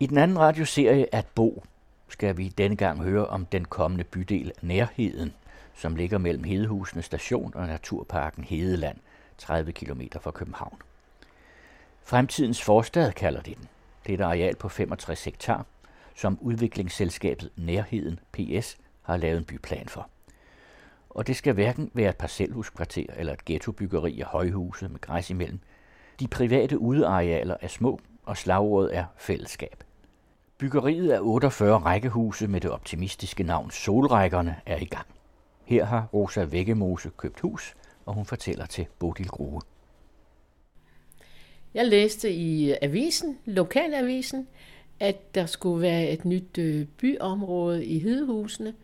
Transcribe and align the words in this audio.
I 0.00 0.06
den 0.06 0.18
anden 0.18 0.38
radioserie 0.38 1.14
At 1.14 1.26
Bo 1.34 1.64
skal 2.08 2.36
vi 2.36 2.48
denne 2.48 2.76
gang 2.76 3.02
høre 3.02 3.26
om 3.26 3.46
den 3.46 3.64
kommende 3.64 4.04
bydel 4.04 4.52
Nærheden, 4.62 5.32
som 5.74 5.96
ligger 5.96 6.18
mellem 6.18 6.44
Hedehusene 6.44 7.02
station 7.02 7.52
og 7.54 7.66
Naturparken 7.66 8.44
Hedeland, 8.44 8.96
30 9.38 9.72
km 9.72 10.00
fra 10.20 10.30
København. 10.30 10.76
Fremtidens 12.04 12.62
forstad 12.62 13.12
kalder 13.12 13.40
de 13.40 13.54
den. 13.54 13.68
Det 14.06 14.14
er 14.14 14.18
et 14.18 14.28
areal 14.28 14.56
på 14.56 14.68
65 14.68 15.24
hektar, 15.24 15.66
som 16.14 16.38
udviklingsselskabet 16.40 17.50
Nærheden 17.56 18.20
PS 18.32 18.76
har 19.02 19.16
lavet 19.16 19.38
en 19.38 19.44
byplan 19.44 19.88
for. 19.88 20.08
Og 21.10 21.26
det 21.26 21.36
skal 21.36 21.54
hverken 21.54 21.90
være 21.94 22.10
et 22.10 22.16
parcelhuskvarter 22.16 23.06
eller 23.16 23.32
et 23.32 23.44
ghettobyggeri 23.44 24.20
af 24.20 24.26
højhuse 24.26 24.88
med 24.88 25.00
græs 25.00 25.30
imellem. 25.30 25.60
De 26.20 26.28
private 26.28 26.78
udearealer 26.78 27.56
er 27.60 27.68
små, 27.68 28.00
og 28.24 28.36
slagordet 28.36 28.96
er 28.96 29.04
fællesskab. 29.16 29.84
Byggeriet 30.58 31.10
af 31.10 31.18
48 31.20 31.78
rækkehuse 31.78 32.48
med 32.48 32.60
det 32.60 32.70
optimistiske 32.70 33.42
navn 33.42 33.70
Solrækkerne 33.70 34.56
er 34.66 34.76
i 34.76 34.84
gang. 34.84 35.06
Her 35.64 35.84
har 35.84 36.08
Rosa 36.12 36.44
Vækkemose 36.44 37.10
købt 37.16 37.40
hus, 37.40 37.74
og 38.06 38.14
hun 38.14 38.24
fortæller 38.24 38.66
til 38.66 38.86
Bodil 38.98 39.28
Grue. 39.28 39.60
Jeg 41.74 41.86
læste 41.86 42.32
i 42.32 42.74
avisen, 42.82 43.38
lokalavisen, 43.44 44.48
at 45.00 45.34
der 45.34 45.46
skulle 45.46 45.82
være 45.82 46.10
et 46.10 46.24
nyt 46.24 46.58
øh, 46.58 46.86
byområde 46.86 47.84
i 47.84 47.98
Hedehusene, 47.98 48.74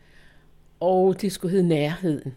og 0.80 1.20
det 1.20 1.32
skulle 1.32 1.52
hedde 1.52 1.68
Nærheden. 1.68 2.34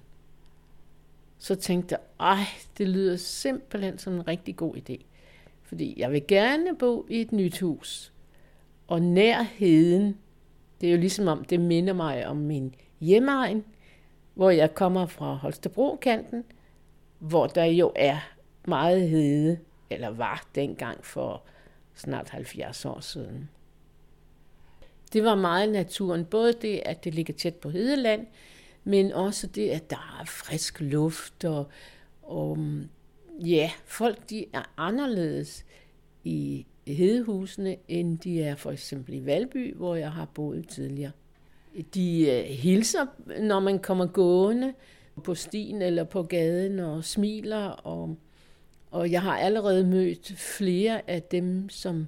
Så 1.38 1.56
tænkte 1.56 1.96
jeg, 1.96 2.00
ej, 2.20 2.44
det 2.78 2.90
lyder 2.90 3.16
simpelthen 3.16 3.98
som 3.98 4.14
en 4.14 4.28
rigtig 4.28 4.56
god 4.56 4.76
idé. 4.76 5.04
Fordi 5.64 5.94
jeg 5.98 6.12
vil 6.12 6.28
gerne 6.28 6.76
bo 6.80 7.06
i 7.10 7.22
et 7.22 7.32
nyt 7.32 7.60
hus. 7.60 8.14
Og 8.88 9.02
nærheden, 9.02 10.18
det 10.82 10.88
er 10.88 10.92
jo 10.92 11.00
ligesom 11.00 11.28
om, 11.28 11.46
det 11.46 11.60
minder 11.60 11.94
mig 11.94 12.28
om 12.28 12.38
min 12.38 12.76
hjemmeegn, 13.00 13.64
hvor 14.34 14.50
jeg 14.50 14.76
kommer 14.76 15.06
fra 15.06 15.34
Holstebro-kanten, 15.34 16.44
hvor 17.20 17.48
der 17.48 17.64
jo 17.64 17.92
er 17.96 18.18
meget 18.68 19.10
hede, 19.10 19.60
eller 19.90 20.10
var 20.10 20.48
dengang 20.56 21.06
for 21.06 21.44
snart 21.96 22.30
70 22.30 22.86
år 22.86 23.00
siden. 23.00 23.50
Det 25.14 25.24
var 25.24 25.36
meget 25.36 25.70
naturen, 25.70 26.26
både 26.26 26.54
det, 26.54 26.82
at 26.86 27.04
det 27.04 27.16
ligger 27.16 27.34
tæt 27.34 27.56
på 27.56 27.70
Hedeland, 27.70 28.28
men 28.84 29.12
også 29.12 29.48
det, 29.48 29.70
at 29.70 29.90
der 29.90 30.18
er 30.22 30.26
frisk 30.26 30.82
luft, 30.82 31.46
og, 31.46 31.68
og 32.22 32.58
ja, 33.40 33.72
folk 33.86 34.30
de 34.30 34.46
er 34.54 34.72
anderledes 34.78 35.66
i 36.24 36.66
hedehusene, 36.94 37.78
end 37.88 38.20
de 38.20 38.44
er 38.44 38.56
for 38.56 38.72
eksempel 38.72 39.14
i 39.14 39.26
Valby, 39.26 39.76
hvor 39.76 39.96
jeg 39.96 40.12
har 40.12 40.26
boet 40.26 40.68
tidligere. 40.68 41.12
De 41.94 42.30
øh, 42.32 42.44
hilser, 42.44 43.06
når 43.42 43.60
man 43.60 43.80
kommer 43.80 44.06
gående 44.06 44.74
på 45.24 45.36
stien 45.36 45.82
eller 45.82 46.04
på 46.04 46.24
gaden 46.24 46.80
og 46.80 47.04
smiler, 47.04 47.66
og, 47.68 48.18
og 48.92 49.12
jeg 49.12 49.22
har 49.22 49.38
allerede 49.38 49.88
mødt 49.88 50.34
flere 50.38 51.10
af 51.10 51.24
dem, 51.24 51.70
som 51.70 52.08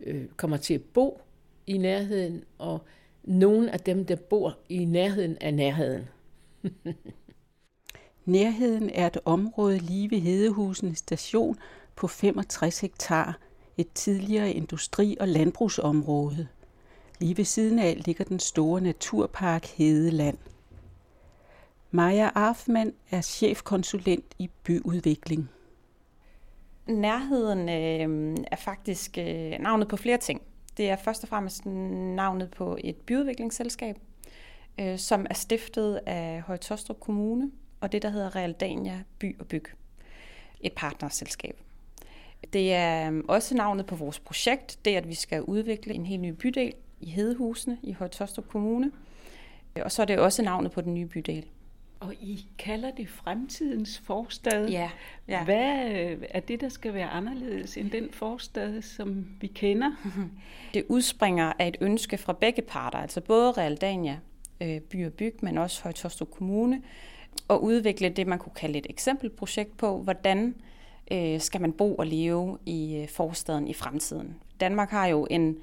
øh, 0.00 0.24
kommer 0.36 0.56
til 0.56 0.74
at 0.74 0.82
bo 0.82 1.20
i 1.66 1.78
nærheden, 1.78 2.44
og 2.58 2.84
nogle 3.24 3.70
af 3.70 3.80
dem, 3.80 4.04
der 4.04 4.16
bor 4.16 4.58
i 4.68 4.84
nærheden 4.84 5.36
af 5.40 5.54
nærheden. 5.54 6.08
Nærheden 8.24 8.90
er 8.90 9.06
et 9.06 9.18
område 9.24 9.78
lige 9.78 10.10
ved 10.10 10.18
Hedehusen 10.18 10.94
station 10.94 11.56
på 11.96 12.06
65 12.06 12.80
hektar, 12.80 13.38
et 13.76 13.92
tidligere 13.92 14.52
industri- 14.52 15.16
og 15.20 15.28
landbrugsområde. 15.28 16.48
Lige 17.20 17.36
ved 17.36 17.44
siden 17.44 17.78
af 17.78 18.02
ligger 18.04 18.24
den 18.24 18.38
store 18.38 18.80
naturpark 18.80 19.66
Hedeland. 19.66 20.38
Maja 21.90 22.30
Arfmann 22.34 22.92
er 23.10 23.20
chefkonsulent 23.20 24.24
i 24.38 24.50
byudvikling. 24.64 25.50
Nærheden 26.86 27.68
øh, 27.68 28.36
er 28.50 28.56
faktisk 28.56 29.18
øh, 29.18 29.50
navnet 29.60 29.88
på 29.88 29.96
flere 29.96 30.18
ting. 30.18 30.42
Det 30.76 30.90
er 30.90 30.96
først 30.96 31.22
og 31.22 31.28
fremmest 31.28 31.66
navnet 31.66 32.50
på 32.50 32.78
et 32.80 32.96
byudviklingsselskab, 32.96 33.96
øh, 34.80 34.98
som 34.98 35.26
er 35.30 35.34
stiftet 35.34 36.00
af 36.06 36.40
Højtostrup 36.40 37.00
Kommune 37.00 37.50
og 37.80 37.92
det, 37.92 38.02
der 38.02 38.10
hedder 38.10 38.36
Realdania 38.36 39.02
By 39.18 39.40
og 39.40 39.46
Byg. 39.46 39.64
Et 40.60 40.72
partnerselskab. 40.72 41.60
Det 42.52 42.72
er 42.72 43.08
øhm, 43.08 43.24
også 43.28 43.54
navnet 43.54 43.86
på 43.86 43.96
vores 43.96 44.18
projekt, 44.18 44.78
det 44.84 44.92
er, 44.92 44.98
at 44.98 45.08
vi 45.08 45.14
skal 45.14 45.42
udvikle 45.42 45.94
en 45.94 46.06
helt 46.06 46.22
ny 46.22 46.30
bydel 46.30 46.72
i 47.00 47.06
Hedehusene 47.06 47.78
i 47.82 47.92
Højtostrup 47.92 48.48
Kommune. 48.48 48.90
Og 49.80 49.92
så 49.92 50.02
er 50.02 50.06
det 50.06 50.18
også 50.18 50.42
navnet 50.42 50.72
på 50.72 50.80
den 50.80 50.94
nye 50.94 51.06
bydel. 51.06 51.46
Og 52.00 52.14
I 52.14 52.46
kalder 52.58 52.90
det 52.90 53.08
fremtidens 53.08 53.98
forstad. 53.98 54.68
Ja. 54.68 54.90
ja. 55.28 55.44
Hvad 55.44 56.18
er 56.30 56.40
det, 56.40 56.60
der 56.60 56.68
skal 56.68 56.94
være 56.94 57.08
anderledes 57.08 57.76
end 57.76 57.90
den 57.90 58.10
forstad, 58.10 58.82
som 58.82 59.26
vi 59.40 59.46
kender? 59.46 59.90
Det 60.74 60.84
udspringer 60.88 61.52
af 61.58 61.68
et 61.68 61.76
ønske 61.80 62.18
fra 62.18 62.32
begge 62.32 62.62
parter, 62.62 62.98
altså 62.98 63.20
både 63.20 63.52
Realdania 63.52 64.18
øh, 64.60 64.80
By 64.80 65.06
og 65.06 65.12
Byg, 65.12 65.34
men 65.42 65.58
også 65.58 65.82
Højtostrup 65.82 66.30
Kommune, 66.30 66.82
at 67.50 67.56
udvikle 67.56 68.08
det, 68.08 68.26
man 68.26 68.38
kunne 68.38 68.54
kalde 68.56 68.78
et 68.78 68.86
eksempelprojekt 68.90 69.76
på, 69.76 69.98
hvordan 69.98 70.54
øh, 71.12 71.40
skal 71.40 71.60
man 71.60 71.72
bo 71.72 71.94
og 71.94 72.06
leve 72.06 72.58
i 72.66 72.96
øh, 72.96 73.08
forstaden 73.08 73.68
i 73.68 73.72
fremtiden. 73.72 74.36
Danmark 74.60 74.90
har 74.90 75.06
jo 75.06 75.26
en, 75.30 75.56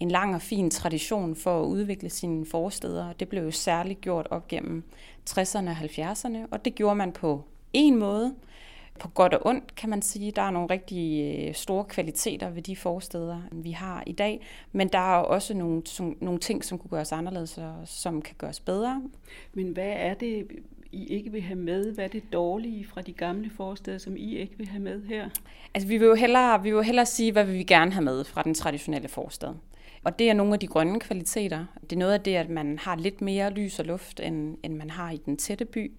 en 0.00 0.10
lang 0.10 0.34
og 0.34 0.42
fin 0.42 0.70
tradition 0.70 1.36
for 1.36 1.62
at 1.62 1.66
udvikle 1.66 2.10
sine 2.10 2.46
forsteder. 2.46 3.12
Det 3.12 3.28
blev 3.28 3.42
jo 3.42 3.50
særligt 3.50 4.00
gjort 4.00 4.28
op 4.30 4.48
gennem 4.48 4.82
60'erne 5.30 5.68
og 5.68 5.76
70'erne, 5.76 6.38
og 6.50 6.64
det 6.64 6.74
gjorde 6.74 6.96
man 6.96 7.12
på 7.12 7.44
en 7.72 7.96
måde. 7.96 8.34
På 9.00 9.08
godt 9.08 9.34
og 9.34 9.46
ondt 9.46 9.74
kan 9.74 9.90
man 9.90 10.02
sige, 10.02 10.30
der 10.30 10.42
er 10.42 10.50
nogle 10.50 10.70
rigtig 10.70 11.34
øh, 11.48 11.54
store 11.54 11.84
kvaliteter 11.84 12.50
ved 12.50 12.62
de 12.62 12.76
forsteder, 12.76 13.40
vi 13.52 13.70
har 13.70 14.02
i 14.06 14.12
dag, 14.12 14.46
men 14.72 14.88
der 14.88 14.98
er 14.98 15.16
også 15.16 15.54
nogle, 15.54 15.82
nogle 16.20 16.40
ting, 16.40 16.64
som 16.64 16.78
kunne 16.78 16.90
gøres 16.90 17.12
anderledes 17.12 17.58
og 17.58 17.74
som 17.84 18.22
kan 18.22 18.34
gøres 18.38 18.60
bedre. 18.60 19.02
Men 19.52 19.68
hvad 19.68 19.92
er 19.96 20.14
det 20.14 20.46
i 20.94 21.06
ikke 21.06 21.32
vil 21.32 21.42
have 21.42 21.58
med? 21.58 21.92
Hvad 21.94 22.04
er 22.04 22.08
det 22.08 22.32
dårlige 22.32 22.84
fra 22.84 23.02
de 23.02 23.12
gamle 23.12 23.50
forsteder, 23.50 23.98
som 23.98 24.16
I 24.16 24.36
ikke 24.36 24.58
vil 24.58 24.68
have 24.68 24.82
med 24.82 25.02
her? 25.06 25.28
Altså, 25.74 25.88
vi 25.88 25.98
vil 25.98 26.06
jo 26.06 26.14
hellere, 26.14 26.62
vi 26.62 26.70
vil 26.70 26.84
hellere 26.84 27.06
sige, 27.06 27.32
hvad 27.32 27.44
vil 27.44 27.54
vi 27.54 27.62
gerne 27.62 27.92
have 27.92 28.04
med 28.04 28.24
fra 28.24 28.42
den 28.42 28.54
traditionelle 28.54 29.08
forstad. 29.08 29.54
Og 30.04 30.18
det 30.18 30.30
er 30.30 30.34
nogle 30.34 30.52
af 30.52 30.60
de 30.60 30.66
grønne 30.66 31.00
kvaliteter. 31.00 31.64
Det 31.80 31.92
er 31.92 31.98
noget 31.98 32.12
af 32.12 32.20
det, 32.20 32.34
at 32.34 32.50
man 32.50 32.78
har 32.78 32.96
lidt 32.96 33.20
mere 33.20 33.50
lys 33.50 33.78
og 33.78 33.84
luft, 33.84 34.20
end, 34.20 34.56
end 34.62 34.74
man 34.74 34.90
har 34.90 35.10
i 35.10 35.16
den 35.16 35.36
tætte 35.36 35.64
by. 35.64 35.92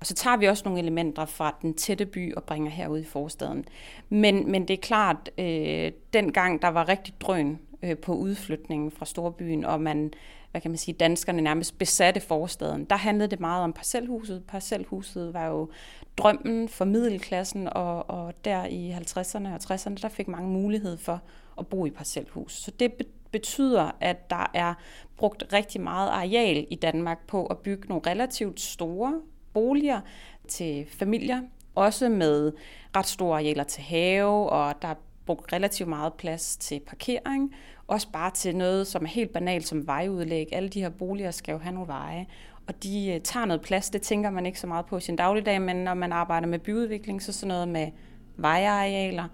Og 0.00 0.06
så 0.06 0.14
tager 0.14 0.36
vi 0.36 0.46
også 0.46 0.62
nogle 0.64 0.80
elementer 0.80 1.24
fra 1.24 1.58
den 1.62 1.74
tætte 1.74 2.06
by 2.06 2.34
og 2.34 2.44
bringer 2.44 2.70
herud 2.70 3.00
i 3.00 3.04
forstaden. 3.04 3.64
Men, 4.08 4.50
men 4.50 4.68
det 4.68 4.74
er 4.74 4.80
klart, 4.82 5.30
øh, 5.38 5.92
dengang 6.12 6.62
der 6.62 6.68
var 6.68 6.88
rigtig 6.88 7.14
drøn 7.20 7.58
øh, 7.82 7.96
på 7.96 8.14
udflytningen 8.14 8.90
fra 8.90 9.04
storbyen, 9.04 9.64
og 9.64 9.80
man 9.80 10.12
hvad 10.52 10.60
kan 10.60 10.70
man 10.70 10.78
sige, 10.78 10.94
danskerne 10.94 11.42
nærmest 11.42 11.78
besatte 11.78 12.20
forstaden. 12.20 12.84
Der 12.84 12.96
handlede 12.96 13.30
det 13.30 13.40
meget 13.40 13.64
om 13.64 13.72
parcelhuset. 13.72 14.44
Parcelhuset 14.48 15.34
var 15.34 15.46
jo 15.46 15.70
drømmen 16.16 16.68
for 16.68 16.84
middelklassen, 16.84 17.68
og, 17.72 18.10
og 18.10 18.34
der 18.44 18.66
i 18.66 18.92
50'erne 18.92 19.48
og 19.48 19.60
60'erne, 19.64 19.94
der 20.02 20.08
fik 20.08 20.28
mange 20.28 20.50
mulighed 20.50 20.96
for 20.96 21.22
at 21.58 21.66
bo 21.66 21.86
i 21.86 21.90
parcelhus. 21.90 22.52
Så 22.52 22.70
det 22.70 22.92
betyder, 23.30 23.90
at 24.00 24.30
der 24.30 24.50
er 24.54 24.74
brugt 25.16 25.44
rigtig 25.52 25.80
meget 25.80 26.08
areal 26.08 26.66
i 26.70 26.74
Danmark 26.74 27.26
på 27.26 27.46
at 27.46 27.58
bygge 27.58 27.88
nogle 27.88 28.10
relativt 28.10 28.60
store 28.60 29.20
boliger 29.52 30.00
til 30.48 30.86
familier, 30.88 31.40
også 31.74 32.08
med 32.08 32.52
ret 32.96 33.06
store 33.06 33.38
arealer 33.38 33.64
til 33.64 33.82
have, 33.82 34.50
og 34.50 34.82
der 34.82 34.88
er 34.88 34.94
brugt 35.26 35.52
relativt 35.52 35.88
meget 35.88 36.12
plads 36.14 36.56
til 36.56 36.80
parkering, 36.80 37.54
også 37.92 38.08
bare 38.12 38.30
til 38.30 38.56
noget, 38.56 38.86
som 38.86 39.04
er 39.04 39.08
helt 39.08 39.32
banalt 39.32 39.68
som 39.68 39.86
vejudlæg. 39.86 40.48
Alle 40.52 40.68
de 40.68 40.80
her 40.80 40.88
boliger 40.88 41.30
skal 41.30 41.52
jo 41.52 41.58
have 41.58 41.74
nogle 41.74 41.88
veje, 41.88 42.26
og 42.66 42.82
de 42.82 43.12
øh, 43.12 43.20
tager 43.20 43.46
noget 43.46 43.62
plads. 43.62 43.90
Det 43.90 44.02
tænker 44.02 44.30
man 44.30 44.46
ikke 44.46 44.60
så 44.60 44.66
meget 44.66 44.86
på 44.86 44.96
i 44.96 45.00
sin 45.00 45.16
dagligdag, 45.16 45.62
men 45.62 45.76
når 45.76 45.94
man 45.94 46.12
arbejder 46.12 46.46
med 46.46 46.58
byudvikling, 46.58 47.22
så 47.22 47.32
sådan 47.32 47.48
noget 47.48 47.68
med 47.68 47.90
vejearealer, 48.36 49.28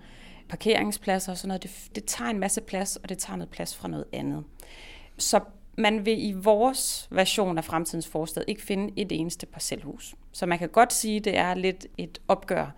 parkeringspladser 0.48 1.32
og 1.32 1.38
sådan 1.38 1.48
noget, 1.48 1.62
det, 1.62 1.90
det 1.94 2.04
tager 2.04 2.30
en 2.30 2.38
masse 2.38 2.60
plads, 2.60 2.96
og 2.96 3.08
det 3.08 3.18
tager 3.18 3.36
noget 3.36 3.50
plads 3.50 3.76
fra 3.76 3.88
noget 3.88 4.04
andet. 4.12 4.44
Så 5.18 5.40
man 5.78 6.06
vil 6.06 6.26
i 6.28 6.32
vores 6.32 7.08
version 7.10 7.58
af 7.58 7.64
fremtidens 7.64 8.08
forstad 8.08 8.42
ikke 8.46 8.62
finde 8.62 8.92
et 8.96 9.12
eneste 9.12 9.46
parcelhus. 9.46 10.14
Så 10.32 10.46
man 10.46 10.58
kan 10.58 10.68
godt 10.68 10.92
sige, 10.92 11.16
at 11.16 11.24
det 11.24 11.36
er 11.36 11.54
lidt 11.54 11.86
et 11.98 12.18
opgør 12.28 12.70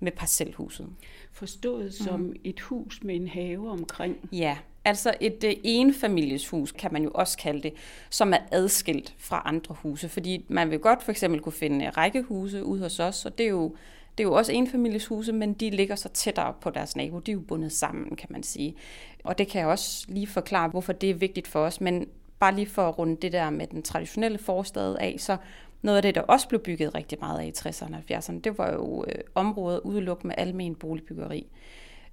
med 0.00 0.12
parcelhuset. 0.12 0.88
Forstået 1.34 1.94
som 1.94 2.20
mm. 2.20 2.34
et 2.44 2.60
hus 2.60 3.00
med 3.02 3.14
en 3.14 3.28
have 3.28 3.70
omkring? 3.70 4.16
Ja, 4.32 4.56
Altså 4.86 5.14
et 5.20 5.44
øh, 5.44 5.52
enfamilieshus, 5.64 6.72
kan 6.72 6.92
man 6.92 7.02
jo 7.02 7.10
også 7.14 7.38
kalde 7.38 7.62
det, 7.62 7.72
som 8.10 8.32
er 8.32 8.38
adskilt 8.52 9.14
fra 9.18 9.42
andre 9.44 9.76
huse. 9.82 10.08
Fordi 10.08 10.44
man 10.48 10.70
vil 10.70 10.78
godt 10.78 11.02
for 11.02 11.10
eksempel 11.10 11.40
kunne 11.40 11.52
finde 11.52 11.90
rækkehuse 11.90 12.64
ude 12.64 12.80
hos 12.80 13.00
os, 13.00 13.26
og 13.26 13.38
det 13.38 13.46
er 13.46 13.50
jo 13.50 13.76
Det 14.18 14.24
er 14.24 14.28
jo 14.28 14.34
også 14.34 14.52
enfamilieshuse, 14.52 15.32
men 15.32 15.54
de 15.54 15.70
ligger 15.70 15.94
så 15.94 16.08
tættere 16.08 16.54
på 16.60 16.70
deres 16.70 16.96
nabo. 16.96 17.18
De 17.18 17.30
er 17.30 17.34
jo 17.34 17.40
bundet 17.40 17.72
sammen, 17.72 18.16
kan 18.16 18.28
man 18.30 18.42
sige. 18.42 18.74
Og 19.24 19.38
det 19.38 19.48
kan 19.48 19.60
jeg 19.60 19.68
også 19.68 20.04
lige 20.08 20.26
forklare, 20.26 20.68
hvorfor 20.68 20.92
det 20.92 21.10
er 21.10 21.14
vigtigt 21.14 21.48
for 21.48 21.60
os. 21.60 21.80
Men 21.80 22.06
bare 22.38 22.54
lige 22.54 22.66
for 22.66 22.88
at 22.88 22.98
runde 22.98 23.16
det 23.22 23.32
der 23.32 23.50
med 23.50 23.66
den 23.66 23.82
traditionelle 23.82 24.38
forstad 24.38 24.96
af, 25.00 25.16
så 25.18 25.36
noget 25.84 25.96
af 25.96 26.02
det, 26.02 26.14
der 26.14 26.20
også 26.20 26.48
blev 26.48 26.60
bygget 26.60 26.94
rigtig 26.94 27.18
meget 27.20 27.40
af 27.40 27.46
i 27.46 27.50
60'erne 27.50 27.94
og 27.94 28.02
70'erne, 28.10 28.40
det 28.40 28.58
var 28.58 28.72
jo 28.72 29.04
øh, 29.08 29.14
områder 29.34 29.78
udelukket 29.78 30.24
med 30.24 30.34
almen 30.38 30.74
boligbyggeri. 30.74 31.46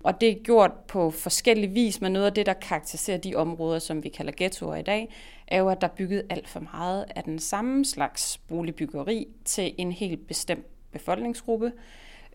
Og 0.03 0.21
det 0.21 0.29
er 0.29 0.43
gjort 0.43 0.71
på 0.87 1.11
forskellig 1.11 1.75
vis, 1.75 2.01
men 2.01 2.11
noget 2.11 2.25
af 2.25 2.33
det, 2.33 2.45
der 2.45 2.53
karakteriserer 2.53 3.17
de 3.17 3.35
områder, 3.35 3.79
som 3.79 4.03
vi 4.03 4.09
kalder 4.09 4.33
ghettoer 4.37 4.75
i 4.75 4.81
dag, 4.81 5.13
er 5.47 5.59
jo, 5.59 5.69
at 5.69 5.81
der 5.81 5.87
er 5.87 5.91
bygget 5.91 6.23
alt 6.29 6.49
for 6.49 6.59
meget 6.59 7.05
af 7.15 7.23
den 7.23 7.39
samme 7.39 7.85
slags 7.85 8.37
boligbyggeri 8.37 9.27
til 9.45 9.73
en 9.77 9.91
helt 9.91 10.27
bestemt 10.27 10.65
befolkningsgruppe. 10.91 11.71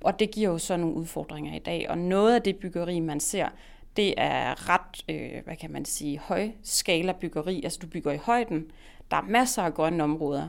Og 0.01 0.19
det 0.19 0.31
giver 0.31 0.51
jo 0.51 0.59
så 0.59 0.77
nogle 0.77 0.97
udfordringer 0.97 1.57
i 1.57 1.59
dag. 1.59 1.87
Og 1.91 1.99
noget 1.99 2.35
af 2.35 2.43
det 2.43 2.57
byggeri, 2.57 3.01
man 3.01 3.21
ser, 3.21 3.49
det 3.97 4.15
er 4.17 4.69
ret, 4.69 5.05
øh, 5.09 5.45
hvad 5.45 5.57
kan 5.57 5.71
man 5.71 5.85
sige, 5.85 6.19
højskala 6.19 7.13
byggeri. 7.13 7.61
Altså 7.65 7.79
du 7.83 7.87
bygger 7.87 8.13
i 8.13 8.17
højden. 8.17 8.71
Der 9.11 9.17
er 9.17 9.23
masser 9.23 9.63
af 9.63 9.75
grønne 9.75 10.05
områder 10.05 10.49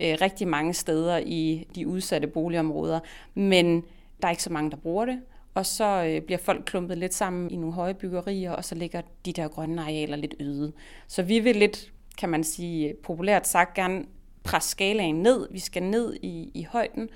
øh, 0.00 0.16
rigtig 0.20 0.48
mange 0.48 0.74
steder 0.74 1.18
i 1.18 1.68
de 1.74 1.88
udsatte 1.88 2.28
boligområder, 2.28 3.00
men 3.34 3.84
der 4.22 4.28
er 4.28 4.30
ikke 4.30 4.42
så 4.42 4.52
mange, 4.52 4.70
der 4.70 4.76
bruger 4.76 5.04
det. 5.04 5.20
Og 5.54 5.66
så 5.66 6.04
øh, 6.04 6.20
bliver 6.22 6.38
folk 6.38 6.64
klumpet 6.64 6.98
lidt 6.98 7.14
sammen 7.14 7.50
i 7.50 7.56
nogle 7.56 7.74
høje 7.74 7.94
byggerier, 7.94 8.52
og 8.52 8.64
så 8.64 8.74
ligger 8.74 9.02
de 9.26 9.32
der 9.32 9.48
grønne 9.48 9.82
arealer 9.82 10.16
lidt 10.16 10.34
øde. 10.40 10.72
Så 11.06 11.22
vi 11.22 11.38
vil 11.38 11.56
lidt, 11.56 11.92
kan 12.18 12.28
man 12.28 12.44
sige, 12.44 12.94
populært 13.02 13.48
sagt 13.48 13.74
gerne 13.74 14.04
presse 14.44 14.70
skalaen 14.70 15.14
ned. 15.14 15.48
Vi 15.50 15.58
skal 15.58 15.82
ned 15.82 16.16
i, 16.22 16.50
i 16.54 16.62
højden, 16.62 17.08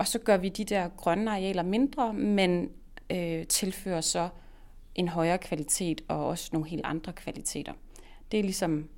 og 0.00 0.06
så 0.06 0.18
gør 0.18 0.36
vi 0.36 0.48
de 0.48 0.64
der 0.64 0.88
grønne 0.88 1.30
arealer 1.30 1.62
mindre, 1.62 2.14
men 2.14 2.70
øh, 3.10 3.46
tilfører 3.46 4.00
så 4.00 4.28
en 4.94 5.08
højere 5.08 5.38
kvalitet 5.38 6.00
og 6.08 6.26
også 6.26 6.50
nogle 6.52 6.68
helt 6.68 6.84
andre 6.84 7.12
kvaliteter. 7.12 7.72
Det 8.32 8.40
er 8.40 8.44
ligesom 8.44 8.88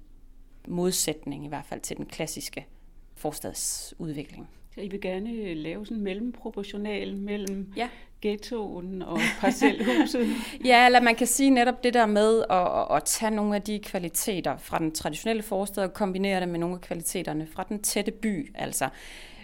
modsætning 0.68 1.44
i 1.44 1.48
hvert 1.48 1.64
fald 1.64 1.80
til 1.80 1.96
den 1.96 2.06
klassiske 2.06 2.66
forstadsudvikling. 3.24 4.48
Så 4.74 4.80
I 4.80 4.88
vil 4.88 5.00
gerne 5.00 5.54
lave 5.54 5.86
sådan 5.86 5.96
en 5.96 6.04
mellemproportional 6.04 7.16
mellem 7.16 7.72
ja. 7.76 7.88
ghettoen 8.22 9.02
og 9.02 9.18
parcelhuset? 9.40 10.28
ja, 10.70 10.86
eller 10.86 11.00
man 11.00 11.14
kan 11.14 11.26
sige 11.26 11.50
netop 11.50 11.84
det 11.84 11.94
der 11.94 12.06
med 12.06 12.44
at, 12.50 12.96
at 12.96 13.04
tage 13.04 13.30
nogle 13.30 13.56
af 13.56 13.62
de 13.62 13.78
kvaliteter 13.78 14.56
fra 14.56 14.78
den 14.78 14.92
traditionelle 14.92 15.42
forstad 15.42 15.84
og 15.84 15.94
kombinere 15.94 16.40
det 16.40 16.48
med 16.48 16.58
nogle 16.58 16.74
af 16.74 16.80
kvaliteterne 16.80 17.46
fra 17.46 17.66
den 17.68 17.82
tætte 17.82 18.10
by. 18.10 18.52
Altså, 18.54 18.88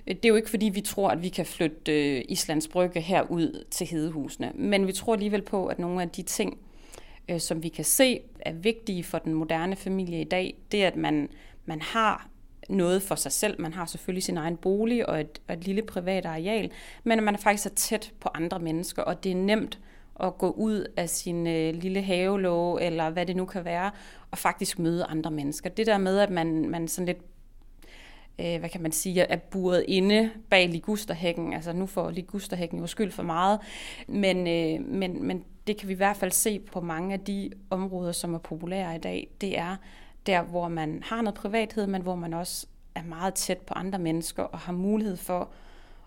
det 0.06 0.24
er 0.24 0.28
jo 0.28 0.36
ikke 0.36 0.50
fordi, 0.50 0.68
vi 0.68 0.80
tror, 0.80 1.08
at 1.08 1.22
vi 1.22 1.28
kan 1.28 1.46
flytte 1.46 1.92
øh, 1.92 2.24
Islands 2.28 2.68
Brygge 2.68 3.00
herud 3.00 3.64
til 3.70 3.86
Hedehusene, 3.86 4.52
men 4.54 4.86
vi 4.86 4.92
tror 4.92 5.12
alligevel 5.12 5.42
på, 5.42 5.66
at 5.66 5.78
nogle 5.78 6.02
af 6.02 6.08
de 6.08 6.22
ting, 6.22 6.58
øh, 7.28 7.40
som 7.40 7.62
vi 7.62 7.68
kan 7.68 7.84
se 7.84 8.20
er 8.40 8.52
vigtige 8.52 9.04
for 9.04 9.18
den 9.18 9.34
moderne 9.34 9.76
familie 9.76 10.20
i 10.20 10.24
dag, 10.24 10.54
det 10.72 10.82
er, 10.82 10.86
at 10.86 10.96
man, 10.96 11.28
man 11.66 11.82
har 11.82 12.29
noget 12.70 13.02
for 13.02 13.14
sig 13.14 13.32
selv. 13.32 13.60
Man 13.60 13.72
har 13.72 13.86
selvfølgelig 13.86 14.22
sin 14.22 14.36
egen 14.36 14.56
bolig 14.56 15.08
og 15.08 15.20
et, 15.20 15.40
og 15.48 15.54
et 15.54 15.64
lille 15.64 15.82
privat 15.82 16.26
areal, 16.26 16.70
men 17.04 17.24
man 17.24 17.34
er 17.34 17.38
faktisk 17.38 17.62
så 17.62 17.70
tæt 17.70 18.12
på 18.20 18.28
andre 18.34 18.58
mennesker, 18.58 19.02
og 19.02 19.24
det 19.24 19.32
er 19.32 19.36
nemt 19.36 19.78
at 20.20 20.38
gå 20.38 20.50
ud 20.50 20.86
af 20.96 21.08
sin 21.08 21.46
øh, 21.46 21.74
lille 21.74 22.02
havelåge, 22.02 22.82
eller 22.82 23.10
hvad 23.10 23.26
det 23.26 23.36
nu 23.36 23.44
kan 23.44 23.64
være, 23.64 23.90
og 24.30 24.38
faktisk 24.38 24.78
møde 24.78 25.04
andre 25.04 25.30
mennesker. 25.30 25.70
Det 25.70 25.86
der 25.86 25.98
med, 25.98 26.18
at 26.18 26.30
man, 26.30 26.68
man 26.68 26.88
sådan 26.88 27.06
lidt 27.06 27.18
øh, 28.40 28.58
hvad 28.58 28.68
kan 28.68 28.82
man 28.82 28.92
sige, 28.92 29.20
er 29.20 29.36
buret 29.36 29.84
inde 29.88 30.30
bag 30.50 30.68
ligusterhækken. 30.68 31.52
Altså 31.52 31.72
nu 31.72 31.86
får 31.86 32.10
ligusterhækken 32.10 32.78
jo 32.78 32.86
skyld 32.86 33.10
for 33.10 33.22
meget, 33.22 33.58
men, 34.08 34.46
øh, 34.46 34.86
men, 34.86 35.26
men 35.26 35.44
det 35.66 35.76
kan 35.76 35.88
vi 35.88 35.92
i 35.92 35.96
hvert 35.96 36.16
fald 36.16 36.30
se 36.30 36.58
på 36.58 36.80
mange 36.80 37.14
af 37.14 37.20
de 37.20 37.50
områder, 37.70 38.12
som 38.12 38.34
er 38.34 38.38
populære 38.38 38.96
i 38.96 38.98
dag. 38.98 39.28
Det 39.40 39.58
er, 39.58 39.76
der, 40.26 40.42
hvor 40.42 40.68
man 40.68 41.02
har 41.06 41.22
noget 41.22 41.34
privathed, 41.34 41.86
men 41.86 42.02
hvor 42.02 42.14
man 42.14 42.34
også 42.34 42.66
er 42.94 43.02
meget 43.02 43.34
tæt 43.34 43.58
på 43.58 43.74
andre 43.74 43.98
mennesker 43.98 44.42
og 44.42 44.58
har 44.58 44.72
mulighed 44.72 45.16
for 45.16 45.48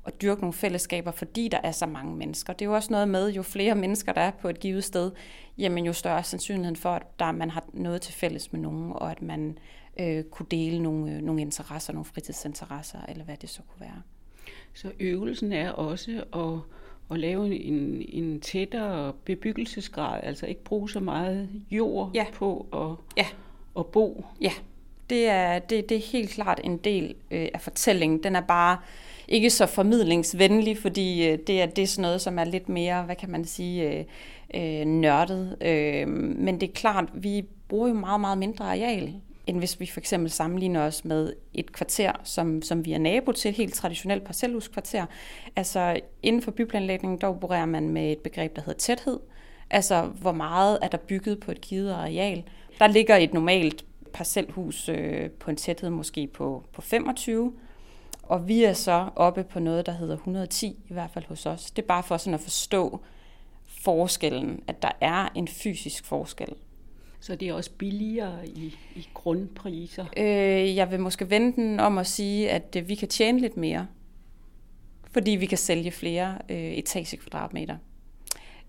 at 0.06 0.22
dyrke 0.22 0.42
nogle 0.42 0.54
fællesskaber, 0.54 1.12
fordi 1.12 1.48
der 1.48 1.60
er 1.64 1.72
så 1.72 1.86
mange 1.86 2.16
mennesker. 2.16 2.54
Det 2.54 2.66
er 2.66 2.70
jo 2.70 2.76
også 2.76 2.92
noget 2.92 3.10
med, 3.10 3.32
jo 3.32 3.42
flere 3.44 3.76
mennesker 3.76 4.14
der 4.14 4.22
er 4.22 4.32
på 4.32 4.50
et 4.50 4.60
givet 4.60 4.84
sted, 4.84 5.12
jamen 5.58 5.86
jo 5.86 5.94
større 5.94 6.24
sandsynligheden 6.24 6.76
for, 6.76 6.90
at 6.90 7.20
der, 7.20 7.32
man 7.32 7.50
har 7.50 7.64
noget 7.74 8.02
til 8.02 8.14
fælles 8.14 8.52
med 8.52 8.62
nogen, 8.62 8.94
og 8.94 9.12
at 9.12 9.22
man 9.22 9.58
øh, 10.00 10.24
kunne 10.24 10.46
dele 10.52 10.80
nogle, 10.80 11.12
øh, 11.12 11.22
nogle 11.22 11.42
interesser, 11.42 11.94
nogle 11.94 12.06
fritidsinteresser, 12.06 13.00
eller 13.10 13.24
hvad 13.24 13.38
det 13.38 13.50
så 13.50 13.62
kunne 13.62 13.82
være. 13.82 14.02
Så 14.74 14.92
øvelsen 15.00 15.52
er 15.52 15.72
også 15.72 16.24
at, 16.34 16.76
at 17.12 17.20
lave 17.20 17.56
en, 17.56 18.06
en 18.10 18.42
tættere 18.42 19.14
bebyggelsesgrad, 19.26 20.20
altså 20.24 20.46
ikke 20.46 20.64
bruge 20.64 20.90
så 20.90 21.00
meget 21.00 21.50
jord 21.72 22.12
ja. 22.14 22.26
på 22.34 22.68
at, 22.74 23.18
ja 23.18 23.28
at 23.80 23.86
bo. 23.86 24.26
Ja, 24.42 24.52
det 25.10 25.28
er, 25.28 25.60
det, 25.60 25.90
det 25.90 25.98
er 25.98 26.12
helt 26.12 26.30
klart 26.30 26.62
en 26.64 26.78
del 26.78 27.16
øh, 27.32 27.48
af 27.54 27.62
fortællingen. 27.62 28.24
Den 28.24 28.36
er 28.36 28.42
bare 28.42 28.78
ikke 29.28 29.50
så 29.50 29.66
formidlingsvenlig, 29.66 30.78
fordi 30.78 31.28
øh, 31.28 31.40
det, 31.48 31.62
er, 31.62 31.66
det 31.66 31.82
er 31.82 31.88
sådan 31.88 32.02
noget, 32.02 32.22
som 32.22 32.40
er 32.40 32.44
lidt 32.44 32.70
mere, 32.70 33.04
hvad 33.04 33.16
kan 33.16 33.30
man 33.30 33.46
sige, 33.46 33.98
øh, 33.98 34.06
øh, 34.54 34.86
nørdet. 34.86 35.58
Øh, 35.62 36.08
men 36.08 36.62
det 36.62 36.70
er 36.70 36.74
klart, 36.74 37.06
vi 37.14 37.46
bruger 37.68 37.88
jo 37.88 37.94
meget, 37.94 38.22
meget 38.22 38.38
mindre 38.38 38.66
areal, 38.66 39.14
end 39.48 39.58
hvis 39.58 39.80
vi 39.80 39.86
for 39.86 40.00
eksempel 40.00 40.32
sammenligner 40.32 40.82
os 40.82 41.06
med 41.06 41.34
et 41.54 41.72
kvarter, 41.72 42.12
som, 42.24 42.62
som 42.62 42.86
vi 42.86 42.94
er 42.94 42.98
nabo 42.98 43.32
til, 43.32 43.50
et 43.50 43.56
helt 43.56 43.74
traditionelt 43.74 44.24
parcelhuskvarter. 44.24 45.06
Altså 45.56 46.00
inden 46.24 46.42
for 46.42 46.52
byplanlægningen, 46.52 47.22
der 47.22 47.28
opererer 47.28 47.66
man 47.66 47.90
med 47.90 48.12
et 48.12 48.20
begreb, 48.20 48.56
der 48.56 48.62
hedder 48.62 48.80
tæthed. 48.80 49.20
Altså 49.70 50.02
hvor 50.02 50.32
meget 50.32 50.80
er 50.82 50.88
der 50.88 50.98
bygget 50.98 51.40
på 51.40 51.52
et 51.52 51.62
givet 51.62 51.92
areal, 51.92 52.44
der 52.80 52.88
ligger 52.88 53.16
et 53.16 53.34
normalt 53.34 53.86
parcelhus 54.14 54.90
øh, 54.90 55.30
på 55.30 55.50
en 55.52 55.58
tæthed 55.58 55.90
måske 55.90 56.28
på, 56.28 56.64
på 56.74 56.82
25, 56.82 57.54
og 58.24 58.48
vi 58.48 58.64
er 58.64 58.74
så 58.74 59.10
oppe 59.16 59.44
på 59.44 59.60
noget, 59.60 59.86
der 59.86 59.92
hedder 59.92 60.14
110, 60.14 60.68
i 60.90 60.94
hvert 60.94 61.12
fald 61.14 61.26
hos 61.26 61.46
os. 61.46 61.72
Det 61.72 61.82
er 61.82 61.88
bare 61.88 62.04
for 62.04 62.18
sådan 62.18 62.34
at 62.34 62.40
forstå 62.40 63.00
forskellen, 63.68 64.64
at 64.68 64.82
der 64.82 64.92
er 65.02 65.30
en 65.36 65.48
fysisk 65.48 66.06
forskel. 66.06 66.54
Så 67.20 67.36
det 67.36 67.50
er 67.50 67.54
også 67.54 67.72
billigere 67.78 68.48
i, 68.48 68.76
i 68.96 69.08
grundpriser? 69.14 70.06
Øh, 70.18 70.76
jeg 70.76 70.92
vil 70.92 71.00
måske 71.00 71.30
vende 71.30 71.56
den 71.56 71.80
om 71.80 71.98
at 71.98 72.08
sige, 72.08 72.50
at 72.50 72.76
øh, 72.78 72.90
vi 72.90 72.96
kan 72.96 73.08
tjene 73.08 73.40
lidt 73.40 73.58
mere, 73.58 73.88
fordi 75.12 75.32
vi 75.32 75.46
kan 75.46 75.58
sælge 75.58 75.92
flere 75.92 76.38
øh, 76.50 76.58
etage 76.58 77.18
kvadratmeter. 77.18 77.78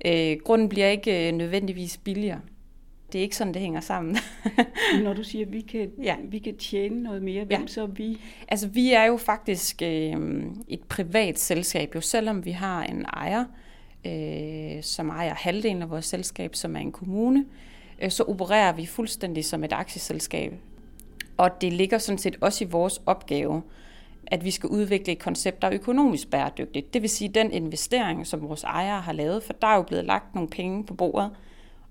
Øh, 0.04 0.36
grunden 0.44 0.68
bliver 0.68 0.88
ikke 0.88 1.28
øh, 1.28 1.34
nødvendigvis 1.34 1.96
billigere 1.96 2.40
det 3.14 3.20
er 3.20 3.22
ikke 3.22 3.36
sådan, 3.36 3.54
det 3.54 3.62
hænger 3.62 3.80
sammen. 3.80 4.16
Når 5.04 5.12
du 5.12 5.22
siger, 5.22 5.46
at 5.46 5.52
vi 5.52 5.60
kan, 5.60 5.90
ja. 6.02 6.16
vi 6.24 6.38
kan 6.38 6.56
tjene 6.56 7.02
noget 7.02 7.22
mere, 7.22 7.44
hvem 7.44 7.60
ja. 7.60 7.66
så 7.66 7.86
vi? 7.86 8.20
Altså, 8.48 8.68
vi 8.68 8.92
er 8.92 9.04
jo 9.04 9.16
faktisk 9.16 9.82
øh, 9.82 10.42
et 10.68 10.82
privat 10.88 11.38
selskab, 11.38 11.94
jo 11.94 12.00
selvom 12.00 12.44
vi 12.44 12.50
har 12.50 12.82
en 12.82 13.04
ejer, 13.04 13.44
øh, 14.06 14.82
som 14.82 15.08
ejer 15.08 15.34
halvdelen 15.34 15.82
af 15.82 15.90
vores 15.90 16.06
selskab, 16.06 16.54
som 16.54 16.76
er 16.76 16.80
en 16.80 16.92
kommune, 16.92 17.44
øh, 18.02 18.10
så 18.10 18.22
opererer 18.22 18.72
vi 18.72 18.86
fuldstændig 18.86 19.44
som 19.44 19.64
et 19.64 19.72
aktieselskab. 19.72 20.52
Og 21.36 21.60
det 21.60 21.72
ligger 21.72 21.98
sådan 21.98 22.18
set 22.18 22.36
også 22.40 22.64
i 22.64 22.66
vores 22.70 23.02
opgave, 23.06 23.62
at 24.26 24.44
vi 24.44 24.50
skal 24.50 24.68
udvikle 24.68 25.12
et 25.12 25.18
koncept, 25.18 25.62
der 25.62 25.68
er 25.68 25.74
økonomisk 25.74 26.30
bæredygtigt. 26.30 26.94
Det 26.94 27.02
vil 27.02 27.10
sige, 27.10 27.28
den 27.28 27.52
investering, 27.52 28.26
som 28.26 28.48
vores 28.48 28.64
ejere 28.64 29.00
har 29.00 29.12
lavet, 29.12 29.42
for 29.42 29.52
der 29.52 29.66
er 29.66 29.76
jo 29.76 29.82
blevet 29.82 30.04
lagt 30.04 30.34
nogle 30.34 30.50
penge 30.50 30.84
på 30.84 30.94
bordet, 30.94 31.30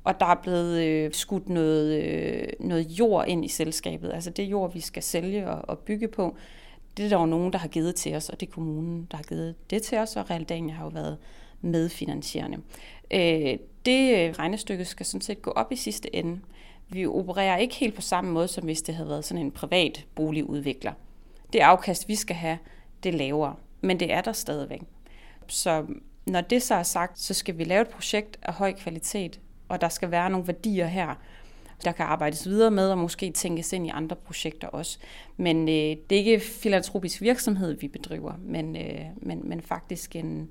og 0.03 0.19
der 0.19 0.25
er 0.25 0.35
blevet 0.35 0.83
øh, 0.83 1.13
skudt 1.13 1.49
noget, 1.49 2.03
øh, 2.03 2.47
noget 2.59 2.85
jord 2.85 3.27
ind 3.27 3.45
i 3.45 3.47
selskabet. 3.47 4.11
Altså 4.13 4.29
det 4.29 4.43
jord, 4.43 4.73
vi 4.73 4.79
skal 4.79 5.03
sælge 5.03 5.49
og, 5.49 5.69
og 5.69 5.79
bygge 5.79 6.07
på, 6.07 6.35
det 6.97 7.05
er 7.05 7.09
der 7.09 7.19
jo 7.19 7.25
nogen, 7.25 7.53
der 7.53 7.59
har 7.59 7.67
givet 7.67 7.95
til 7.95 8.15
os, 8.15 8.29
og 8.29 8.39
det 8.39 8.47
er 8.47 8.51
kommunen, 8.51 9.07
der 9.11 9.17
har 9.17 9.23
givet 9.23 9.55
det 9.69 9.81
til 9.81 9.97
os, 9.97 10.15
og 10.15 10.29
Realdania 10.29 10.73
har 10.73 10.83
jo 10.83 10.89
været 10.93 11.17
medfinansierende. 11.61 12.57
Øh, 13.11 13.57
det 13.85 14.17
øh, 14.17 14.33
regnestykke 14.39 14.85
skal 14.85 15.05
sådan 15.05 15.21
set 15.21 15.41
gå 15.41 15.51
op 15.51 15.71
i 15.71 15.75
sidste 15.75 16.15
ende. 16.15 16.39
Vi 16.89 17.05
opererer 17.05 17.57
ikke 17.57 17.75
helt 17.75 17.95
på 17.95 18.01
samme 18.01 18.31
måde, 18.31 18.47
som 18.47 18.63
hvis 18.63 18.81
det 18.81 18.95
havde 18.95 19.09
været 19.09 19.25
sådan 19.25 19.45
en 19.45 19.51
privat 19.51 20.05
boligudvikler. 20.15 20.93
Det 21.53 21.59
afkast, 21.59 22.07
vi 22.07 22.15
skal 22.15 22.35
have, 22.35 22.57
det 23.03 23.13
er 23.13 23.17
lavere, 23.17 23.55
men 23.81 23.99
det 23.99 24.13
er 24.13 24.21
der 24.21 24.31
stadigvæk. 24.31 24.81
Så 25.47 25.85
når 26.25 26.41
det 26.41 26.61
så 26.61 26.75
er 26.75 26.83
sagt, 26.83 27.19
så 27.19 27.33
skal 27.33 27.57
vi 27.57 27.63
lave 27.63 27.81
et 27.81 27.89
projekt 27.89 28.39
af 28.41 28.53
høj 28.53 28.73
kvalitet, 28.73 29.39
og 29.73 29.81
der 29.81 29.89
skal 29.89 30.11
være 30.11 30.29
nogle 30.29 30.47
værdier 30.47 30.87
her, 30.87 31.15
der 31.83 31.91
kan 31.91 32.05
arbejdes 32.05 32.47
videre 32.47 32.71
med, 32.71 32.89
og 32.89 32.97
måske 32.97 33.31
tænkes 33.31 33.73
ind 33.73 33.87
i 33.87 33.89
andre 33.89 34.15
projekter 34.15 34.67
også. 34.67 34.99
Men 35.37 35.69
øh, 35.69 35.97
det 36.09 36.11
er 36.11 36.15
ikke 36.15 36.39
filantropisk 36.39 37.21
virksomhed, 37.21 37.73
vi 37.73 37.87
bedriver, 37.87 38.33
men, 38.39 38.75
øh, 38.75 39.05
men, 39.17 39.49
men 39.49 39.61
faktisk 39.61 40.15
en, 40.15 40.49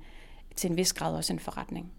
til 0.55 0.69
en 0.69 0.77
vis 0.77 0.93
grad 0.93 1.15
også 1.15 1.33
en 1.33 1.39
forretning. 1.39 1.91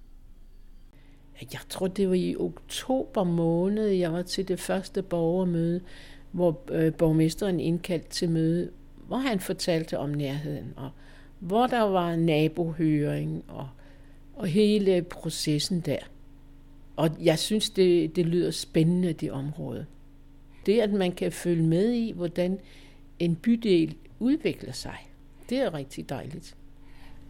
Jeg 1.53 1.61
tror, 1.69 1.87
det 1.87 2.09
var 2.09 2.15
i 2.15 2.37
oktober 2.37 3.25
måned, 3.25 3.87
jeg 3.87 4.13
var 4.13 4.23
til 4.23 4.49
det 4.49 4.61
første 4.61 5.03
borgermøde, 5.03 5.81
hvor 6.33 6.61
øh, 6.71 6.95
borgmesteren 6.95 7.61
indkaldte 7.61 8.09
til 8.09 8.31
møde, 8.31 8.71
hvor 9.07 9.17
han 9.17 9.41
fortalte 9.41 9.99
om 9.99 10.11
nærheden 10.11 10.73
og 10.77 10.91
hvor 11.39 11.67
der 11.67 11.83
var 11.83 12.17
nabohøring 12.17 13.45
og, 13.49 13.69
og 14.35 14.47
hele 14.47 15.03
processen 15.03 15.81
der. 15.81 15.99
Og 16.97 17.11
jeg 17.23 17.39
synes, 17.39 17.71
det, 17.71 18.17
det 18.17 18.27
lyder 18.27 18.51
spændende, 18.51 19.13
det 19.13 19.33
område. 19.33 19.87
Det, 20.67 20.81
at 20.81 20.93
man 20.93 21.13
kan 21.13 21.33
følge 21.33 21.63
med 21.63 21.93
i, 21.93 22.13
hvordan 22.13 22.59
en 23.19 23.37
bydel 23.37 23.95
udvikler 24.19 24.73
sig, 24.73 24.97
det 25.49 25.59
er 25.59 25.75
rigtig 25.75 26.09
dejligt. 26.09 26.57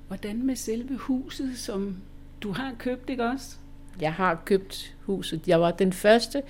Hvordan 0.08 0.46
med 0.46 0.56
selve 0.56 0.96
huset, 0.96 1.58
som 1.58 1.96
du 2.40 2.52
har 2.52 2.74
købt, 2.78 3.10
ikke 3.10 3.24
også? 3.24 3.56
Jeg 4.00 4.12
har 4.12 4.42
købt 4.44 4.96
huset. 5.02 5.48
Jeg 5.48 5.60
var 5.60 5.70
den 5.70 5.92
første, 5.92 6.42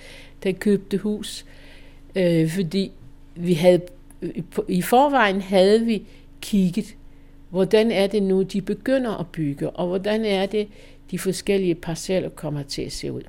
der 0.43 0.51
købte 0.51 0.97
hus, 0.97 1.45
øh, 2.15 2.49
fordi 2.49 2.91
vi 3.35 3.53
havde 3.53 3.81
i 4.67 4.81
forvejen 4.81 5.41
havde 5.41 5.85
vi 5.85 6.07
kigget, 6.41 6.95
hvordan 7.49 7.91
er 7.91 8.07
det 8.07 8.23
nu, 8.23 8.43
de 8.43 8.61
begynder 8.61 9.11
at 9.11 9.27
bygge, 9.27 9.69
og 9.69 9.87
hvordan 9.87 10.25
er 10.25 10.45
det, 10.45 10.67
de 11.11 11.19
forskellige 11.19 11.75
parceller 11.75 12.29
kommer 12.29 12.63
til 12.63 12.81
at 12.81 12.91
se 12.91 13.11
ud. 13.11 13.23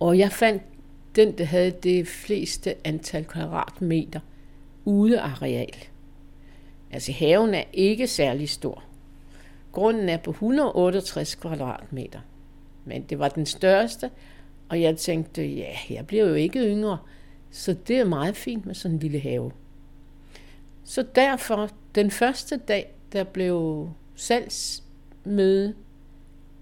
Og 0.00 0.18
jeg 0.18 0.32
fandt 0.32 0.62
den, 1.16 1.38
der 1.38 1.44
havde 1.44 1.70
det 1.70 2.08
fleste 2.08 2.74
antal 2.86 3.24
kvadratmeter 3.24 4.20
ude 4.84 5.20
areal. 5.20 5.76
Altså 6.90 7.12
haven 7.12 7.54
er 7.54 7.64
ikke 7.72 8.06
særlig 8.06 8.48
stor. 8.48 8.82
Grunden 9.72 10.08
er 10.08 10.16
på 10.16 10.30
168 10.30 11.34
kvadratmeter. 11.34 12.20
Men 12.84 13.02
det 13.02 13.18
var 13.18 13.28
den 13.28 13.46
største, 13.46 14.10
og 14.68 14.80
jeg 14.80 14.96
tænkte, 14.96 15.46
ja, 15.46 15.74
jeg 15.90 16.06
bliver 16.06 16.24
jo 16.24 16.34
ikke 16.34 16.60
yngre, 16.60 16.98
så 17.50 17.76
det 17.88 17.98
er 17.98 18.04
meget 18.04 18.36
fint 18.36 18.66
med 18.66 18.74
sådan 18.74 18.94
en 18.94 19.00
lille 19.00 19.20
have. 19.20 19.52
Så 20.84 21.06
derfor, 21.14 21.68
den 21.94 22.10
første 22.10 22.56
dag, 22.56 22.94
der 23.12 23.24
blev 23.24 23.88
salgsmøde, 24.14 25.74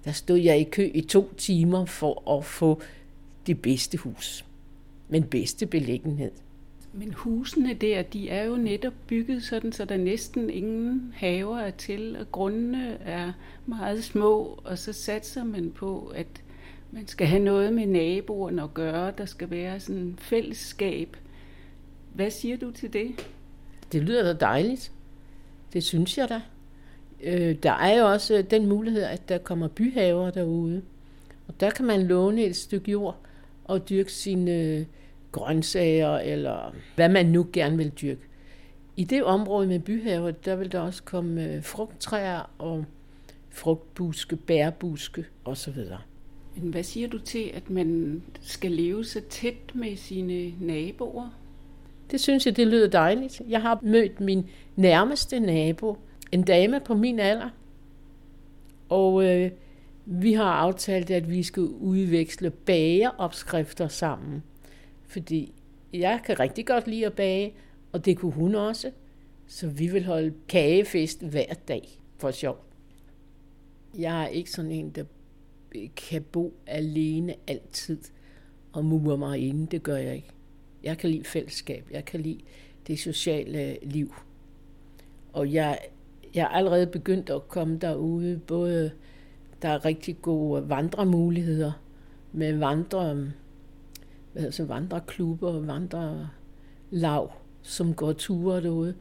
der 0.07 0.13
stod 0.13 0.39
jeg 0.39 0.61
i 0.61 0.65
kø 0.65 0.91
i 0.95 1.01
to 1.01 1.35
timer 1.37 1.85
for 1.85 2.39
at 2.39 2.45
få 2.45 2.83
det 3.47 3.63
bedste 3.63 3.99
hus. 3.99 4.45
Men 5.09 5.23
bedste 5.23 5.67
beliggenhed. 5.67 6.31
Men 6.93 7.13
husene 7.13 7.75
der, 7.75 8.03
de 8.03 8.29
er 8.29 8.45
jo 8.45 8.57
netop 8.57 8.93
bygget 9.07 9.43
sådan, 9.43 9.73
så 9.73 9.85
der 9.85 9.97
næsten 9.97 10.51
ingen 10.51 11.15
haver 11.17 11.59
er 11.59 11.71
til, 11.71 12.17
og 12.21 12.33
grundene 12.33 12.99
er 13.05 13.33
meget 13.67 14.05
små, 14.05 14.61
og 14.65 14.79
så 14.79 14.93
satser 14.93 15.45
man 15.45 15.71
på, 15.71 16.13
at 16.15 16.27
man 16.93 17.07
skal 17.07 17.27
have 17.27 17.43
noget 17.43 17.73
med 17.73 17.87
naboerne 17.87 18.63
at 18.63 18.75
gøre, 18.75 19.13
der 19.19 19.25
skal 19.25 19.51
være 19.51 19.81
sådan 19.81 20.03
en 20.03 20.19
fællesskab. 20.19 21.17
Hvad 22.15 22.31
siger 22.31 22.57
du 22.57 22.71
til 22.71 22.93
det? 22.93 23.29
Det 23.93 24.03
lyder 24.03 24.23
da 24.23 24.33
dejligt. 24.33 24.93
Det 25.73 25.85
synes 25.85 26.19
jeg 26.19 26.29
da. 26.29 26.41
Øh, 27.23 27.57
der 27.63 27.73
er 27.73 27.99
jo 27.99 28.07
også 28.13 28.45
den 28.51 28.67
mulighed, 28.67 29.03
at 29.03 29.29
der 29.29 29.39
kommer 29.39 29.69
byhaver 29.69 30.31
derude. 30.31 30.83
Og 31.49 31.61
der 31.61 31.71
kan 31.71 31.85
man 31.85 32.03
låne 32.03 32.45
et 32.45 32.57
stykke 32.57 32.91
jord 32.91 33.17
og 33.65 33.89
dyrke 33.89 34.13
sine 34.13 34.87
grøntsager, 35.33 36.19
eller 36.19 36.75
hvad 36.97 37.09
man 37.09 37.27
nu 37.27 37.47
gerne 37.53 37.77
vil 37.77 37.91
dyrke. 37.91 38.21
I 38.97 39.05
det 39.05 39.25
område 39.25 39.69
med 39.69 39.81
byhaver, 39.81 40.31
der 40.31 40.57
vil 40.57 40.73
der 40.73 40.81
også 40.81 41.03
komme 41.03 41.45
øh, 41.45 41.63
frugttræer 41.63 42.51
og 42.59 42.85
frugtbuske, 43.51 44.37
bærbuske 44.37 45.25
osv. 45.45 45.79
Men 46.57 46.71
hvad 46.71 46.83
siger 46.83 47.09
du 47.09 47.19
til, 47.19 47.51
at 47.55 47.71
man 47.71 48.23
skal 48.41 48.73
leve 48.73 49.05
så 49.05 49.21
tæt 49.31 49.75
med 49.75 49.97
sine 49.97 50.53
naboer? 50.61 51.31
Det 52.11 52.21
synes 52.21 52.47
jeg, 52.47 52.57
det 52.57 52.67
lyder 52.67 52.89
dejligt. 52.89 53.43
Jeg 53.49 53.63
har 53.63 53.79
mødt 53.83 54.21
min 54.21 54.47
nærmeste 54.77 55.41
nabo, 55.41 55.97
en 56.33 56.43
dame 56.43 56.81
på 56.81 56.95
min 56.95 57.19
alder, 57.19 57.51
og 58.89 59.25
øh, 59.25 59.51
vi 60.05 60.33
har 60.33 60.53
aftalt, 60.53 61.11
at 61.11 61.31
vi 61.31 61.43
skal 61.43 61.63
udveksle 61.63 62.51
bageopskrifter 62.51 63.89
sammen. 63.89 64.43
Fordi 65.07 65.55
jeg 65.93 66.21
kan 66.25 66.41
rigtig 66.41 66.67
godt 66.67 66.89
lide 66.89 67.07
at 67.07 67.13
bage, 67.13 67.55
og 67.93 68.05
det 68.05 68.19
kunne 68.19 68.33
hun 68.33 68.55
også. 68.55 68.91
Så 69.47 69.69
vi 69.69 69.87
vil 69.87 70.05
holde 70.05 70.35
kagefest 70.49 71.23
hver 71.23 71.55
dag 71.69 72.01
for 72.19 72.31
sjov. 72.31 72.65
Jeg 73.99 74.23
er 74.23 74.29
ikke 74.29 74.51
sådan 74.51 74.71
en, 74.71 74.91
der 74.91 75.05
øh, 75.75 75.89
kan 75.97 76.23
bo 76.23 76.55
alene 76.67 77.35
altid 77.47 77.99
og 78.73 78.85
mure 78.85 79.19
mig 79.19 79.49
inde. 79.49 79.67
Det 79.67 79.83
gør 79.83 79.97
jeg 79.97 80.15
ikke. 80.15 80.31
Jeg 80.83 80.99
kan 80.99 81.11
lide 81.11 81.25
fællesskab. 81.25 81.89
Jeg 81.91 82.05
kan 82.05 82.21
lide 82.21 82.41
det 82.87 82.99
sociale 82.99 83.71
øh, 83.71 83.77
liv. 83.83 84.15
Og 85.33 85.53
jeg, 85.53 85.79
jeg 86.35 86.43
er 86.43 86.49
allerede 86.49 86.87
begyndt 86.87 87.31
at 87.31 87.49
komme 87.49 87.79
derude. 87.79 88.41
Både 88.47 88.91
der 89.63 89.69
er 89.69 89.85
rigtig 89.85 90.23
gode 90.23 90.69
vandremuligheder 90.69 91.73
med 92.33 92.57
vandre, 92.57 93.15
hvad 93.15 94.43
hedder, 94.43 94.51
så 94.51 94.65
vandreklubber 94.65 95.49
og 95.49 95.67
vandrelav, 95.67 97.33
som 97.63 97.95
går 97.95 98.13
ture 98.13 98.63
derude. 98.63 98.95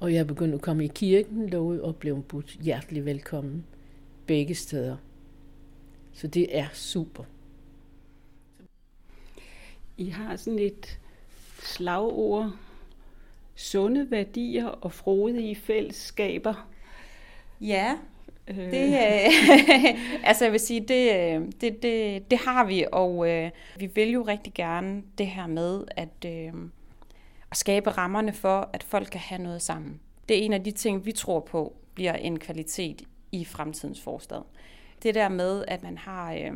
Og 0.00 0.12
jeg 0.12 0.20
er 0.20 0.24
begyndt 0.24 0.54
at 0.54 0.60
komme 0.60 0.84
i 0.84 0.88
kirken 0.94 1.52
derude 1.52 1.82
og 1.82 1.96
blev 1.96 2.22
budt 2.22 2.58
hjertelig 2.60 3.04
velkommen 3.04 3.64
begge 4.26 4.54
steder. 4.54 4.96
Så 6.12 6.26
det 6.26 6.58
er 6.58 6.66
super. 6.72 7.24
I 9.96 10.08
har 10.08 10.36
sådan 10.36 10.58
et 10.58 10.98
slagord, 11.62 12.52
sunde 13.56 14.10
værdier 14.10 14.66
og 14.66 14.92
frodige 14.92 15.56
fællesskaber. 15.56 16.68
Ja, 17.60 17.94
øh. 18.48 18.56
det, 18.56 18.88
øh, 18.88 20.24
altså 20.28 20.44
jeg 20.44 20.52
vil 20.52 20.60
sige, 20.60 20.80
det, 20.80 21.14
øh, 21.14 21.52
det, 21.60 21.82
det, 21.82 22.30
det 22.30 22.38
har 22.38 22.64
vi, 22.64 22.86
og 22.92 23.30
øh, 23.30 23.50
vi 23.78 23.86
vil 23.86 24.10
jo 24.10 24.22
rigtig 24.22 24.54
gerne 24.54 25.02
det 25.18 25.26
her 25.26 25.46
med 25.46 25.84
at, 25.90 26.24
øh, 26.26 26.52
at 27.50 27.56
skabe 27.56 27.90
rammerne 27.90 28.32
for, 28.32 28.70
at 28.72 28.82
folk 28.82 29.08
kan 29.12 29.20
have 29.20 29.42
noget 29.42 29.62
sammen. 29.62 30.00
Det 30.28 30.38
er 30.38 30.42
en 30.42 30.52
af 30.52 30.64
de 30.64 30.70
ting, 30.70 31.06
vi 31.06 31.12
tror 31.12 31.40
på 31.40 31.76
bliver 31.94 32.12
en 32.12 32.38
kvalitet 32.38 33.02
i 33.32 33.44
fremtidens 33.44 34.00
forstad. 34.00 34.40
Det 35.02 35.14
der 35.14 35.28
med, 35.28 35.64
at 35.68 35.82
man 35.82 35.98
har 35.98 36.32
øh, 36.32 36.52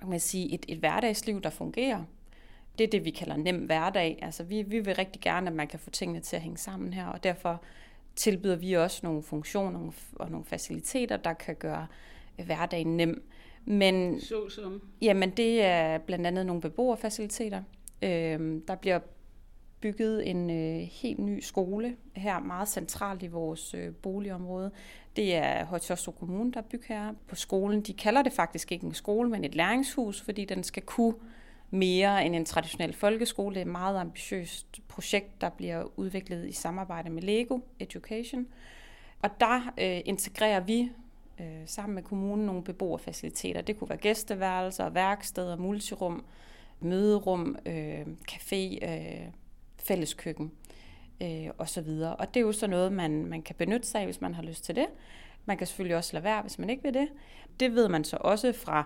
kan 0.00 0.10
man 0.10 0.20
sige, 0.20 0.54
et, 0.54 0.66
et 0.68 0.78
hverdagsliv, 0.78 1.40
der 1.40 1.50
fungerer. 1.50 2.02
Det 2.78 2.84
er 2.84 2.88
det, 2.88 3.04
vi 3.04 3.10
kalder 3.10 3.36
nem 3.36 3.56
hverdag. 3.56 4.18
Altså, 4.22 4.42
vi, 4.42 4.62
vi 4.62 4.80
vil 4.80 4.94
rigtig 4.94 5.22
gerne, 5.22 5.46
at 5.46 5.56
man 5.56 5.68
kan 5.68 5.78
få 5.78 5.90
tingene 5.90 6.20
til 6.20 6.36
at 6.36 6.42
hænge 6.42 6.58
sammen 6.58 6.92
her, 6.92 7.06
og 7.06 7.24
derfor 7.24 7.62
tilbyder 8.16 8.56
vi 8.56 8.72
også 8.72 9.00
nogle 9.02 9.22
funktioner 9.22 9.92
og 10.12 10.30
nogle 10.30 10.46
faciliteter, 10.46 11.16
der 11.16 11.32
kan 11.32 11.54
gøre 11.54 11.86
hverdagen 12.44 12.96
nem. 12.96 13.22
Men, 13.64 14.20
Så 14.20 14.48
som? 14.48 14.82
Jamen, 15.00 15.30
det 15.30 15.62
er 15.62 15.98
blandt 15.98 16.26
andet 16.26 16.46
nogle 16.46 16.62
beboerfaciliteter. 16.62 17.62
Øh, 18.02 18.60
der 18.68 18.74
bliver 18.80 18.98
bygget 19.80 20.30
en 20.30 20.50
øh, 20.50 20.88
helt 20.92 21.18
ny 21.18 21.40
skole 21.40 21.96
her 22.16 22.38
meget 22.38 22.68
centralt 22.68 23.22
i 23.22 23.26
vores 23.26 23.74
øh, 23.74 23.94
boligområde. 23.94 24.70
Det 25.16 25.34
er 25.34 25.64
Højtørsted 25.64 26.12
Kommune, 26.12 26.52
der 26.52 26.60
bygger 26.60 26.86
her 26.88 27.12
på 27.28 27.34
skolen. 27.34 27.80
De 27.80 27.92
kalder 27.92 28.22
det 28.22 28.32
faktisk 28.32 28.72
ikke 28.72 28.86
en 28.86 28.94
skole, 28.94 29.30
men 29.30 29.44
et 29.44 29.54
læringshus, 29.54 30.20
fordi 30.20 30.44
den 30.44 30.62
skal 30.64 30.82
kunne 30.82 31.14
mere 31.70 32.26
end 32.26 32.36
en 32.36 32.44
traditionel 32.44 32.92
folkeskole. 32.92 33.54
Det 33.54 33.60
er 33.60 33.64
et 33.64 33.72
meget 33.72 34.00
ambitiøst 34.00 34.80
projekt, 34.88 35.40
der 35.40 35.48
bliver 35.48 35.84
udviklet 35.96 36.48
i 36.48 36.52
samarbejde 36.52 37.10
med 37.10 37.22
Lego 37.22 37.58
Education. 37.80 38.46
Og 39.22 39.30
der 39.40 39.72
øh, 39.78 40.00
integrerer 40.04 40.60
vi 40.60 40.90
øh, 41.40 41.46
sammen 41.66 41.94
med 41.94 42.02
kommunen 42.02 42.46
nogle 42.46 42.62
beboerfaciliteter. 42.64 43.60
Det 43.60 43.78
kunne 43.78 43.88
være 43.88 43.98
gæsteværelser, 43.98 44.88
værksteder, 44.88 45.56
multirum, 45.56 46.24
møderum, 46.80 47.56
øh, 47.66 48.06
café, 48.32 48.88
øh, 48.88 49.28
fælleskøkken 49.76 50.52
øh, 51.22 51.48
og 51.58 51.68
så 51.68 51.80
videre. 51.80 52.16
Og 52.16 52.34
det 52.34 52.40
er 52.40 52.44
jo 52.44 52.52
så 52.52 52.66
noget, 52.66 52.92
man, 52.92 53.26
man 53.26 53.42
kan 53.42 53.54
benytte 53.54 53.86
sig 53.86 54.00
af, 54.00 54.06
hvis 54.06 54.20
man 54.20 54.34
har 54.34 54.42
lyst 54.42 54.64
til 54.64 54.76
det. 54.76 54.86
Man 55.44 55.58
kan 55.58 55.66
selvfølgelig 55.66 55.96
også 55.96 56.10
lade 56.12 56.24
være, 56.24 56.42
hvis 56.42 56.58
man 56.58 56.70
ikke 56.70 56.82
vil 56.82 56.94
det. 56.94 57.08
Det 57.60 57.74
ved 57.74 57.88
man 57.88 58.04
så 58.04 58.16
også 58.20 58.52
fra 58.52 58.84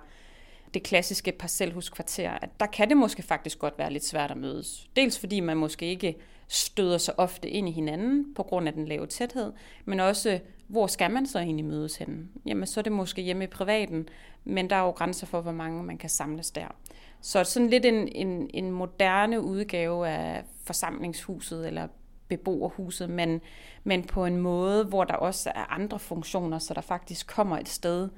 det 0.75 0.83
klassiske 0.83 1.33
parcelhuskvarter, 1.33 2.31
at 2.31 2.61
der 2.61 2.67
kan 2.67 2.89
det 2.89 2.97
måske 2.97 3.23
faktisk 3.23 3.59
godt 3.59 3.79
være 3.79 3.93
lidt 3.93 4.05
svært 4.05 4.31
at 4.31 4.37
mødes. 4.37 4.89
Dels 4.97 5.19
fordi 5.19 5.41
man 5.41 5.57
måske 5.57 5.87
ikke 5.87 6.17
støder 6.49 6.99
så 6.99 7.13
ofte 7.17 7.49
ind 7.49 7.69
i 7.69 7.73
hinanden 7.73 8.35
på 8.35 8.43
grund 8.43 8.69
af 8.69 8.73
den 8.75 8.89
lave 8.89 9.07
tæthed, 9.07 9.53
men 9.85 10.01
også, 10.01 10.41
hvor 10.69 10.87
skal 10.87 11.11
man 11.11 11.27
så 11.27 11.39
egentlig 11.39 11.65
mødes 11.65 11.97
henne? 11.97 12.29
Jamen, 12.47 12.67
så 12.67 12.81
er 12.81 12.83
det 12.83 12.93
måske 12.93 13.23
hjemme 13.23 13.45
i 13.45 13.47
privaten, 13.47 14.09
men 14.45 14.71
der 14.71 14.77
er 14.77 14.81
jo 14.81 14.91
grænser 14.91 15.27
for, 15.27 15.41
hvor 15.41 15.53
mange 15.53 15.83
man 15.83 15.99
kan 15.99 16.11
samles 16.11 16.51
der. 16.51 16.75
Så 17.21 17.45
sådan 17.45 17.71
lidt 17.71 17.85
en, 17.85 18.09
en, 18.09 18.51
en 18.55 18.71
moderne 18.71 19.41
udgave 19.41 20.09
af 20.09 20.45
forsamlingshuset 20.65 21.67
eller 21.67 21.89
beboerhuset, 22.29 23.11
men, 23.11 23.41
men 23.85 24.03
på 24.05 24.25
en 24.25 24.37
måde, 24.37 24.85
hvor 24.85 25.05
der 25.05 25.15
også 25.15 25.53
er 25.55 25.73
andre 25.73 25.99
funktioner, 25.99 26.59
så 26.59 26.75
der 26.75 26.81
faktisk 26.81 27.27
kommer 27.27 27.59
et 27.59 27.69
sted 27.69 28.09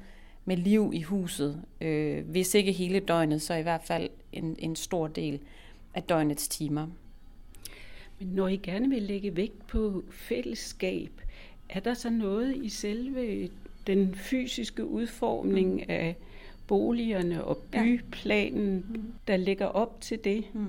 med 0.44 0.56
liv 0.56 0.90
i 0.94 1.02
huset. 1.02 1.62
Øh, 1.80 2.28
hvis 2.28 2.54
ikke 2.54 2.72
hele 2.72 3.00
døgnet, 3.00 3.42
så 3.42 3.54
i 3.54 3.62
hvert 3.62 3.82
fald 3.84 4.10
en, 4.32 4.56
en 4.58 4.76
stor 4.76 5.06
del 5.06 5.40
af 5.94 6.02
døgnets 6.02 6.48
timer. 6.48 6.86
Men 8.18 8.28
når 8.28 8.48
I 8.48 8.56
gerne 8.56 8.88
vil 8.88 9.02
lægge 9.02 9.36
vægt 9.36 9.66
på 9.66 10.02
fællesskab, 10.10 11.10
Er 11.68 11.80
der 11.80 11.94
så 11.94 12.10
noget 12.10 12.56
i 12.56 12.68
selve 12.68 13.48
den 13.86 14.14
fysiske 14.14 14.86
udformning 14.86 15.74
mm. 15.74 15.84
af 15.88 16.16
boligerne 16.66 17.44
og 17.44 17.56
byplanen, 17.56 18.74
ja. 18.74 18.96
mm. 18.98 19.12
der 19.26 19.36
ligger 19.36 19.66
op 19.66 20.00
til 20.00 20.18
det? 20.24 20.44
Mm. 20.54 20.66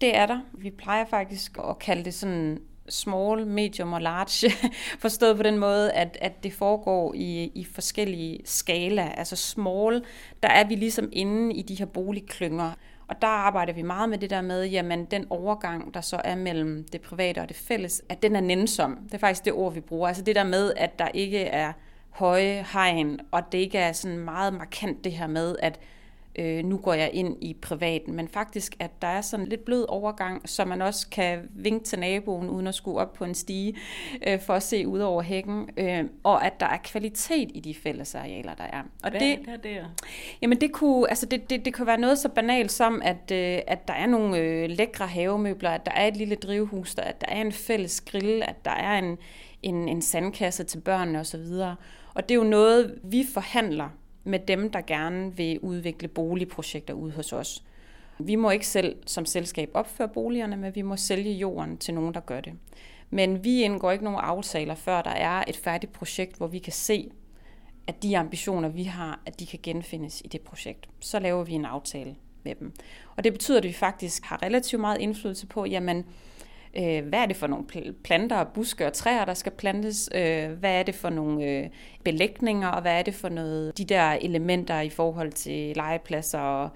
Det 0.00 0.16
er 0.16 0.26
der. 0.26 0.40
Vi 0.52 0.70
plejer 0.70 1.04
faktisk 1.04 1.58
at 1.68 1.78
kalde 1.78 2.04
det 2.04 2.14
sådan 2.14 2.60
small, 2.90 3.46
medium 3.46 3.92
og 3.92 4.02
large, 4.02 4.52
forstået 5.04 5.36
på 5.36 5.42
den 5.42 5.58
måde, 5.58 5.92
at, 5.92 6.18
at 6.20 6.42
det 6.42 6.52
foregår 6.52 7.14
i, 7.14 7.52
i 7.54 7.64
forskellige 7.64 8.40
skala. 8.44 9.12
Altså 9.16 9.36
small, 9.36 10.04
der 10.42 10.48
er 10.48 10.64
vi 10.64 10.74
ligesom 10.74 11.08
inde 11.12 11.54
i 11.54 11.62
de 11.62 11.74
her 11.74 11.86
boligklynger, 11.86 12.72
og 13.08 13.22
der 13.22 13.28
arbejder 13.28 13.72
vi 13.72 13.82
meget 13.82 14.08
med 14.08 14.18
det 14.18 14.30
der 14.30 14.40
med, 14.40 14.64
jamen 14.64 15.04
den 15.04 15.26
overgang, 15.30 15.94
der 15.94 16.00
så 16.00 16.20
er 16.24 16.34
mellem 16.34 16.84
det 16.92 17.00
private 17.00 17.38
og 17.38 17.48
det 17.48 17.56
fælles, 17.56 18.02
at 18.08 18.22
den 18.22 18.36
er 18.36 18.40
nænsom. 18.40 18.98
Det 19.04 19.14
er 19.14 19.18
faktisk 19.18 19.44
det 19.44 19.52
ord, 19.52 19.74
vi 19.74 19.80
bruger. 19.80 20.08
Altså 20.08 20.22
det 20.22 20.36
der 20.36 20.44
med, 20.44 20.72
at 20.76 20.98
der 20.98 21.08
ikke 21.14 21.38
er 21.38 21.72
høje 22.10 22.66
hegn, 22.72 23.20
og 23.30 23.52
det 23.52 23.58
ikke 23.58 23.78
er 23.78 23.92
sådan 23.92 24.18
meget 24.18 24.54
markant 24.54 25.04
det 25.04 25.12
her 25.12 25.26
med, 25.26 25.56
at 25.58 25.80
øh, 26.36 26.64
nu 26.64 26.76
går 26.76 26.92
jeg 26.92 27.10
ind 27.12 27.36
i 27.40 27.54
privaten, 27.62 28.14
men 28.14 28.28
faktisk, 28.28 28.76
at 28.78 28.90
der 29.02 29.08
er 29.08 29.20
sådan 29.20 29.46
lidt 29.46 29.64
blød 29.64 29.86
overgang, 29.88 30.48
så 30.48 30.64
man 30.64 30.82
også 30.82 31.08
kan 31.10 31.48
vinke 31.50 31.84
til 31.84 31.98
naboen, 31.98 32.50
uden 32.50 32.66
at 32.66 32.74
skulle 32.74 32.98
op 32.98 33.12
på 33.12 33.24
en 33.24 33.34
stige, 33.34 33.76
øh, 34.26 34.40
for 34.40 34.54
at 34.54 34.62
se 34.62 34.88
ud 34.88 34.98
over 34.98 35.22
hækken, 35.22 35.70
øh, 35.76 36.04
og 36.22 36.46
at 36.46 36.60
der 36.60 36.66
er 36.66 36.76
kvalitet 36.84 37.50
i 37.54 37.60
de 37.60 37.74
fællesarealer, 37.74 38.54
der 38.54 38.64
er. 38.64 38.82
Og 39.02 39.10
Hvad 39.10 39.20
det, 39.20 39.32
er 39.32 39.44
der 39.44 39.56
der? 39.56 39.84
Jamen 40.42 40.60
det 40.60 40.72
kunne, 40.72 41.10
altså 41.10 41.26
det, 41.26 41.50
det, 41.50 41.64
det 41.64 41.74
kunne 41.74 41.86
være 41.86 42.00
noget 42.00 42.18
så 42.18 42.28
banalt 42.28 42.72
som, 42.72 43.02
at, 43.04 43.30
øh, 43.32 43.58
at 43.66 43.88
der 43.88 43.94
er 43.94 44.06
nogle 44.06 44.38
øh, 44.38 44.70
lækre 44.70 45.06
havemøbler, 45.06 45.70
at 45.70 45.86
der 45.86 45.92
er 45.92 46.06
et 46.06 46.16
lille 46.16 46.34
drivhus, 46.34 46.94
der, 46.94 47.02
at 47.02 47.20
der 47.20 47.26
er 47.28 47.40
en 47.40 47.52
fælles 47.52 48.00
grill, 48.00 48.42
at 48.42 48.64
der 48.64 48.70
er 48.70 48.98
en, 48.98 49.18
en, 49.62 49.88
en 49.88 50.02
sandkasse 50.02 50.64
til 50.64 50.80
børnene 50.80 51.20
osv., 51.20 51.46
og 52.14 52.28
det 52.28 52.34
er 52.34 52.38
jo 52.38 52.44
noget, 52.44 52.98
vi 53.02 53.26
forhandler 53.34 53.88
med 54.24 54.38
dem, 54.38 54.70
der 54.70 54.80
gerne 54.80 55.36
vil 55.36 55.58
udvikle 55.60 56.08
boligprojekter 56.08 56.94
ude 56.94 57.12
hos 57.12 57.32
os. 57.32 57.64
Vi 58.18 58.34
må 58.34 58.50
ikke 58.50 58.66
selv 58.66 58.96
som 59.06 59.24
selskab 59.26 59.70
opføre 59.74 60.08
boligerne, 60.08 60.56
men 60.56 60.74
vi 60.74 60.82
må 60.82 60.96
sælge 60.96 61.32
jorden 61.32 61.78
til 61.78 61.94
nogen, 61.94 62.14
der 62.14 62.20
gør 62.20 62.40
det. 62.40 62.52
Men 63.10 63.44
vi 63.44 63.62
indgår 63.62 63.90
ikke 63.90 64.04
nogen 64.04 64.20
aftaler, 64.20 64.74
før 64.74 65.02
der 65.02 65.10
er 65.10 65.44
et 65.48 65.56
færdigt 65.56 65.92
projekt, 65.92 66.36
hvor 66.36 66.46
vi 66.46 66.58
kan 66.58 66.72
se, 66.72 67.10
at 67.86 68.02
de 68.02 68.18
ambitioner, 68.18 68.68
vi 68.68 68.82
har, 68.82 69.20
at 69.26 69.40
de 69.40 69.46
kan 69.46 69.58
genfindes 69.62 70.22
i 70.24 70.28
det 70.28 70.40
projekt. 70.40 70.88
Så 71.00 71.18
laver 71.18 71.44
vi 71.44 71.52
en 71.52 71.64
aftale 71.64 72.16
med 72.42 72.54
dem. 72.54 72.72
Og 73.16 73.24
det 73.24 73.32
betyder, 73.32 73.58
at 73.58 73.64
vi 73.64 73.72
faktisk 73.72 74.24
har 74.24 74.42
relativt 74.42 74.80
meget 74.80 75.00
indflydelse 75.00 75.46
på, 75.46 75.66
jamen, 75.66 76.04
Øh, 76.76 77.08
hvad 77.08 77.18
er 77.18 77.26
det 77.26 77.36
for 77.36 77.46
nogle 77.46 77.64
planter, 78.04 78.44
buske 78.44 78.86
og 78.86 78.92
træer, 78.92 79.24
der 79.24 79.34
skal 79.34 79.52
plantes? 79.52 80.10
Øh, 80.14 80.50
hvad 80.50 80.78
er 80.78 80.82
det 80.82 80.94
for 80.94 81.10
nogle 81.10 81.44
øh, 81.44 81.68
belægninger, 82.04 82.68
og 82.68 82.82
hvad 82.82 82.98
er 82.98 83.02
det 83.02 83.14
for 83.14 83.28
noget, 83.28 83.78
de 83.78 83.84
der 83.84 84.12
elementer 84.12 84.80
i 84.80 84.88
forhold 84.88 85.32
til 85.32 85.76
legepladser 85.76 86.38
og 86.38 86.68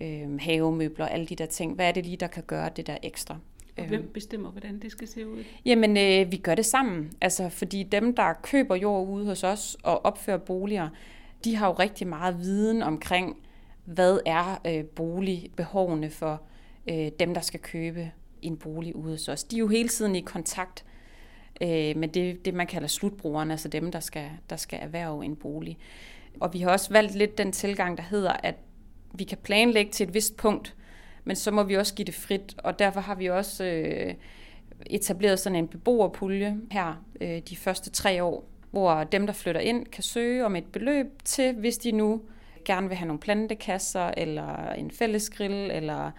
øh, 0.00 0.40
havemøbler, 0.40 1.06
alle 1.06 1.26
de 1.26 1.36
der 1.36 1.46
ting. 1.46 1.74
Hvad 1.74 1.88
er 1.88 1.92
det 1.92 2.06
lige, 2.06 2.16
der 2.16 2.26
kan 2.26 2.42
gøre 2.46 2.70
det 2.76 2.86
der 2.86 2.96
ekstra? 3.02 3.36
Og 3.78 3.84
hvem 3.84 4.10
bestemmer, 4.14 4.50
hvordan 4.50 4.78
det 4.78 4.92
skal 4.92 5.08
se 5.08 5.26
ud? 5.26 5.44
Jamen, 5.64 5.96
øh, 5.96 6.32
vi 6.32 6.36
gør 6.36 6.54
det 6.54 6.66
sammen. 6.66 7.12
Altså, 7.20 7.48
fordi 7.48 7.82
dem, 7.82 8.14
der 8.14 8.32
køber 8.42 8.76
jord 8.76 9.08
ude 9.08 9.26
hos 9.26 9.44
os 9.44 9.76
og 9.82 10.04
opfører 10.04 10.38
boliger, 10.38 10.88
de 11.44 11.56
har 11.56 11.66
jo 11.66 11.72
rigtig 11.72 12.06
meget 12.06 12.38
viden 12.38 12.82
omkring, 12.82 13.36
hvad 13.84 14.18
er 14.26 14.60
øh, 14.66 14.84
boligbehovene 14.84 16.10
for 16.10 16.42
øh, 16.90 17.08
dem, 17.20 17.34
der 17.34 17.40
skal 17.40 17.60
købe 17.60 18.10
en 18.42 18.56
bolig 18.56 18.96
ude 18.96 19.10
hos 19.10 19.28
os. 19.28 19.44
De 19.44 19.56
er 19.56 19.60
jo 19.60 19.68
hele 19.68 19.88
tiden 19.88 20.16
i 20.16 20.20
kontakt 20.20 20.84
øh, 21.60 21.96
med 21.96 22.08
det, 22.08 22.44
det, 22.44 22.54
man 22.54 22.66
kalder 22.66 22.88
slutbrugerne, 22.88 23.52
altså 23.52 23.68
dem, 23.68 23.92
der 23.92 24.00
skal, 24.00 24.30
der 24.50 24.56
skal 24.56 24.78
erhverve 24.82 25.24
en 25.24 25.36
bolig. 25.36 25.78
Og 26.40 26.52
vi 26.52 26.58
har 26.58 26.70
også 26.70 26.92
valgt 26.92 27.14
lidt 27.14 27.38
den 27.38 27.52
tilgang, 27.52 27.96
der 27.96 28.02
hedder, 28.02 28.32
at 28.32 28.54
vi 29.14 29.24
kan 29.24 29.38
planlægge 29.38 29.92
til 29.92 30.08
et 30.08 30.14
vist 30.14 30.36
punkt, 30.36 30.74
men 31.24 31.36
så 31.36 31.50
må 31.50 31.62
vi 31.62 31.76
også 31.76 31.94
give 31.94 32.06
det 32.06 32.14
frit, 32.14 32.54
og 32.58 32.78
derfor 32.78 33.00
har 33.00 33.14
vi 33.14 33.26
også 33.26 33.64
øh, 33.64 34.14
etableret 34.86 35.38
sådan 35.38 35.56
en 35.56 35.68
beboerpulje 35.68 36.56
her 36.70 37.04
øh, 37.20 37.38
de 37.38 37.56
første 37.56 37.90
tre 37.90 38.24
år, 38.24 38.48
hvor 38.70 39.04
dem, 39.04 39.26
der 39.26 39.32
flytter 39.32 39.60
ind, 39.60 39.86
kan 39.86 40.02
søge 40.02 40.44
om 40.44 40.56
et 40.56 40.64
beløb 40.64 41.06
til, 41.24 41.54
hvis 41.54 41.78
de 41.78 41.92
nu 41.92 42.22
gerne 42.64 42.88
vil 42.88 42.96
have 42.96 43.06
nogle 43.06 43.20
plantekasser, 43.20 44.10
eller 44.16 44.72
en 44.72 44.90
fællesgrill, 44.90 45.70
eller 45.70 46.10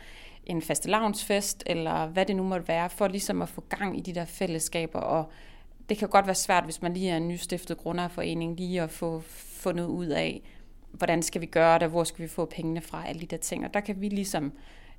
en 0.46 0.62
fastelavnsfest, 0.62 1.64
eller 1.66 2.08
hvad 2.08 2.26
det 2.26 2.36
nu 2.36 2.44
måtte 2.44 2.68
være, 2.68 2.90
for 2.90 3.08
ligesom 3.08 3.42
at 3.42 3.50
få 3.50 3.62
gang 3.62 3.98
i 3.98 4.02
de 4.02 4.16
der 4.16 4.26
fællesskaber. 4.26 5.00
Og 5.00 5.32
det 5.90 5.98
kan 5.98 6.10
godt 6.10 6.26
være 6.26 6.36
svært, 6.36 6.64
hvis 6.64 6.82
man 6.82 6.94
lige 6.94 7.10
er 7.10 7.18
en 7.18 7.28
nystiftet 7.28 7.78
grundejerforening, 7.78 8.58
lige 8.58 8.82
at 8.82 8.90
få 8.90 9.20
fundet 9.64 9.86
ud 9.86 10.08
af, 10.08 10.42
hvordan 10.92 11.24
skal 11.24 11.42
vi 11.42 11.46
gøre 11.46 11.80
det, 11.80 11.90
hvor 11.90 12.04
skal 12.04 12.24
vi 12.24 12.28
få 12.28 12.46
pengene 12.46 12.82
fra, 12.82 13.08
alle 13.08 13.22
de 13.22 13.26
der 13.26 13.38
ting. 13.38 13.66
Og 13.66 13.74
der 13.74 13.80
kan 13.80 14.02
vi 14.02 14.10
ligesom 14.10 14.52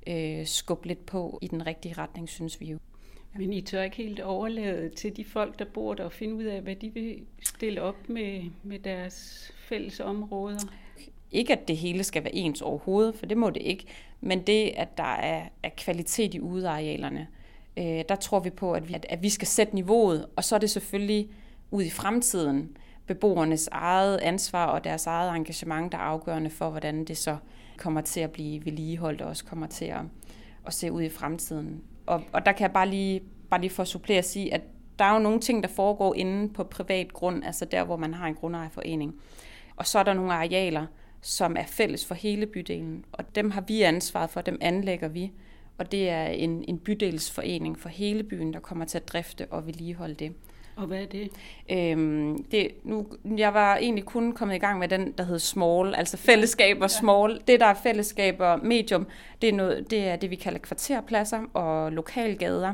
øh, 0.07 0.45
skubbe 0.45 0.87
lidt 0.87 1.05
på 1.05 1.39
i 1.41 1.47
den 1.47 1.67
rigtige 1.67 1.93
retning, 1.97 2.29
synes 2.29 2.59
vi 2.59 2.65
jo. 2.65 2.77
Men 3.37 3.53
I 3.53 3.61
tør 3.61 3.81
ikke 3.81 3.97
helt 3.97 4.19
overlade 4.19 4.89
til 4.89 5.17
de 5.17 5.25
folk, 5.25 5.59
der 5.59 5.65
bor 5.65 5.93
der, 5.93 6.03
og 6.03 6.11
finde 6.11 6.35
ud 6.35 6.43
af, 6.43 6.61
hvad 6.61 6.75
de 6.75 6.89
vil 6.93 7.25
stille 7.43 7.81
op 7.81 8.09
med, 8.09 8.43
med 8.63 8.79
deres 8.79 9.51
fælles 9.57 9.99
områder? 9.99 10.59
Ikke, 11.35 11.53
at 11.53 11.67
det 11.67 11.77
hele 11.77 12.03
skal 12.03 12.23
være 12.23 12.35
ens 12.35 12.61
overhovedet, 12.61 13.15
for 13.15 13.25
det 13.25 13.37
må 13.37 13.49
det 13.49 13.61
ikke. 13.61 13.85
Men 14.21 14.41
det, 14.41 14.71
at 14.77 14.97
der 14.97 15.03
er, 15.03 15.43
er 15.63 15.69
kvalitet 15.77 16.33
i 16.33 16.39
udearealerne, 16.39 17.27
øh, 17.77 18.03
der 18.09 18.15
tror 18.15 18.39
vi 18.39 18.49
på, 18.49 18.73
at 18.73 18.89
vi, 18.89 18.93
at, 18.93 19.05
at 19.09 19.23
vi 19.23 19.29
skal 19.29 19.47
sætte 19.47 19.75
niveauet, 19.75 20.25
og 20.35 20.43
så 20.43 20.55
er 20.55 20.59
det 20.59 20.69
selvfølgelig 20.69 21.29
ud 21.71 21.83
i 21.83 21.89
fremtiden 21.89 22.77
beboernes 23.07 23.69
eget 23.71 24.17
ansvar 24.17 24.65
og 24.65 24.83
deres 24.83 25.07
eget 25.07 25.35
engagement, 25.35 25.91
der 25.91 25.97
er 25.97 26.01
afgørende 26.01 26.49
for, 26.49 26.69
hvordan 26.69 27.05
det 27.05 27.17
så 27.17 27.37
kommer 27.77 28.01
til 28.01 28.19
at 28.19 28.31
blive 28.31 28.65
vedligeholdt 28.65 29.21
og 29.21 29.29
også 29.29 29.45
kommer 29.45 29.67
til 29.67 29.85
at, 29.85 30.01
at 30.65 30.73
se 30.73 30.91
ud 30.91 31.01
i 31.01 31.09
fremtiden. 31.09 31.81
Og, 32.05 32.23
og 32.31 32.45
der 32.45 32.51
kan 32.51 32.61
jeg 32.61 32.73
bare 32.73 32.89
lige, 32.89 33.21
bare 33.49 33.61
lige 33.61 33.69
for 33.69 33.83
at 33.83 33.87
supplere 33.87 34.23
sige, 34.23 34.53
at 34.53 34.61
der 34.99 35.05
er 35.05 35.13
jo 35.13 35.19
nogle 35.19 35.39
ting, 35.39 35.63
der 35.63 35.69
foregår 35.69 36.13
inde 36.13 36.53
på 36.53 36.63
privat 36.63 37.13
grund, 37.13 37.43
altså 37.45 37.65
der, 37.65 37.83
hvor 37.83 37.97
man 37.97 38.13
har 38.13 38.27
en 38.27 38.35
grundejerforening. 38.35 39.15
Og 39.75 39.87
så 39.87 39.99
er 39.99 40.03
der 40.03 40.13
nogle 40.13 40.33
arealer, 40.33 40.85
som 41.25 41.55
er 41.59 41.65
fælles 41.65 42.05
for 42.05 42.15
hele 42.15 42.45
bydelen, 42.45 43.05
og 43.11 43.35
dem 43.35 43.51
har 43.51 43.61
vi 43.61 43.81
ansvaret 43.81 44.29
for, 44.29 44.41
dem 44.41 44.57
anlægger 44.61 45.07
vi. 45.07 45.31
Og 45.77 45.91
det 45.91 46.09
er 46.09 46.25
en, 46.25 46.65
en 46.67 46.79
bydelsforening 46.79 47.79
for 47.79 47.89
hele 47.89 48.23
byen, 48.23 48.53
der 48.53 48.59
kommer 48.59 48.85
til 48.85 48.97
at 48.97 49.07
drifte 49.07 49.47
og 49.49 49.67
vedligeholde 49.67 50.13
det. 50.13 50.33
Og 50.75 50.87
hvad 50.87 51.01
er 51.01 51.05
det? 51.05 51.29
Øhm, 51.69 52.43
det 52.43 52.71
nu, 52.83 53.07
jeg 53.37 53.53
var 53.53 53.77
egentlig 53.77 54.05
kun 54.05 54.31
kommet 54.31 54.55
i 54.55 54.59
gang 54.59 54.79
med 54.79 54.87
den, 54.87 55.11
der 55.11 55.23
hedder 55.23 55.39
Small, 55.39 55.95
altså 55.95 56.17
fællesskaber 56.17 56.87
Small. 56.87 57.41
Det, 57.47 57.59
der 57.59 57.65
er 57.65 57.73
fællesskaber 57.73 58.55
Medium, 58.55 59.07
det 59.41 59.49
er, 59.49 59.53
noget, 59.53 59.91
det 59.91 60.07
er 60.07 60.15
det, 60.15 60.29
vi 60.29 60.35
kalder 60.35 60.59
kvarterpladser 60.59 61.41
og 61.53 61.91
lokalgader. 61.91 62.73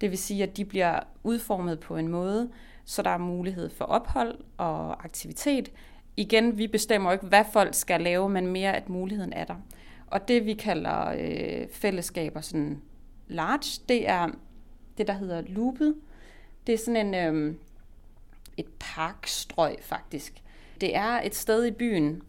Det 0.00 0.10
vil 0.10 0.18
sige, 0.18 0.42
at 0.42 0.56
de 0.56 0.64
bliver 0.64 1.00
udformet 1.22 1.80
på 1.80 1.96
en 1.96 2.08
måde, 2.08 2.50
så 2.84 3.02
der 3.02 3.10
er 3.10 3.18
mulighed 3.18 3.70
for 3.70 3.84
ophold 3.84 4.38
og 4.56 5.04
aktivitet, 5.04 5.72
igen, 6.16 6.58
vi 6.58 6.66
bestemmer 6.66 7.12
ikke, 7.12 7.26
hvad 7.26 7.44
folk 7.52 7.74
skal 7.74 8.00
lave, 8.00 8.28
men 8.28 8.46
mere, 8.46 8.76
at 8.76 8.88
muligheden 8.88 9.32
er 9.32 9.44
der. 9.44 9.56
Og 10.06 10.28
det, 10.28 10.46
vi 10.46 10.54
kalder 10.54 11.14
øh, 11.18 11.68
fællesskaber 11.68 12.40
sådan 12.40 12.82
large, 13.28 13.82
det 13.88 14.08
er 14.08 14.28
det, 14.98 15.06
der 15.06 15.12
hedder 15.12 15.40
loopet. 15.40 15.94
Det 16.66 16.72
er 16.72 16.78
sådan 16.78 17.14
en, 17.14 17.14
øh, 17.14 17.54
et 18.56 18.66
parkstrøg, 18.78 19.76
faktisk. 19.80 20.42
Det 20.80 20.96
er 20.96 21.20
et 21.20 21.34
sted 21.34 21.64
i 21.64 21.70
byen, 21.70 22.22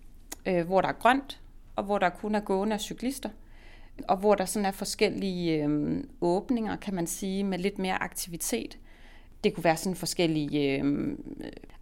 øh, 0.46 0.66
hvor 0.66 0.82
der 0.82 0.88
er 0.88 0.94
grønt, 0.94 1.42
og 1.76 1.84
hvor 1.84 1.98
der 1.98 2.10
kun 2.10 2.36
er 2.36 2.40
gående 2.40 2.74
og 2.74 2.80
cyklister, 2.80 3.30
og 4.08 4.18
hvor 4.18 4.36
der 4.36 4.46
sådan 4.46 4.66
er 4.66 4.72
forskellige 4.72 5.64
øh, 5.64 6.04
åbninger, 6.22 6.76
kan 6.76 6.94
man 6.94 7.08
sige, 7.08 7.44
med 7.44 7.60
lidt 7.60 7.80
mere 7.80 8.04
aktivitet. 8.04 8.78
Det 9.44 9.54
kunne 9.54 9.64
være 9.64 9.78
sådan 9.78 9.96
forskellige 9.96 10.80
øh, 10.80 11.18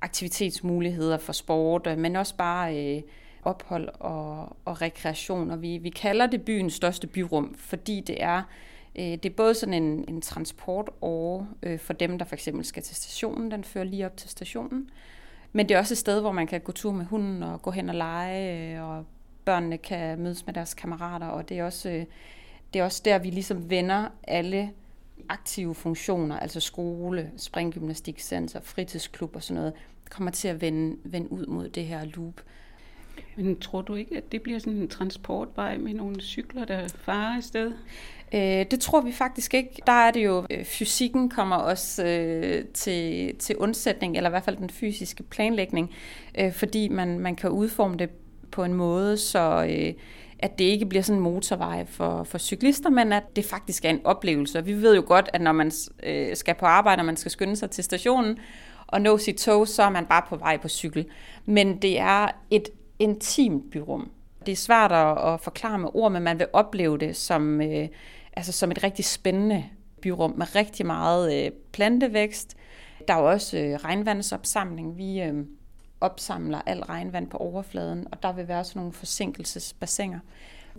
aktivitetsmuligheder 0.02 1.18
for 1.18 1.34
sport, 1.34 1.88
øh, 1.88 1.98
men 1.98 2.16
også 2.16 2.36
bare 2.36 2.78
øh, 2.78 3.02
ophold 3.44 3.90
og, 4.00 4.58
og 4.66 4.82
rekreation. 4.82 5.52
Og 5.52 5.62
vi, 5.62 5.78
vi 5.78 5.90
kalder 5.90 6.28
det 6.28 6.42
byens 6.42 6.74
største 6.74 7.08
byrum, 7.08 7.56
fordi 7.58 8.04
det 8.08 8.24
er 8.24 8.42
øh, 8.96 9.04
det 9.04 9.26
er 9.26 9.36
både 9.38 9.56
sådan 9.56 9.84
en, 9.84 10.06
en 10.08 10.22
transportåre 10.22 11.48
øh, 11.64 11.80
for 11.80 11.94
dem, 11.94 12.18
der 12.18 12.26
for 12.26 12.36
eksempel 12.36 12.66
skal 12.66 12.84
til 12.84 12.96
stationen. 12.96 13.52
Den 13.52 13.64
fører 13.64 13.86
lige 13.86 14.06
op 14.06 14.18
til 14.18 14.30
stationen. 14.30 14.90
Men 15.54 15.70
det 15.70 15.76
er 15.76 15.80
også 15.80 15.94
et 15.94 15.98
sted, 15.98 16.22
hvor 16.22 16.32
man 16.32 16.48
kan 16.48 16.62
gå 16.62 16.72
tur 16.72 16.92
med 16.92 17.06
hunden 17.06 17.44
og 17.44 17.62
gå 17.62 17.72
hen 17.72 17.90
og 17.90 17.96
lege, 17.96 18.74
øh, 18.76 18.90
og 18.90 19.06
børnene 19.46 19.78
kan 19.78 20.20
mødes 20.20 20.46
med 20.46 20.54
deres 20.54 20.74
kammerater. 20.74 21.28
Og 21.28 21.50
det 21.50 21.60
er 21.60 21.64
også, 21.64 21.90
øh, 21.90 22.06
det 22.74 22.80
er 22.80 22.84
også 22.84 23.02
der, 23.06 23.20
vi 23.20 23.30
ligesom 23.30 23.70
vender 23.70 24.08
alle 24.24 24.72
aktive 25.30 25.76
funktioner, 25.76 26.40
altså 26.40 26.60
skole, 26.60 27.32
springgymnastikcenter, 27.38 28.60
fritidsklub 28.64 29.36
og 29.36 29.44
sådan 29.44 29.56
noget, 29.56 29.74
kommer 30.10 30.32
til 30.32 30.48
at 30.48 30.62
vende, 30.62 30.98
vende 31.04 31.32
ud 31.32 31.46
mod 31.46 31.70
det 31.70 31.86
her 31.86 32.06
loop. 32.06 32.42
Men 33.36 33.60
tror 33.60 33.82
du 33.82 33.96
ikke, 33.96 34.18
at 34.18 34.32
det 34.32 34.42
bliver 34.42 34.60
sådan 34.60 34.74
en 34.74 34.88
transportvej 34.88 35.78
med 35.78 35.94
nogle 35.94 36.22
cykler, 36.22 36.66
der 36.66 36.88
farer 36.88 37.38
afsted? 37.38 37.72
Øh, 38.34 38.66
det 38.72 38.80
tror 38.80 39.02
vi 39.02 39.12
faktisk 39.12 39.54
ikke. 39.54 39.82
Der 39.86 39.92
er 39.92 40.12
det 40.12 40.26
jo, 40.26 40.46
øh, 40.50 40.66
fysikken 40.66 41.30
kommer 41.30 41.56
også 41.56 42.06
øh, 42.06 42.66
til, 42.66 43.36
til 43.36 43.58
undsætning, 43.58 44.18
eller 44.18 44.30
i 44.30 44.32
hvert 44.32 44.44
fald 44.44 44.58
den 44.58 44.70
fysiske 44.70 45.24
planlægning, 45.24 45.92
øh, 46.40 46.54
fordi 46.54 46.88
man, 46.88 47.20
man 47.20 47.36
kan 47.36 47.50
udforme 47.50 47.98
det 47.98 48.10
på 48.52 48.64
en 48.64 48.74
måde, 48.74 49.18
så 49.18 49.68
øh, 49.70 49.94
at 50.42 50.60
det 50.60 50.66
ikke 50.66 50.86
bliver 50.86 51.02
sådan 51.02 51.18
en 51.18 51.24
motorvej 51.24 51.86
for, 51.86 52.24
for 52.24 52.38
cyklister, 52.38 52.90
men 52.90 53.14
at 53.14 53.24
det 53.36 53.46
faktisk 53.46 53.86
er 53.86 53.90
en 53.90 54.06
oplevelse. 54.06 54.60
Og 54.60 54.66
vi 54.66 54.74
ved 54.74 54.96
jo 54.96 55.04
godt, 55.08 55.30
at 55.34 55.42
når 55.42 55.52
man 55.52 55.72
øh, 56.04 56.36
skal 56.36 56.56
på 56.56 56.66
arbejde, 56.66 57.02
og 57.02 57.06
man 57.06 57.18
skal 57.18 57.32
skynde 57.32 57.56
sig 57.56 57.72
til 57.72 57.84
stationen 57.84 58.38
og 58.88 59.02
nå 59.02 59.18
sit 59.18 59.38
tog, 59.38 59.68
så 59.68 59.84
er 59.84 59.90
man 59.90 60.06
bare 60.06 60.22
på 60.30 60.36
vej 60.36 60.58
på 60.58 60.68
cykel. 60.68 61.06
Men 61.46 61.82
det 61.82 62.00
er 62.00 62.28
et 62.50 62.70
intimt 63.00 63.72
byrum. 63.72 64.12
Det 64.46 64.52
er 64.52 64.56
svært 64.56 64.92
at, 64.92 65.34
at 65.34 65.42
forklare 65.42 65.80
med 65.80 65.90
ord, 65.94 66.12
men 66.12 66.24
man 66.24 66.40
vil 66.40 66.48
opleve 66.54 66.98
det 66.98 67.16
som, 67.16 67.62
øh, 67.62 67.88
altså 68.34 68.52
som 68.52 68.72
et 68.72 68.84
rigtig 68.84 69.06
spændende 69.06 69.66
byrum 70.02 70.34
med 70.38 70.56
rigtig 70.56 70.86
meget 70.86 71.46
øh, 71.46 71.52
plantevækst. 71.72 72.58
Der 73.08 73.14
er 73.14 73.20
jo 73.20 73.30
også 73.30 73.58
øh, 73.58 73.76
regnvandsopsamling. 73.76 74.98
Vi 74.98 75.22
øh, 75.22 75.34
opsamler 76.02 76.62
al 76.66 76.84
regnvand 76.84 77.28
på 77.28 77.38
overfladen, 77.38 78.08
og 78.12 78.24
der 78.24 78.34
vil 78.34 78.48
være 78.48 78.64
sådan 78.64 78.80
nogle 78.80 78.94
forsinkelsesbassiner. 78.94 80.20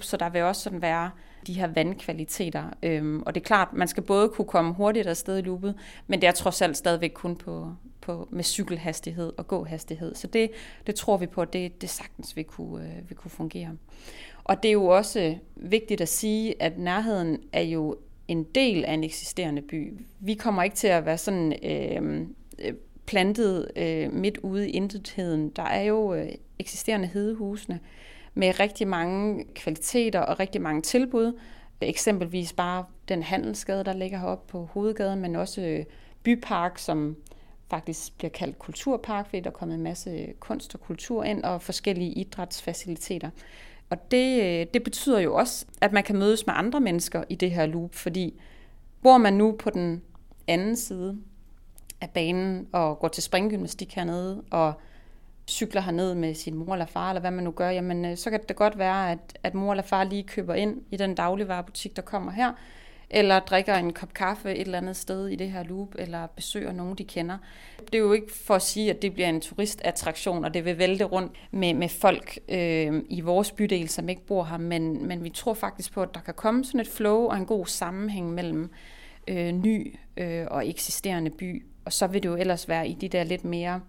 Så 0.00 0.16
der 0.16 0.28
vil 0.28 0.42
også 0.42 0.62
sådan 0.62 0.82
være 0.82 1.10
de 1.46 1.52
her 1.52 1.66
vandkvaliteter. 1.66 2.64
Øhm, 2.82 3.22
og 3.22 3.34
det 3.34 3.40
er 3.40 3.44
klart, 3.44 3.68
man 3.72 3.88
skal 3.88 4.02
både 4.02 4.28
kunne 4.28 4.48
komme 4.48 4.74
hurtigt 4.74 5.06
afsted 5.06 5.38
i 5.38 5.40
loopet, 5.40 5.74
men 6.06 6.20
det 6.20 6.26
er 6.26 6.32
trods 6.32 6.62
alt 6.62 6.76
stadigvæk 6.76 7.10
kun 7.14 7.36
på, 7.36 7.72
på, 8.00 8.28
med 8.30 8.44
cykelhastighed 8.44 9.32
og 9.36 9.46
gåhastighed. 9.46 10.14
Så 10.14 10.26
det, 10.26 10.50
det 10.86 10.94
tror 10.94 11.16
vi 11.16 11.26
på, 11.26 11.42
at 11.42 11.52
det, 11.52 11.82
det 11.82 11.90
sagtens 11.90 12.36
vil 12.36 12.44
kunne, 12.44 12.86
øh, 12.86 13.08
vil 13.08 13.16
kunne 13.16 13.30
fungere. 13.30 13.76
Og 14.44 14.62
det 14.62 14.68
er 14.68 14.72
jo 14.72 14.86
også 14.86 15.36
vigtigt 15.56 16.00
at 16.00 16.08
sige, 16.08 16.62
at 16.62 16.78
nærheden 16.78 17.38
er 17.52 17.62
jo 17.62 17.96
en 18.28 18.44
del 18.44 18.84
af 18.84 18.92
en 18.92 19.04
eksisterende 19.04 19.62
by. 19.62 20.06
Vi 20.20 20.34
kommer 20.34 20.62
ikke 20.62 20.76
til 20.76 20.88
at 20.88 21.06
være 21.06 21.18
sådan 21.18 21.52
øhm, 21.62 22.34
øh, 22.58 22.68
øh 22.68 22.74
plantet 23.06 23.70
øh, 23.76 24.12
midt 24.12 24.38
ude 24.38 24.70
i 24.70 24.72
intetheden. 24.72 25.50
Der 25.50 25.62
er 25.62 25.82
jo 25.82 26.14
øh, 26.14 26.28
eksisterende 26.58 27.08
hedehusene 27.08 27.80
med 28.34 28.60
rigtig 28.60 28.88
mange 28.88 29.44
kvaliteter 29.54 30.20
og 30.20 30.40
rigtig 30.40 30.62
mange 30.62 30.82
tilbud. 30.82 31.38
Eksempelvis 31.80 32.52
bare 32.52 32.84
den 33.08 33.22
handelsgade, 33.22 33.84
der 33.84 33.92
ligger 33.92 34.18
heroppe 34.18 34.52
på 34.52 34.64
hovedgaden, 34.72 35.20
men 35.20 35.36
også 35.36 35.60
øh, 35.60 35.84
bypark, 36.22 36.78
som 36.78 37.16
faktisk 37.70 38.18
bliver 38.18 38.30
kaldt 38.30 38.58
kulturpark, 38.58 39.26
fordi 39.26 39.40
der 39.40 39.50
er 39.50 39.54
kommet 39.54 39.74
en 39.74 39.82
masse 39.82 40.10
øh, 40.10 40.28
kunst 40.40 40.74
og 40.74 40.80
kultur 40.80 41.24
ind, 41.24 41.42
og 41.44 41.62
forskellige 41.62 42.12
idrætsfaciliteter. 42.12 43.30
Og 43.90 44.10
det, 44.10 44.42
øh, 44.42 44.66
det 44.74 44.82
betyder 44.82 45.20
jo 45.20 45.34
også, 45.34 45.66
at 45.80 45.92
man 45.92 46.04
kan 46.04 46.16
mødes 46.16 46.46
med 46.46 46.54
andre 46.56 46.80
mennesker 46.80 47.24
i 47.28 47.34
det 47.34 47.50
her 47.50 47.66
loop, 47.66 47.94
fordi 47.94 48.40
bor 49.02 49.18
man 49.18 49.34
nu 49.34 49.52
på 49.58 49.70
den 49.70 50.02
anden 50.48 50.76
side 50.76 51.18
af 52.02 52.10
banen 52.10 52.66
og 52.72 52.98
går 52.98 53.08
til 53.08 53.22
springgymnastik 53.22 53.94
hernede 53.94 54.42
og 54.50 54.72
cykler 55.48 55.80
herned 55.80 56.14
med 56.14 56.34
sin 56.34 56.54
mor 56.54 56.72
eller 56.72 56.86
far, 56.86 57.10
eller 57.10 57.20
hvad 57.20 57.30
man 57.30 57.44
nu 57.44 57.50
gør, 57.50 57.70
jamen 57.70 58.04
øh, 58.04 58.16
så 58.16 58.30
kan 58.30 58.40
det 58.48 58.56
godt 58.56 58.78
være, 58.78 59.10
at, 59.10 59.38
at 59.42 59.54
mor 59.54 59.72
eller 59.72 59.82
far 59.82 60.04
lige 60.04 60.22
køber 60.22 60.54
ind 60.54 60.82
i 60.90 60.96
den 60.96 61.14
dagligvarerbutik, 61.14 61.96
der 61.96 62.02
kommer 62.02 62.32
her, 62.32 62.52
eller 63.10 63.40
drikker 63.40 63.74
en 63.74 63.92
kop 63.92 64.14
kaffe 64.14 64.54
et 64.54 64.60
eller 64.60 64.78
andet 64.78 64.96
sted 64.96 65.28
i 65.28 65.36
det 65.36 65.50
her 65.50 65.62
loop, 65.62 65.94
eller 65.98 66.26
besøger 66.26 66.72
nogen, 66.72 66.94
de 66.98 67.04
kender. 67.04 67.38
Det 67.78 67.94
er 67.94 67.98
jo 67.98 68.12
ikke 68.12 68.32
for 68.32 68.54
at 68.54 68.62
sige, 68.62 68.90
at 68.90 69.02
det 69.02 69.14
bliver 69.14 69.28
en 69.28 69.40
turistattraktion, 69.40 70.44
og 70.44 70.54
det 70.54 70.64
vil 70.64 70.78
vælte 70.78 71.04
rundt 71.04 71.32
med, 71.50 71.74
med 71.74 71.88
folk 71.88 72.38
øh, 72.48 73.02
i 73.08 73.20
vores 73.20 73.52
bydel, 73.52 73.88
som 73.88 74.08
ikke 74.08 74.26
bor 74.26 74.44
her, 74.44 74.58
men, 74.58 75.06
men 75.06 75.24
vi 75.24 75.30
tror 75.30 75.54
faktisk 75.54 75.92
på, 75.92 76.02
at 76.02 76.14
der 76.14 76.20
kan 76.20 76.34
komme 76.34 76.64
sådan 76.64 76.80
et 76.80 76.88
flow 76.88 77.18
og 77.18 77.36
en 77.36 77.46
god 77.46 77.66
sammenhæng 77.66 78.34
mellem 78.34 78.70
øh, 79.28 79.52
ny 79.52 79.94
øh, 80.16 80.46
og 80.50 80.68
eksisterende 80.68 81.30
by. 81.30 81.66
Og 81.84 81.92
så 81.92 82.06
vil 82.06 82.22
det 82.22 82.28
jo 82.28 82.36
ellers 82.36 82.68
være 82.68 82.88
i 82.88 82.94
de 82.94 83.08
der 83.08 83.24
lidt 83.24 83.44
mere 83.44 83.80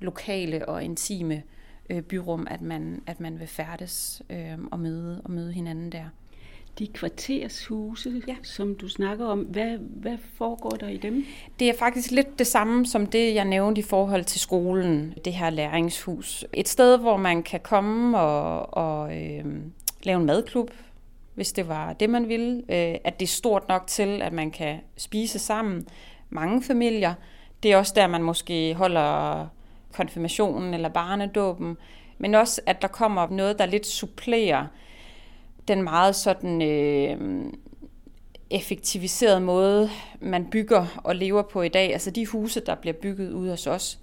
lokale 0.00 0.68
og 0.68 0.84
intime 0.84 1.42
øh, 1.90 2.02
byrum, 2.02 2.46
at 2.50 2.60
man, 2.60 3.02
at 3.06 3.20
man 3.20 3.40
vil 3.40 3.48
færdes 3.48 4.22
øh, 4.30 4.58
og, 4.70 4.80
møde, 4.80 5.20
og 5.24 5.30
møde 5.30 5.52
hinanden 5.52 5.92
der. 5.92 6.04
De 6.78 6.86
kvartershuse, 6.86 8.22
ja. 8.28 8.36
som 8.42 8.74
du 8.74 8.88
snakker 8.88 9.26
om, 9.26 9.40
hvad, 9.40 9.78
hvad 9.78 10.18
foregår 10.34 10.70
der 10.70 10.88
i 10.88 10.96
dem? 10.96 11.24
Det 11.58 11.68
er 11.68 11.74
faktisk 11.78 12.10
lidt 12.10 12.38
det 12.38 12.46
samme 12.46 12.86
som 12.86 13.06
det, 13.06 13.34
jeg 13.34 13.44
nævnte 13.44 13.78
i 13.78 13.84
forhold 13.84 14.24
til 14.24 14.40
skolen, 14.40 15.14
det 15.24 15.32
her 15.32 15.50
læringshus. 15.50 16.44
Et 16.52 16.68
sted, 16.68 16.98
hvor 16.98 17.16
man 17.16 17.42
kan 17.42 17.60
komme 17.60 18.18
og, 18.18 18.74
og 18.74 19.22
øh, 19.22 19.44
lave 20.02 20.20
en 20.20 20.26
madklub, 20.26 20.70
hvis 21.34 21.52
det 21.52 21.68
var 21.68 21.92
det, 21.92 22.10
man 22.10 22.28
ville. 22.28 22.56
Øh, 22.56 22.96
at 23.04 23.20
det 23.20 23.26
er 23.26 23.30
stort 23.30 23.68
nok 23.68 23.86
til, 23.86 24.22
at 24.22 24.32
man 24.32 24.50
kan 24.50 24.78
spise 24.96 25.38
sammen. 25.38 25.86
Mange 26.30 26.62
familier. 26.62 27.14
Det 27.62 27.72
er 27.72 27.76
også 27.76 27.92
der, 27.96 28.06
man 28.06 28.22
måske 28.22 28.74
holder 28.74 29.46
konfirmationen 29.92 30.74
eller 30.74 30.88
barnedåben. 30.88 31.76
Men 32.18 32.34
også, 32.34 32.60
at 32.66 32.82
der 32.82 32.88
kommer 32.88 33.26
noget, 33.30 33.58
der 33.58 33.66
lidt 33.66 33.86
supplerer 33.86 34.66
den 35.68 35.82
meget 35.82 36.16
sådan 36.16 36.62
øh, 36.62 37.44
effektiviserede 38.50 39.40
måde, 39.40 39.90
man 40.20 40.46
bygger 40.50 40.86
og 41.04 41.16
lever 41.16 41.42
på 41.42 41.62
i 41.62 41.68
dag. 41.68 41.92
Altså 41.92 42.10
de 42.10 42.26
huse, 42.26 42.60
der 42.60 42.74
bliver 42.74 42.94
bygget 42.94 43.32
ude 43.32 43.50
hos 43.50 43.66
os, 43.66 43.98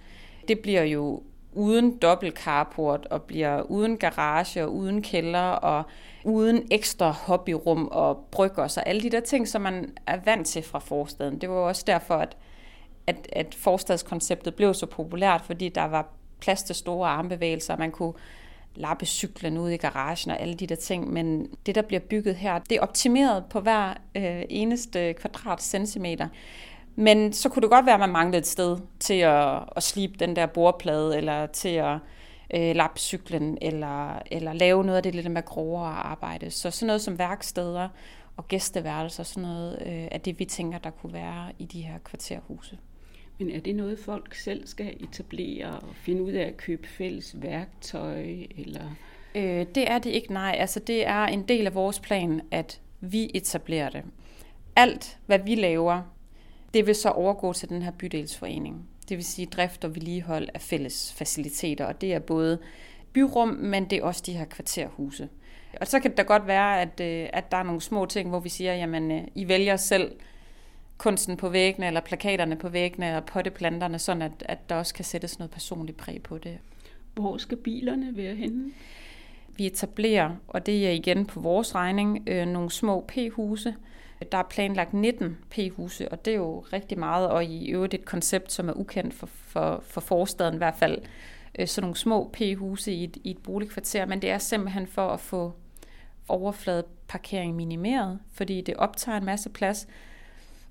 det 0.48 0.58
bliver 0.58 0.82
jo 0.82 1.22
uden 1.52 1.96
dobbelt 1.98 2.34
carport 2.34 3.06
og 3.06 3.22
bliver 3.22 3.62
uden 3.62 3.96
garage 3.96 4.64
og 4.64 4.74
uden 4.74 5.02
kælder 5.02 5.40
og 5.40 5.82
uden 6.24 6.66
ekstra 6.70 7.10
hobbyrum 7.10 7.88
og 7.88 8.28
brygger 8.30 8.68
så 8.68 8.80
alle 8.80 9.02
de 9.02 9.10
der 9.10 9.20
ting, 9.20 9.48
som 9.48 9.62
man 9.62 9.92
er 10.06 10.18
vant 10.24 10.46
til 10.46 10.62
fra 10.62 10.78
forstaden. 10.78 11.40
Det 11.40 11.50
var 11.50 11.56
også 11.56 11.84
derfor, 11.86 12.14
at, 12.14 12.36
at, 13.06 13.28
at 13.32 13.54
forstadskonceptet 13.54 14.54
blev 14.54 14.74
så 14.74 14.86
populært, 14.86 15.40
fordi 15.40 15.68
der 15.68 15.84
var 15.84 16.08
plads 16.40 16.62
til 16.62 16.74
store 16.74 17.08
armbevægelser, 17.08 17.76
man 17.76 17.90
kunne 17.90 18.12
lappe 18.74 19.06
cyklen 19.06 19.58
ud 19.58 19.70
i 19.70 19.76
garagen 19.76 20.30
og 20.30 20.40
alle 20.40 20.54
de 20.54 20.66
der 20.66 20.76
ting, 20.76 21.12
men 21.12 21.50
det, 21.66 21.74
der 21.74 21.82
bliver 21.82 22.00
bygget 22.00 22.36
her, 22.36 22.58
det 22.58 22.76
er 22.76 22.80
optimeret 22.80 23.44
på 23.50 23.60
hver 23.60 23.94
øh, 24.14 24.42
eneste 24.48 25.12
kvadratcentimeter. 25.12 26.28
Men 26.96 27.32
så 27.32 27.48
kunne 27.48 27.62
det 27.62 27.70
godt 27.70 27.86
være, 27.86 27.94
at 27.94 28.00
man 28.00 28.10
manglede 28.10 28.38
et 28.38 28.46
sted 28.46 28.78
til 29.00 29.14
at, 29.14 29.58
at 29.76 29.82
slibe 29.82 30.14
den 30.18 30.36
der 30.36 30.46
bordplade, 30.46 31.16
eller 31.16 31.46
til 31.46 31.68
at 31.68 31.98
øh, 32.54 32.76
lappe 32.76 32.98
cyklen, 32.98 33.58
eller, 33.60 34.22
eller 34.26 34.52
lave 34.52 34.84
noget 34.84 34.96
af 34.96 35.02
det 35.02 35.14
lidt 35.14 35.30
med 35.30 35.44
grovere 35.44 35.92
arbejde. 35.92 36.50
Så 36.50 36.70
sådan 36.70 36.86
noget 36.86 37.02
som 37.02 37.18
værksteder 37.18 37.88
og 38.36 38.48
gæsteværelser, 38.48 39.22
sådan 39.22 39.42
noget 39.42 39.78
øh, 39.86 40.08
af 40.12 40.20
det, 40.20 40.38
vi 40.38 40.44
tænker, 40.44 40.78
der 40.78 40.90
kunne 40.90 41.12
være 41.12 41.52
i 41.58 41.64
de 41.64 41.80
her 41.80 41.98
kvarterhuse. 42.04 42.78
Men 43.40 43.50
er 43.50 43.60
det 43.60 43.76
noget, 43.76 43.98
folk 43.98 44.34
selv 44.34 44.66
skal 44.66 44.96
etablere 45.00 45.66
og 45.66 45.94
finde 45.94 46.22
ud 46.22 46.32
af 46.32 46.46
at 46.46 46.56
købe 46.56 46.88
fælles 46.88 47.42
værktøj? 47.42 48.22
Eller? 48.58 48.96
Øh, 49.34 49.66
det 49.74 49.90
er 49.90 49.98
det 49.98 50.10
ikke, 50.10 50.32
nej. 50.32 50.56
Altså, 50.58 50.80
det 50.80 51.06
er 51.06 51.24
en 51.24 51.42
del 51.42 51.66
af 51.66 51.74
vores 51.74 52.00
plan, 52.00 52.40
at 52.50 52.80
vi 53.00 53.30
etablerer 53.34 53.90
det. 53.90 54.02
Alt, 54.76 55.18
hvad 55.26 55.38
vi 55.38 55.54
laver, 55.54 56.02
det 56.74 56.86
vil 56.86 56.94
så 56.94 57.08
overgå 57.08 57.52
til 57.52 57.68
den 57.68 57.82
her 57.82 57.90
bydelsforening. 57.90 58.88
Det 59.08 59.16
vil 59.16 59.24
sige 59.24 59.46
drift 59.46 59.84
og 59.84 59.94
vedligehold 59.94 60.48
af 60.54 60.60
fælles 60.60 61.12
faciliteter, 61.12 61.84
og 61.84 62.00
det 62.00 62.14
er 62.14 62.18
både 62.18 62.58
byrum, 63.12 63.48
men 63.48 63.84
det 63.84 63.98
er 63.98 64.02
også 64.02 64.22
de 64.26 64.32
her 64.32 64.44
kvarterhuse. 64.44 65.28
Og 65.80 65.86
så 65.86 66.00
kan 66.00 66.10
det 66.10 66.18
da 66.18 66.22
godt 66.22 66.46
være, 66.46 66.80
at, 66.80 67.00
øh, 67.00 67.28
at 67.32 67.50
der 67.50 67.56
er 67.56 67.62
nogle 67.62 67.80
små 67.80 68.06
ting, 68.06 68.28
hvor 68.28 68.40
vi 68.40 68.48
siger, 68.48 68.74
jamen, 68.74 69.10
øh, 69.10 69.22
I 69.34 69.48
vælger 69.48 69.76
selv 69.76 70.12
kunsten 71.00 71.36
på 71.36 71.48
væggene, 71.48 71.86
eller 71.86 72.00
plakaterne 72.00 72.56
på 72.56 72.68
væggene, 72.68 73.16
og 73.16 73.24
potteplanterne, 73.24 73.98
sådan 73.98 74.22
at, 74.22 74.32
at 74.40 74.68
der 74.68 74.74
også 74.74 74.94
kan 74.94 75.04
sættes 75.04 75.38
noget 75.38 75.50
personligt 75.50 75.98
præg 75.98 76.22
på 76.22 76.38
det. 76.38 76.58
Hvor 77.14 77.36
skal 77.36 77.56
bilerne 77.56 78.16
være 78.16 78.34
henne? 78.34 78.70
Vi 79.56 79.66
etablerer, 79.66 80.30
og 80.48 80.66
det 80.66 80.86
er 80.86 80.90
igen 80.90 81.26
på 81.26 81.40
vores 81.40 81.74
regning, 81.74 82.24
øh, 82.26 82.46
nogle 82.46 82.70
små 82.70 83.04
P-huse. 83.08 83.74
Der 84.32 84.38
er 84.38 84.42
planlagt 84.42 84.94
19 84.94 85.38
P-huse, 85.50 86.12
og 86.12 86.24
det 86.24 86.30
er 86.30 86.36
jo 86.36 86.60
rigtig 86.60 86.98
meget, 86.98 87.28
og 87.28 87.44
i 87.44 87.70
øvrigt 87.70 87.94
et 87.94 88.04
koncept, 88.04 88.52
som 88.52 88.68
er 88.68 88.72
ukendt 88.72 89.14
for, 89.14 89.26
for, 89.26 89.82
for 89.84 90.00
forstaden 90.00 90.54
i 90.54 90.58
hvert 90.58 90.76
fald. 90.76 90.98
Øh, 91.58 91.66
sådan 91.66 91.84
nogle 91.84 91.96
små 91.96 92.30
P-huse 92.32 92.92
i 92.92 93.04
et, 93.04 93.16
i 93.24 93.30
et 93.30 93.38
boligkvarter, 93.38 94.06
men 94.06 94.22
det 94.22 94.30
er 94.30 94.38
simpelthen 94.38 94.86
for 94.86 95.08
at 95.08 95.20
få 95.20 95.52
overfladeparkering 96.28 97.56
minimeret, 97.56 98.18
fordi 98.32 98.60
det 98.60 98.74
optager 98.76 99.18
en 99.18 99.24
masse 99.24 99.50
plads, 99.50 99.88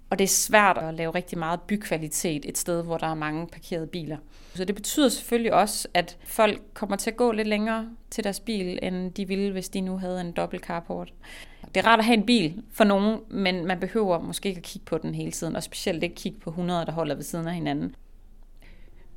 og 0.10 0.20
det 0.20 0.24
er 0.24 0.28
svært 0.28 0.78
at 0.78 0.94
lave 0.94 1.16
rigtig 1.16 1.38
meget 1.38 1.62
bykvalitet 1.62 2.46
et 2.46 2.58
sted, 2.58 2.84
hvor 2.84 2.98
der 2.98 3.08
er 3.08 3.14
mange 3.14 3.48
parkerede 3.48 3.88
biler. 3.88 4.18
Så 4.56 4.66
det 4.66 4.76
betyder 4.76 5.10
selvfølgelig 5.10 5.54
også, 5.54 5.88
at 5.94 6.18
folk 6.24 6.62
kommer 6.74 6.96
til 6.96 7.12
at 7.12 7.18
gå 7.18 7.32
lidt 7.32 7.48
længere 7.48 7.90
til 8.10 8.24
deres 8.24 8.40
bil, 8.40 8.80
end 8.82 9.12
de 9.12 9.28
ville, 9.28 9.52
hvis 9.52 9.70
de 9.70 9.82
nu 9.82 9.98
havde 9.98 10.22
en 10.22 10.32
dobbelt 10.32 10.66
carport. 10.66 11.14
Det 11.76 11.78
er 11.84 11.88
rart 11.88 12.00
at 12.00 12.06
have 12.06 12.18
en 12.18 12.26
bil 12.26 12.64
for 12.72 12.84
nogen, 12.84 13.20
men 13.30 13.66
man 13.66 13.80
behøver 13.80 14.20
måske 14.20 14.50
ikke 14.50 14.60
at 14.60 14.64
kigge 14.64 14.86
på 14.86 14.98
den 14.98 15.16
hele 15.16 15.32
tiden, 15.32 15.56
og 15.56 15.64
specielt 15.64 16.04
ikke 16.04 16.16
kigge 16.16 16.40
på 16.40 16.50
100, 16.50 16.86
der 16.86 16.92
holder 16.92 17.16
ved 17.16 17.24
siden 17.24 17.48
af 17.48 17.54
hinanden. 17.54 17.96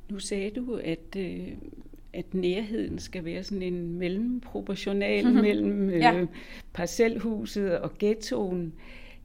Nu 0.09 0.19
sagde 0.19 0.49
du, 0.49 0.75
at, 0.83 1.15
øh, 1.17 1.47
at 2.13 2.33
nærheden 2.33 2.99
skal 2.99 3.25
være 3.25 3.43
sådan 3.43 3.61
en 3.61 3.97
mellemproportional 3.97 5.33
mellem 5.43 5.89
øh, 5.89 5.99
ja. 5.99 6.25
parcelhuset 6.73 7.79
og 7.79 7.91
ghettoen. 7.99 8.73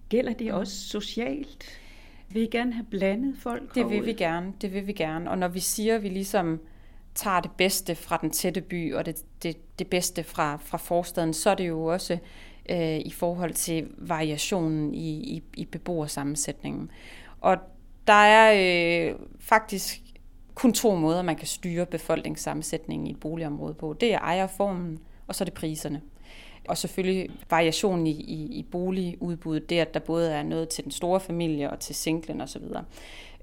Gælder 0.08 0.32
det 0.32 0.52
også 0.52 0.88
socialt? 0.88 1.80
Vil 2.28 2.42
I 2.42 2.46
gerne 2.46 2.72
have 2.72 2.86
blandet 2.90 3.36
folk 3.38 3.74
Det 3.74 3.90
vil 3.90 4.06
vi 4.06 4.12
gerne, 4.12 4.52
det 4.60 4.74
vil 4.74 4.86
vi 4.86 4.92
gerne. 4.92 5.30
Og 5.30 5.38
når 5.38 5.48
vi 5.48 5.60
siger, 5.60 5.94
at 5.94 6.02
vi 6.02 6.08
ligesom 6.08 6.60
tager 7.14 7.40
det 7.40 7.50
bedste 7.50 7.94
fra 7.94 8.18
den 8.22 8.30
tætte 8.30 8.60
by 8.60 8.94
og 8.94 9.06
det, 9.06 9.22
det, 9.42 9.78
det 9.78 9.86
bedste 9.86 10.24
fra, 10.24 10.56
fra 10.56 10.78
forstaden, 10.78 11.34
så 11.34 11.50
er 11.50 11.54
det 11.54 11.68
jo 11.68 11.84
også 11.84 12.18
øh, 12.68 12.98
i 12.98 13.10
forhold 13.10 13.52
til 13.54 13.86
variationen 13.96 14.94
i, 14.94 15.10
i, 15.10 15.42
i 15.56 15.64
beboersammensætningen. 15.64 16.90
Og 17.40 17.56
der 18.06 18.12
er 18.12 19.10
øh, 19.10 19.14
faktisk 19.40 20.02
kun 20.54 20.72
to 20.72 20.94
måder, 20.94 21.22
man 21.22 21.36
kan 21.36 21.46
styre 21.46 21.86
befolkningssammensætningen 21.86 23.06
i 23.06 23.10
et 23.10 23.20
boligområde 23.20 23.74
på. 23.74 23.96
Det 24.00 24.14
er 24.14 24.18
ejerformen, 24.18 24.98
og 25.26 25.34
så 25.34 25.44
er 25.44 25.46
det 25.46 25.54
priserne. 25.54 26.02
Og 26.68 26.76
selvfølgelig 26.76 27.30
variationen 27.50 28.06
i, 28.06 28.10
i, 28.10 28.58
i 28.58 28.62
boligudbuddet, 28.62 29.70
det 29.70 29.78
at 29.78 29.94
der 29.94 30.00
både 30.00 30.32
er 30.32 30.42
noget 30.42 30.68
til 30.68 30.84
den 30.84 30.92
store 30.92 31.20
familie 31.20 31.70
og 31.70 31.80
til 31.80 31.94
singlen 31.94 32.40
osv. 32.40 32.62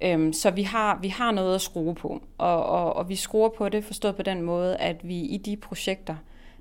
Øhm, 0.02 0.34
så 0.34 0.52
vi 0.52 0.64
har, 0.64 1.00
vi 1.02 1.08
har 1.08 1.32
noget 1.32 1.56
at 1.56 1.62
skrue 1.62 1.96
på, 1.96 2.22
og, 2.38 2.66
og, 2.66 2.96
og 2.96 3.10
vi 3.10 3.16
skruer 3.16 3.50
på 3.50 3.70
det 3.70 3.84
forstået 3.84 4.16
på 4.16 4.24
den 4.24 4.42
måde, 4.42 4.78
at 4.78 5.08
vi 5.08 5.20
i 5.20 5.38
de 5.38 5.58
projekter, 5.58 6.16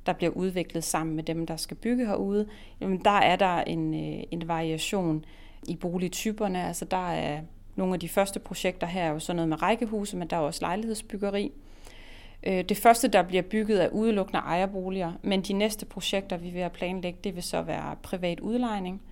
der 0.06 0.12
bliver 0.12 0.32
udviklet 0.32 0.84
sammen 0.84 1.16
med 1.16 1.24
dem, 1.24 1.46
der 1.46 1.56
skal 1.56 1.76
bygge 1.76 2.06
herude, 2.06 2.46
jamen 2.80 2.98
der 3.04 3.10
er 3.10 3.36
der 3.36 3.60
en, 3.60 3.94
øh, 3.94 4.22
en 4.30 4.48
variation 4.48 5.24
i 5.68 5.76
boligtyperne. 5.76 6.66
Altså 6.66 6.84
der 6.84 7.10
er 7.10 7.40
nogle 7.76 7.94
af 7.94 8.00
de 8.00 8.08
første 8.08 8.40
projekter 8.40 8.86
her 8.86 9.02
er 9.02 9.12
jo 9.12 9.18
sådan 9.18 9.36
noget 9.36 9.48
med 9.48 9.62
rækkehuse, 9.62 10.16
men 10.16 10.28
der 10.28 10.36
er 10.36 10.40
også 10.40 10.60
lejlighedsbyggeri. 10.60 11.52
Øh, 12.46 12.64
det 12.64 12.76
første, 12.76 13.08
der 13.08 13.22
bliver 13.22 13.42
bygget, 13.42 13.84
er 13.84 13.88
udelukkende 13.88 14.38
ejerboliger, 14.38 15.12
men 15.22 15.42
de 15.42 15.52
næste 15.52 15.86
projekter, 15.86 16.36
vi 16.36 16.50
vil 16.50 16.70
planlægge, 16.74 17.18
det 17.24 17.34
vil 17.34 17.42
så 17.42 17.62
være 17.62 17.96
privat 18.02 18.40
udlejning. 18.40 19.02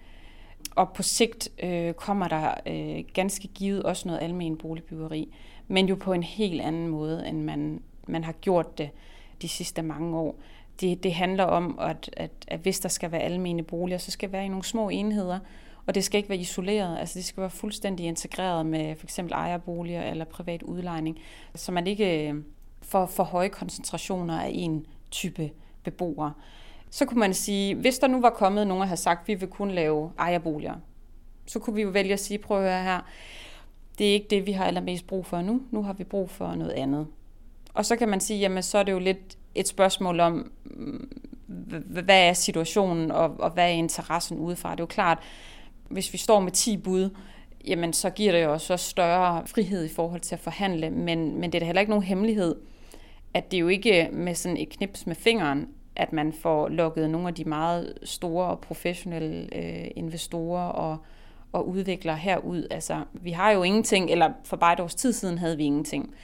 Og 0.76 0.92
på 0.92 1.02
sigt 1.02 1.48
øh, 1.62 1.94
kommer 1.94 2.28
der 2.28 2.54
øh, 2.66 3.04
ganske 3.14 3.48
givet 3.48 3.82
også 3.82 4.08
noget 4.08 4.22
almen 4.22 4.56
boligbyggeri, 4.56 5.34
men 5.68 5.88
jo 5.88 5.94
på 5.94 6.12
en 6.12 6.22
helt 6.22 6.60
anden 6.60 6.88
måde, 6.88 7.28
end 7.28 7.42
man, 7.42 7.82
man 8.06 8.24
har 8.24 8.32
gjort 8.32 8.78
det 8.78 8.90
de 9.42 9.48
sidste 9.48 9.82
mange 9.82 10.18
år. 10.18 10.36
Det, 10.80 11.02
det 11.02 11.14
handler 11.14 11.44
om, 11.44 11.78
at, 11.80 12.10
at, 12.16 12.30
at 12.48 12.60
hvis 12.60 12.80
der 12.80 12.88
skal 12.88 13.12
være 13.12 13.20
almene 13.20 13.62
boliger, 13.62 13.98
så 13.98 14.10
skal 14.10 14.28
det 14.28 14.32
være 14.32 14.44
i 14.44 14.48
nogle 14.48 14.64
små 14.64 14.88
enheder, 14.88 15.38
og 15.86 15.94
det 15.94 16.04
skal 16.04 16.18
ikke 16.18 16.28
være 16.28 16.38
isoleret, 16.38 16.98
altså 16.98 17.18
det 17.18 17.24
skal 17.24 17.40
være 17.40 17.50
fuldstændig 17.50 18.06
integreret 18.06 18.66
med 18.66 18.96
for 18.96 19.06
eksempel 19.06 19.32
ejerboliger 19.32 20.02
eller 20.02 20.24
privat 20.24 20.62
udlejning, 20.62 21.18
så 21.54 21.72
man 21.72 21.86
ikke 21.86 22.28
øh, 22.28 22.34
for 22.92 23.06
for 23.06 23.24
høje 23.24 23.48
koncentrationer 23.48 24.40
af 24.40 24.50
en 24.54 24.86
type 25.10 25.50
beboere. 25.84 26.32
Så 26.90 27.04
kunne 27.04 27.20
man 27.20 27.34
sige, 27.34 27.74
hvis 27.74 27.98
der 27.98 28.06
nu 28.06 28.20
var 28.20 28.30
kommet 28.30 28.66
nogen 28.66 28.82
og 28.82 28.88
havde 28.88 29.00
sagt, 29.00 29.20
at 29.20 29.28
vi 29.28 29.34
vil 29.34 29.48
kun 29.48 29.70
lave 29.70 30.12
ejerboliger, 30.18 30.74
så 31.46 31.58
kunne 31.58 31.76
vi 31.76 31.82
jo 31.82 31.88
vælge 31.88 32.12
at 32.12 32.20
sige, 32.20 32.38
prøv 32.38 32.56
at 32.56 32.62
høre 32.62 32.82
her, 32.82 33.00
det 33.98 34.08
er 34.08 34.12
ikke 34.12 34.26
det, 34.30 34.46
vi 34.46 34.52
har 34.52 34.64
allermest 34.64 35.06
brug 35.06 35.26
for 35.26 35.42
nu. 35.42 35.62
Nu 35.70 35.82
har 35.82 35.92
vi 35.92 36.04
brug 36.04 36.30
for 36.30 36.54
noget 36.54 36.70
andet. 36.70 37.06
Og 37.74 37.86
så 37.86 37.96
kan 37.96 38.08
man 38.08 38.20
sige, 38.20 38.40
jamen 38.40 38.62
så 38.62 38.78
er 38.78 38.82
det 38.82 38.92
jo 38.92 38.98
lidt 38.98 39.38
et 39.54 39.68
spørgsmål 39.68 40.20
om, 40.20 40.52
mm, 40.64 41.22
hvad 41.86 42.28
er 42.28 42.32
situationen, 42.32 43.10
og, 43.10 43.40
og 43.40 43.50
hvad 43.50 43.64
er 43.64 43.68
interessen 43.68 44.38
udefra. 44.38 44.70
Det 44.70 44.80
er 44.80 44.82
jo 44.82 44.86
klart, 44.86 45.18
hvis 45.88 46.12
vi 46.12 46.18
står 46.18 46.40
med 46.40 46.52
10 46.52 46.76
bud, 46.76 47.10
jamen 47.66 47.92
så 47.92 48.10
giver 48.10 48.32
det 48.32 48.42
jo 48.42 48.52
også 48.52 48.76
større 48.76 49.46
frihed 49.46 49.84
i 49.84 49.94
forhold 49.94 50.20
til 50.20 50.34
at 50.34 50.40
forhandle, 50.40 50.90
men, 50.90 51.40
men 51.40 51.52
det 51.52 51.54
er 51.54 51.60
da 51.60 51.66
heller 51.66 51.80
ikke 51.80 51.90
nogen 51.90 52.04
hemmelighed, 52.04 52.54
at 53.34 53.52
det 53.52 53.60
jo 53.60 53.68
ikke 53.68 54.08
med 54.12 54.34
sådan 54.34 54.56
et 54.56 54.68
knips 54.68 55.06
med 55.06 55.14
fingeren, 55.14 55.68
at 55.96 56.12
man 56.12 56.32
får 56.32 56.68
lukket 56.68 57.10
nogle 57.10 57.28
af 57.28 57.34
de 57.34 57.44
meget 57.44 57.98
store 58.02 58.46
og 58.46 58.60
professionelle 58.60 59.56
øh, 59.56 59.90
investorer 59.96 60.64
og, 60.64 60.98
og 61.52 61.68
udviklere 61.68 62.16
herud. 62.16 62.66
Altså, 62.70 63.04
vi 63.12 63.30
har 63.30 63.50
jo 63.50 63.62
ingenting, 63.62 64.10
eller 64.10 64.32
for 64.44 64.56
bare 64.56 64.72
et 64.72 64.80
års 64.80 64.94
tid 64.94 65.12
siden 65.12 65.38
havde 65.38 65.56
vi 65.56 65.64
ingenting. 65.64 66.14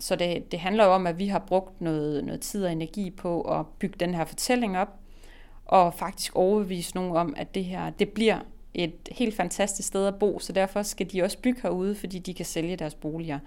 Så 0.00 0.16
det, 0.16 0.52
det 0.52 0.60
handler 0.60 0.84
jo 0.84 0.90
om, 0.90 1.06
at 1.06 1.18
vi 1.18 1.26
har 1.26 1.38
brugt 1.38 1.80
noget, 1.80 2.24
noget 2.24 2.40
tid 2.40 2.64
og 2.64 2.72
energi 2.72 3.10
på 3.10 3.42
at 3.42 3.66
bygge 3.78 3.96
den 4.00 4.14
her 4.14 4.24
fortælling 4.24 4.78
op, 4.78 4.88
og 5.64 5.94
faktisk 5.94 6.36
overbevise 6.36 6.94
nogen 6.94 7.16
om, 7.16 7.34
at 7.36 7.54
det 7.54 7.64
her, 7.64 7.90
det 7.90 8.08
bliver 8.08 8.38
et 8.74 8.94
helt 9.12 9.36
fantastisk 9.36 9.88
sted 9.88 10.06
at 10.06 10.14
bo, 10.14 10.38
så 10.38 10.52
derfor 10.52 10.82
skal 10.82 11.12
de 11.12 11.22
også 11.22 11.38
bygge 11.38 11.60
herude, 11.62 11.94
fordi 11.94 12.18
de 12.18 12.34
kan 12.34 12.44
sælge 12.44 12.76
deres 12.76 12.94
boliger. 12.94 13.38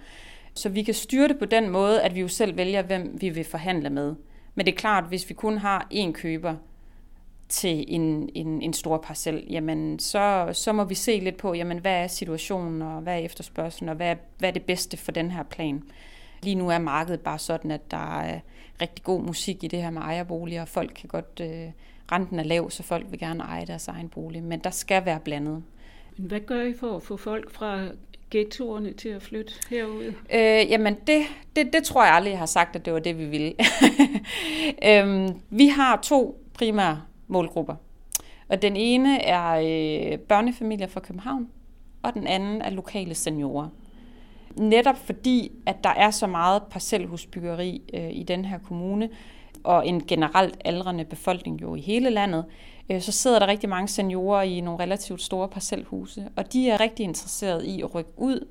Så 0.54 0.68
vi 0.68 0.82
kan 0.82 0.94
styre 0.94 1.28
det 1.28 1.38
på 1.38 1.44
den 1.44 1.68
måde, 1.70 2.02
at 2.02 2.14
vi 2.14 2.20
jo 2.20 2.28
selv 2.28 2.56
vælger, 2.56 2.82
hvem 2.82 3.18
vi 3.20 3.28
vil 3.28 3.44
forhandle 3.44 3.90
med. 3.90 4.14
Men 4.54 4.66
det 4.66 4.72
er 4.72 4.76
klart, 4.76 5.04
hvis 5.04 5.28
vi 5.28 5.34
kun 5.34 5.58
har 5.58 5.88
én 5.94 6.12
køber 6.12 6.54
til 7.48 7.84
en, 7.88 8.28
en, 8.34 8.62
en 8.62 8.72
stor 8.72 8.98
parcel, 8.98 9.46
jamen 9.50 9.98
så, 9.98 10.50
så 10.52 10.72
må 10.72 10.84
vi 10.84 10.94
se 10.94 11.20
lidt 11.20 11.36
på, 11.36 11.54
jamen 11.54 11.78
hvad 11.78 12.02
er 12.02 12.06
situationen, 12.06 12.82
og 12.82 13.00
hvad 13.00 13.14
er 13.14 13.18
efterspørgselen, 13.18 13.88
og 13.88 13.94
hvad 13.94 14.10
er, 14.10 14.14
hvad 14.38 14.48
er 14.48 14.52
det 14.52 14.62
bedste 14.62 14.96
for 14.96 15.12
den 15.12 15.30
her 15.30 15.42
plan. 15.42 15.82
Lige 16.42 16.54
nu 16.54 16.68
er 16.68 16.78
markedet 16.78 17.20
bare 17.20 17.38
sådan, 17.38 17.70
at 17.70 17.90
der 17.90 18.20
er 18.20 18.40
rigtig 18.82 19.04
god 19.04 19.22
musik 19.22 19.64
i 19.64 19.68
det 19.68 19.82
her 19.82 19.90
med 19.90 20.02
ejerboliger, 20.02 20.62
og 20.62 20.68
folk 20.68 20.92
kan 20.96 21.08
godt 21.08 21.40
øh, 21.40 21.72
renten 22.12 22.38
er 22.38 22.42
lav, 22.42 22.70
så 22.70 22.82
folk 22.82 23.06
vil 23.10 23.18
gerne 23.18 23.42
eje 23.42 23.66
deres 23.66 23.88
egen 23.88 24.08
bolig, 24.08 24.42
men 24.42 24.60
der 24.60 24.70
skal 24.70 25.04
være 25.04 25.20
blandet. 25.20 25.62
Men 26.16 26.26
hvad 26.26 26.40
gør 26.40 26.62
I 26.62 26.74
for 26.74 26.96
at 26.96 27.02
få 27.02 27.16
folk 27.16 27.50
fra 27.50 27.88
ghettoerne 28.32 28.92
til 28.92 29.08
at 29.08 29.22
flytte 29.22 29.52
herud? 29.70 30.04
Øh, 30.34 30.70
jamen, 30.70 30.96
det, 31.06 31.22
det, 31.56 31.72
det 31.72 31.84
tror 31.84 32.04
jeg 32.04 32.14
aldrig, 32.14 32.30
jeg 32.30 32.38
har 32.38 32.46
sagt, 32.46 32.76
at 32.76 32.84
det 32.84 32.92
var 32.92 32.98
det, 32.98 33.18
vi 33.18 33.24
ville. 33.24 33.54
øhm, 34.88 35.28
vi 35.50 35.66
har 35.66 36.00
to 36.02 36.44
primære 36.54 37.02
målgrupper. 37.28 37.74
Og 38.48 38.62
den 38.62 38.76
ene 38.76 39.22
er 39.22 39.52
øh, 39.52 40.18
børnefamilier 40.18 40.86
fra 40.86 41.00
København, 41.00 41.48
og 42.02 42.14
den 42.14 42.26
anden 42.26 42.62
er 42.62 42.70
lokale 42.70 43.14
seniorer. 43.14 43.68
Netop 44.56 44.96
fordi, 44.96 45.52
at 45.66 45.84
der 45.84 45.90
er 45.90 46.10
så 46.10 46.26
meget 46.26 46.62
parcelhusbyggeri 46.70 47.82
øh, 47.94 48.10
i 48.12 48.22
den 48.22 48.44
her 48.44 48.58
kommune, 48.58 49.10
og 49.64 49.86
en 49.86 50.06
generelt 50.06 50.56
aldrende 50.64 51.04
befolkning 51.04 51.62
jo 51.62 51.74
i 51.74 51.80
hele 51.80 52.10
landet, 52.10 52.44
øh, 52.48 52.71
Øh, 52.90 53.00
så 53.00 53.12
sidder 53.12 53.38
der 53.38 53.46
rigtig 53.46 53.68
mange 53.68 53.88
seniorer 53.88 54.42
i 54.42 54.60
nogle 54.60 54.82
relativt 54.82 55.22
store 55.22 55.48
parcelhuse, 55.48 56.28
og 56.36 56.52
de 56.52 56.70
er 56.70 56.80
rigtig 56.80 57.04
interesserede 57.04 57.66
i 57.66 57.82
at 57.82 57.94
rykke 57.94 58.12
ud 58.16 58.46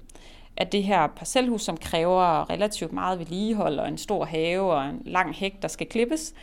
af 0.58 0.68
det 0.68 0.84
her 0.84 1.08
parcelhus, 1.08 1.62
som 1.62 1.78
kræver 1.78 2.50
relativt 2.50 2.94
meget 2.94 3.20
vedligehold 3.20 3.80
og 3.80 3.88
en 3.88 3.98
stor 3.98 4.26
have 4.26 4.62
og 4.62 4.90
en 4.90 5.02
lang 5.06 5.36
hæk, 5.36 5.62
der 5.62 5.68
skal 5.68 5.88
klippes. 5.88 6.34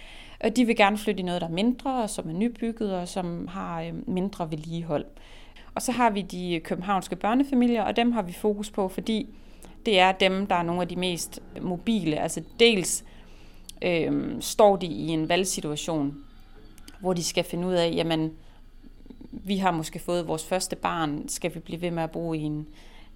Og 0.41 0.57
de 0.57 0.65
vil 0.65 0.77
gerne 0.77 0.99
flytte 0.99 1.21
i 1.21 1.25
noget, 1.25 1.41
der 1.41 1.47
er 1.49 1.53
mindre, 1.53 2.03
og 2.03 2.11
som 2.11 2.29
er 2.29 2.33
nybygget 2.33 2.95
og 2.95 3.09
som 3.09 3.49
har 3.49 3.83
øh, 3.83 4.09
mindre 4.09 4.51
vedligehold. 4.51 5.05
Og 5.75 5.83
så 5.83 5.93
har 5.93 6.11
vi 6.11 6.23
de 6.23 6.61
københavnske 6.65 7.17
børnefamilier, 7.17 7.83
og 7.83 7.97
dem 7.97 8.13
har 8.13 8.23
vi 8.23 8.33
fokus 8.33 8.71
på, 8.71 8.89
fordi 8.89 9.29
det 9.87 10.01
er 10.01 10.13
dem, 10.13 10.47
der 10.47 10.55
er 10.55 10.63
nogle 10.63 10.83
af 10.83 10.89
de 10.89 10.97
mest 10.97 11.41
mobile. 11.61 12.21
Altså 12.21 12.43
dels 12.61 13.05
øh, 13.83 14.37
står 14.41 14.77
de 14.77 14.87
i 14.87 15.09
en 15.09 15.29
valgsituation, 15.29 16.15
hvor 17.01 17.13
de 17.13 17.25
skal 17.25 17.45
finde 17.45 17.69
ud 17.69 17.75
af, 17.75 17.93
jamen, 17.95 18.33
vi 19.31 19.57
har 19.57 19.71
måske 19.71 19.99
fået 19.99 20.29
vores 20.29 20.45
første 20.45 20.77
barn, 20.77 21.29
skal 21.29 21.55
vi 21.55 21.61
blive 21.61 21.81
ved 21.81 21.91
med 21.91 22.03
at 22.03 22.11
bo 22.11 22.33
i 22.33 22.41
en 22.41 22.67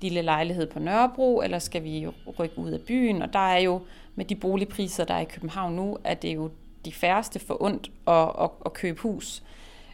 lille 0.00 0.22
lejlighed 0.22 0.66
på 0.66 0.78
Nørrebro, 0.78 1.40
eller 1.40 1.58
skal 1.58 1.84
vi 1.84 2.06
rykke 2.38 2.58
ud 2.58 2.70
af 2.70 2.80
byen? 2.80 3.22
Og 3.22 3.32
der 3.32 3.38
er 3.38 3.58
jo, 3.58 3.80
med 4.14 4.24
de 4.24 4.34
boligpriser, 4.34 5.04
der 5.04 5.14
er 5.14 5.20
i 5.20 5.24
København 5.24 5.76
nu, 5.76 5.96
at 6.04 6.22
det 6.22 6.30
er 6.30 6.34
jo 6.34 6.50
de 6.84 6.92
færreste 6.92 7.38
for 7.38 7.62
ondt 7.62 7.90
at, 8.06 8.44
at, 8.44 8.50
at 8.66 8.72
købe 8.72 9.00
hus 9.00 9.42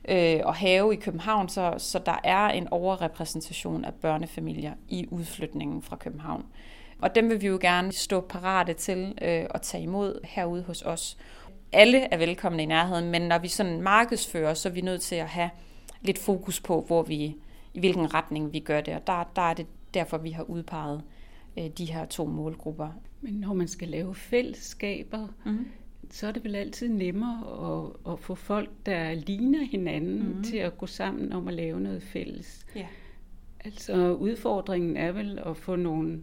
øh, 0.08 0.40
og 0.44 0.54
have 0.54 0.92
i 0.92 0.96
København, 0.96 1.48
så, 1.48 1.74
så 1.78 1.98
der 1.98 2.20
er 2.24 2.48
en 2.48 2.68
overrepræsentation 2.70 3.84
af 3.84 3.94
børnefamilier 3.94 4.72
i 4.88 5.06
udflytningen 5.10 5.82
fra 5.82 5.96
København. 5.96 6.44
Og 7.00 7.14
dem 7.14 7.30
vil 7.30 7.42
vi 7.42 7.46
jo 7.46 7.58
gerne 7.60 7.92
stå 7.92 8.20
parate 8.20 8.72
til 8.72 9.18
øh, 9.22 9.46
at 9.50 9.62
tage 9.62 9.82
imod 9.82 10.20
herude 10.24 10.62
hos 10.62 10.82
os. 10.82 11.16
Alle 11.72 11.98
er 11.98 12.16
velkomne 12.16 12.62
i 12.62 12.66
nærheden, 12.66 13.10
men 13.10 13.22
når 13.22 13.38
vi 13.38 13.48
sådan 13.48 13.82
markedsfører, 13.82 14.54
så 14.54 14.68
er 14.68 14.72
vi 14.72 14.80
nødt 14.80 15.00
til 15.00 15.14
at 15.14 15.26
have 15.28 15.50
lidt 16.02 16.18
fokus 16.18 16.60
på, 16.60 16.84
hvor 16.86 17.02
vi, 17.02 17.36
i 17.74 17.80
hvilken 17.80 18.14
retning 18.14 18.52
vi 18.52 18.58
gør 18.58 18.80
det. 18.80 18.94
Og 18.94 19.06
der, 19.06 19.30
der 19.36 19.42
er 19.42 19.54
det 19.54 19.66
derfor, 19.94 20.18
vi 20.18 20.30
har 20.30 20.42
udpeget 20.42 21.02
øh, 21.58 21.66
de 21.78 21.84
her 21.84 22.04
to 22.04 22.26
målgrupper. 22.26 22.88
Men 23.20 23.34
når 23.34 23.54
man 23.54 23.68
skal 23.68 23.88
lave 23.88 24.14
fællesskaber, 24.14 25.28
mm-hmm. 25.44 25.68
så 26.10 26.26
er 26.26 26.32
det 26.32 26.44
vel 26.44 26.54
altid 26.54 26.88
nemmere 26.88 27.42
at, 28.06 28.12
at 28.12 28.18
få 28.18 28.34
folk, 28.34 28.70
der 28.86 29.14
ligner 29.14 29.64
hinanden, 29.64 30.22
mm-hmm. 30.22 30.42
til 30.42 30.56
at 30.56 30.78
gå 30.78 30.86
sammen 30.86 31.32
om 31.32 31.48
at 31.48 31.54
lave 31.54 31.80
noget 31.80 32.02
fælles. 32.02 32.66
Ja. 32.76 32.86
Altså 33.64 34.12
udfordringen 34.12 34.96
er 34.96 35.12
vel 35.12 35.38
at 35.46 35.56
få 35.56 35.76
nogle 35.76 36.22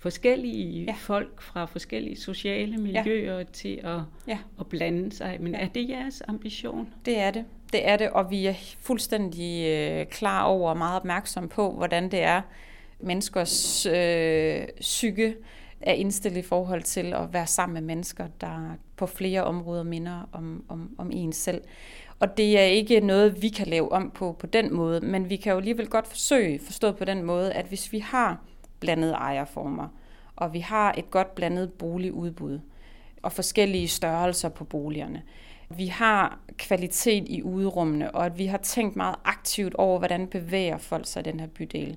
forskellige 0.00 0.84
ja. 0.84 0.94
folk 0.98 1.42
fra 1.42 1.64
forskellige 1.64 2.16
sociale 2.16 2.76
miljøer 2.76 3.38
ja. 3.38 3.44
til 3.44 3.80
at, 3.84 4.00
ja. 4.28 4.38
at 4.60 4.66
blande 4.66 5.12
sig. 5.12 5.36
Men 5.40 5.52
ja. 5.52 5.60
er 5.60 5.68
det 5.68 5.88
jeres 5.88 6.22
ambition? 6.28 6.88
Det 7.04 7.18
er 7.18 7.30
det. 7.30 7.44
Det 7.72 7.88
er 7.88 7.96
det, 7.96 8.10
og 8.10 8.30
vi 8.30 8.46
er 8.46 8.54
fuldstændig 8.80 9.66
øh, 9.68 10.06
klar 10.06 10.44
over 10.44 10.70
og 10.70 10.76
meget 10.76 10.96
opmærksom 10.96 11.48
på, 11.48 11.72
hvordan 11.72 12.10
det 12.10 12.22
er 12.22 12.42
menneskers 13.00 13.86
øh, 13.86 14.62
psyke 14.80 15.36
er 15.80 15.92
indstillet 15.92 16.38
i 16.38 16.42
forhold 16.42 16.82
til 16.82 17.14
at 17.14 17.32
være 17.32 17.46
sammen 17.46 17.74
med 17.74 17.82
mennesker, 17.82 18.26
der 18.40 18.76
på 18.96 19.06
flere 19.06 19.44
områder 19.44 19.82
minder 19.82 20.28
om, 20.32 20.64
om, 20.68 20.94
om 20.98 21.10
en 21.12 21.32
selv. 21.32 21.60
Og 22.20 22.36
det 22.36 22.58
er 22.58 22.64
ikke 22.64 23.00
noget, 23.00 23.42
vi 23.42 23.48
kan 23.48 23.66
lave 23.66 23.92
om 23.92 24.10
på 24.10 24.36
på 24.38 24.46
den 24.46 24.74
måde, 24.74 25.00
men 25.00 25.30
vi 25.30 25.36
kan 25.36 25.52
jo 25.52 25.58
alligevel 25.58 25.88
godt 25.88 26.06
forsøge, 26.06 26.60
forstået 26.64 26.96
på 26.96 27.04
den 27.04 27.22
måde, 27.22 27.52
at 27.52 27.66
hvis 27.66 27.92
vi 27.92 27.98
har 27.98 28.40
blandede 28.80 29.12
ejerformer, 29.12 29.88
og 30.36 30.52
vi 30.52 30.60
har 30.60 30.94
et 30.98 31.10
godt 31.10 31.34
blandet 31.34 31.72
boligudbud, 31.72 32.60
og 33.22 33.32
forskellige 33.32 33.88
størrelser 33.88 34.48
på 34.48 34.64
boligerne, 34.64 35.22
vi 35.76 35.86
har 35.86 36.38
kvalitet 36.58 37.28
i 37.28 37.42
uderummene, 37.42 38.10
og 38.10 38.26
at 38.26 38.38
vi 38.38 38.46
har 38.46 38.58
tænkt 38.58 38.96
meget 38.96 39.14
aktivt 39.24 39.74
over, 39.74 39.98
hvordan 39.98 40.26
bevæger 40.26 40.78
folk 40.78 41.06
sig 41.06 41.20
i 41.20 41.30
den 41.30 41.40
her 41.40 41.46
bydel. 41.46 41.96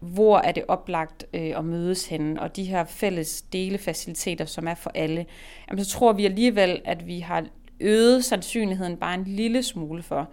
Hvor 0.00 0.38
er 0.38 0.52
det 0.52 0.64
oplagt 0.68 1.26
øh, 1.34 1.58
at 1.58 1.64
mødes 1.64 2.06
henne, 2.06 2.42
og 2.42 2.56
de 2.56 2.64
her 2.64 2.84
fælles 2.84 3.42
delefaciliteter, 3.42 4.44
som 4.44 4.68
er 4.68 4.74
for 4.74 4.90
alle. 4.94 5.26
Jamen, 5.68 5.84
så 5.84 5.90
tror 5.90 6.12
vi 6.12 6.24
alligevel, 6.24 6.80
at 6.84 7.06
vi 7.06 7.20
har 7.20 7.46
øget 7.80 8.24
sandsynligheden 8.24 8.96
bare 8.96 9.14
en 9.14 9.24
lille 9.24 9.62
smule 9.62 10.02
for, 10.02 10.28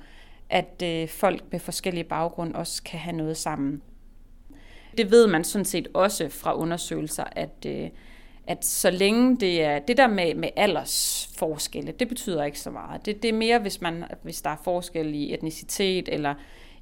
at 0.49 0.83
øh, 0.83 1.07
folk 1.07 1.43
med 1.51 1.59
forskellige 1.59 2.03
baggrunde 2.03 2.55
også 2.55 2.83
kan 2.83 2.99
have 2.99 3.15
noget 3.15 3.37
sammen. 3.37 3.81
Det 4.97 5.11
ved 5.11 5.27
man 5.27 5.43
sådan 5.43 5.65
set 5.65 5.87
også 5.93 6.29
fra 6.29 6.55
undersøgelser, 6.55 7.23
at, 7.31 7.65
øh, 7.65 7.89
at 8.47 8.65
så 8.65 8.89
længe 8.89 9.37
det 9.37 9.63
er 9.63 9.79
det 9.79 9.97
der 9.97 10.07
med, 10.07 10.35
med 10.35 10.49
aldersforskelle, 10.55 11.91
det 11.91 12.07
betyder 12.07 12.43
ikke 12.43 12.59
så 12.59 12.71
meget. 12.71 13.05
Det, 13.05 13.23
det 13.23 13.29
er 13.29 13.33
mere, 13.33 13.59
hvis, 13.59 13.81
man, 13.81 14.03
hvis 14.23 14.41
der 14.41 14.49
er 14.49 14.61
forskel 14.63 15.15
i 15.15 15.33
etnicitet 15.33 16.09
eller 16.11 16.33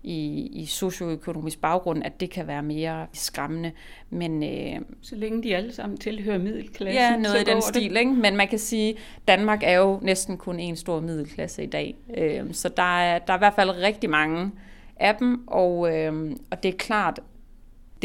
i, 0.06 0.49
i 0.54 0.65
socioøkonomisk 0.65 1.62
baggrund, 1.62 2.04
at 2.06 2.19
det 2.19 2.30
kan 2.30 2.47
være 2.47 2.63
mere 2.63 3.08
skræmmende. 3.13 3.71
Men, 4.10 4.43
øh, 4.43 4.82
så 5.01 5.15
længe 5.15 5.43
de 5.43 5.56
alle 5.56 5.73
sammen 5.73 5.97
tilhører 5.97 6.38
middelklassen, 6.38 7.04
Ja, 7.04 7.17
noget 7.17 7.41
i 7.41 7.43
den 7.43 7.62
stil. 7.62 7.97
Ikke? 7.97 8.12
Men 8.12 8.36
man 8.36 8.47
kan 8.47 8.60
sige, 8.60 8.89
at 8.89 8.97
Danmark 9.28 9.60
er 9.63 9.78
jo 9.78 9.99
næsten 10.01 10.38
kun 10.38 10.60
en 10.60 10.75
stor 10.75 10.99
middelklasse 10.99 11.63
i 11.63 11.65
dag. 11.65 11.95
Øh, 12.17 12.54
så 12.54 12.69
der 12.69 12.99
er, 12.99 13.19
der 13.19 13.34
er 13.34 13.38
i 13.38 13.39
hvert 13.39 13.56
fald 13.56 13.69
rigtig 13.69 14.10
mange 14.10 14.51
af 14.97 15.15
dem, 15.15 15.47
og, 15.47 15.95
øh, 15.95 16.36
og 16.51 16.63
det 16.63 16.73
er 16.73 16.78
klart, 16.78 17.19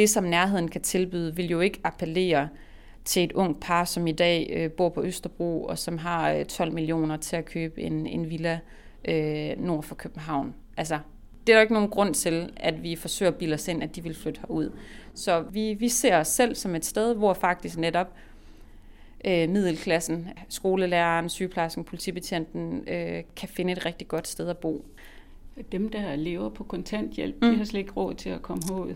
det 0.00 0.10
som 0.10 0.24
nærheden 0.24 0.68
kan 0.68 0.80
tilbyde, 0.80 1.36
vil 1.36 1.50
jo 1.50 1.60
ikke 1.60 1.80
appellere 1.84 2.48
til 3.04 3.24
et 3.24 3.32
ung 3.32 3.60
par, 3.60 3.84
som 3.84 4.06
i 4.06 4.12
dag 4.12 4.52
øh, 4.56 4.70
bor 4.70 4.88
på 4.88 5.02
Østerbro, 5.02 5.64
og 5.64 5.78
som 5.78 5.98
har 5.98 6.32
øh, 6.32 6.44
12 6.44 6.72
millioner 6.72 7.16
til 7.16 7.36
at 7.36 7.44
købe 7.44 7.80
en, 7.82 8.06
en 8.06 8.30
villa 8.30 8.60
øh, 9.04 9.50
nord 9.58 9.82
for 9.82 9.94
København. 9.94 10.54
Altså, 10.76 10.98
det 11.46 11.52
er 11.52 11.56
der 11.56 11.62
ikke 11.62 11.74
nogen 11.74 11.88
grund 11.88 12.14
til, 12.14 12.52
at 12.56 12.82
vi 12.82 12.96
forsøger 12.96 13.32
at 13.32 13.38
bilde 13.38 13.54
os 13.54 13.68
ind, 13.68 13.82
at 13.82 13.96
de 13.96 14.02
vil 14.02 14.14
flytte 14.14 14.40
herud. 14.40 14.72
Så 15.14 15.40
vi, 15.40 15.74
vi 15.74 15.88
ser 15.88 16.16
os 16.16 16.28
selv 16.28 16.54
som 16.54 16.74
et 16.74 16.84
sted, 16.84 17.14
hvor 17.14 17.34
faktisk 17.34 17.78
netop 17.78 18.14
øh, 19.24 19.48
middelklassen, 19.48 20.28
skolelæreren, 20.48 21.28
sygeplejersken, 21.28 21.84
politibetjenten 21.84 22.88
øh, 22.88 23.22
kan 23.36 23.48
finde 23.48 23.72
et 23.72 23.86
rigtig 23.86 24.08
godt 24.08 24.28
sted 24.28 24.48
at 24.48 24.58
bo. 24.58 24.84
Dem, 25.72 25.88
der 25.88 26.16
lever 26.16 26.48
på 26.48 26.64
kontanthjælp, 26.64 27.34
mm. 27.42 27.50
de 27.50 27.56
har 27.56 27.64
slet 27.64 27.80
ikke 27.80 27.92
råd 27.92 28.14
til 28.14 28.30
at 28.30 28.42
komme 28.42 28.62
herud. 28.68 28.94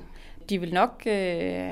De 0.48 0.60
vil 0.60 0.74
nok 0.74 1.02
øh, 1.06 1.14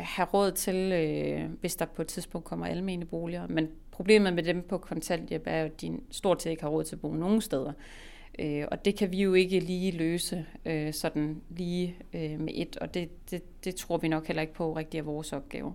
have 0.02 0.26
råd 0.35 0.52
til, 0.52 0.92
øh, 0.92 1.50
hvis 1.61 1.76
der 1.76 1.85
på 1.85 2.02
et 2.02 2.08
tidspunkt 2.08 2.44
kommer 2.44 2.66
almene 2.66 3.04
boliger. 3.04 3.46
Men 3.48 3.68
problemet 3.90 4.32
med 4.32 4.42
dem 4.42 4.62
på 4.68 4.78
kontanthjælp 4.78 5.42
er 5.46 5.64
at 5.64 5.80
de 5.80 5.98
stort 6.11 6.42
set 6.42 6.50
ikke 6.50 6.62
har 6.62 6.70
råd 6.70 6.85
til 6.85 6.96
at 6.96 7.00
bo 7.00 7.12
nogen 7.14 7.40
steder. 7.40 7.72
Øh, 8.38 8.64
og 8.70 8.85
det 8.85 8.96
kan 8.96 9.12
vi 9.12 9.22
jo 9.22 9.35
ikke 9.35 9.61
lige 9.61 9.90
løse 9.90 10.46
øh, 10.66 10.92
sådan 10.92 11.40
lige 11.50 11.96
øh, 12.14 12.40
med 12.40 12.52
et, 12.54 12.76
og 12.76 12.94
det, 12.94 13.30
det, 13.30 13.64
det 13.64 13.74
tror 13.74 13.96
vi 13.96 14.08
nok 14.08 14.26
heller 14.26 14.42
ikke 14.42 14.54
på 14.54 14.72
rigtig 14.72 14.98
er 14.98 15.02
vores 15.02 15.32
opgave. 15.32 15.74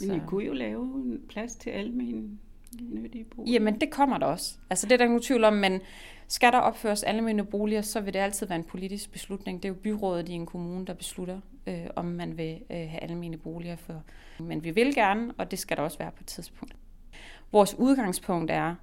Men 0.00 0.08
Så. 0.08 0.14
I 0.14 0.20
kunne 0.26 0.44
jo 0.44 0.52
lave 0.52 0.82
en 0.82 1.20
plads 1.28 1.54
til 1.54 1.70
almene 1.70 2.38
nyttige 2.82 3.24
boliger. 3.24 3.52
Jamen, 3.52 3.80
det 3.80 3.90
kommer 3.90 4.18
der 4.18 4.26
også. 4.26 4.58
Altså, 4.70 4.86
det 4.86 4.92
er 4.92 4.96
der 4.96 5.04
ingen 5.04 5.22
tvivl 5.22 5.44
om, 5.44 5.52
men 5.52 5.80
skal 6.28 6.52
der 6.52 6.58
opføres 6.58 7.02
almene 7.02 7.44
boliger, 7.44 7.82
så 7.82 8.00
vil 8.00 8.14
det 8.14 8.18
altid 8.18 8.46
være 8.46 8.58
en 8.58 8.64
politisk 8.64 9.12
beslutning. 9.12 9.62
Det 9.62 9.68
er 9.68 9.72
jo 9.72 9.80
byrådet 9.82 10.28
i 10.28 10.32
en 10.32 10.46
kommune, 10.46 10.86
der 10.86 10.94
beslutter, 10.94 11.40
øh, 11.66 11.86
om 11.96 12.04
man 12.04 12.36
vil 12.36 12.60
øh, 12.70 12.76
have 12.76 13.02
almene 13.02 13.36
boliger. 13.36 13.76
For. 13.76 14.02
Men 14.38 14.64
vi 14.64 14.70
vil 14.70 14.94
gerne, 14.94 15.32
og 15.38 15.50
det 15.50 15.58
skal 15.58 15.76
der 15.76 15.82
også 15.82 15.98
være 15.98 16.10
på 16.10 16.20
et 16.20 16.26
tidspunkt. 16.26 16.76
Vores 17.52 17.74
udgangspunkt 17.74 18.50
er, 18.50 18.74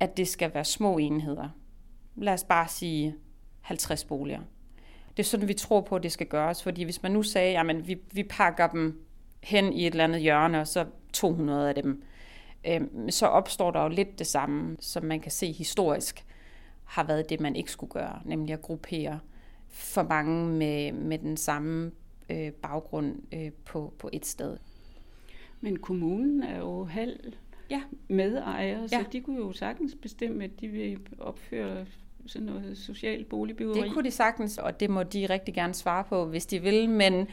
at 0.00 0.16
det 0.16 0.28
skal 0.28 0.54
være 0.54 0.64
små 0.64 0.98
enheder 0.98 1.48
lad 2.14 2.32
os 2.32 2.44
bare 2.44 2.68
sige 2.68 3.14
50 3.60 4.04
boliger. 4.04 4.40
Det 5.16 5.22
er 5.22 5.26
sådan, 5.26 5.48
vi 5.48 5.54
tror 5.54 5.80
på, 5.80 5.96
at 5.96 6.02
det 6.02 6.12
skal 6.12 6.26
gøres, 6.26 6.62
fordi 6.62 6.82
hvis 6.82 7.02
man 7.02 7.12
nu 7.12 7.22
sagde, 7.22 7.58
at 7.58 7.88
vi, 7.88 7.98
vi 8.12 8.22
pakker 8.22 8.66
dem 8.66 9.04
hen 9.42 9.72
i 9.72 9.86
et 9.86 9.90
eller 9.90 10.04
andet 10.04 10.20
hjørne, 10.20 10.60
og 10.60 10.66
så 10.66 10.86
200 11.12 11.68
af 11.68 11.74
dem, 11.74 12.02
øh, 12.66 12.80
så 13.10 13.26
opstår 13.26 13.70
der 13.70 13.82
jo 13.82 13.88
lidt 13.88 14.18
det 14.18 14.26
samme, 14.26 14.76
som 14.80 15.04
man 15.04 15.20
kan 15.20 15.30
se 15.30 15.52
historisk 15.52 16.24
har 16.92 17.04
været 17.04 17.30
det, 17.30 17.40
man 17.40 17.56
ikke 17.56 17.70
skulle 17.70 17.92
gøre, 17.92 18.20
nemlig 18.24 18.52
at 18.52 18.62
gruppere 18.62 19.20
for 19.68 20.02
mange 20.02 20.46
med, 20.46 20.92
med 20.92 21.18
den 21.18 21.36
samme 21.36 21.90
øh, 22.30 22.52
baggrund 22.52 23.16
øh, 23.32 23.50
på, 23.64 23.92
på 23.98 24.10
et 24.12 24.26
sted. 24.26 24.56
Men 25.60 25.78
kommunen 25.78 26.42
er 26.42 26.58
jo 26.58 26.84
halv 26.84 27.32
ja. 27.70 27.82
medejere, 28.08 28.88
så 28.88 28.96
ja. 28.96 29.04
de 29.12 29.20
kunne 29.20 29.36
jo 29.36 29.52
sagtens 29.52 29.94
bestemme, 30.02 30.44
at 30.44 30.50
de 30.60 30.68
vil 30.68 30.98
opføre 31.18 31.86
sådan 32.26 32.46
noget 32.46 32.78
social 32.78 33.24
boligbyggeri? 33.24 33.80
Det 33.80 33.92
kunne 33.92 34.04
de 34.04 34.10
sagtens, 34.10 34.58
og 34.58 34.80
det 34.80 34.90
må 34.90 35.02
de 35.02 35.26
rigtig 35.26 35.54
gerne 35.54 35.74
svare 35.74 36.04
på, 36.04 36.26
hvis 36.26 36.46
de 36.46 36.62
vil. 36.62 36.90
Men 36.90 37.28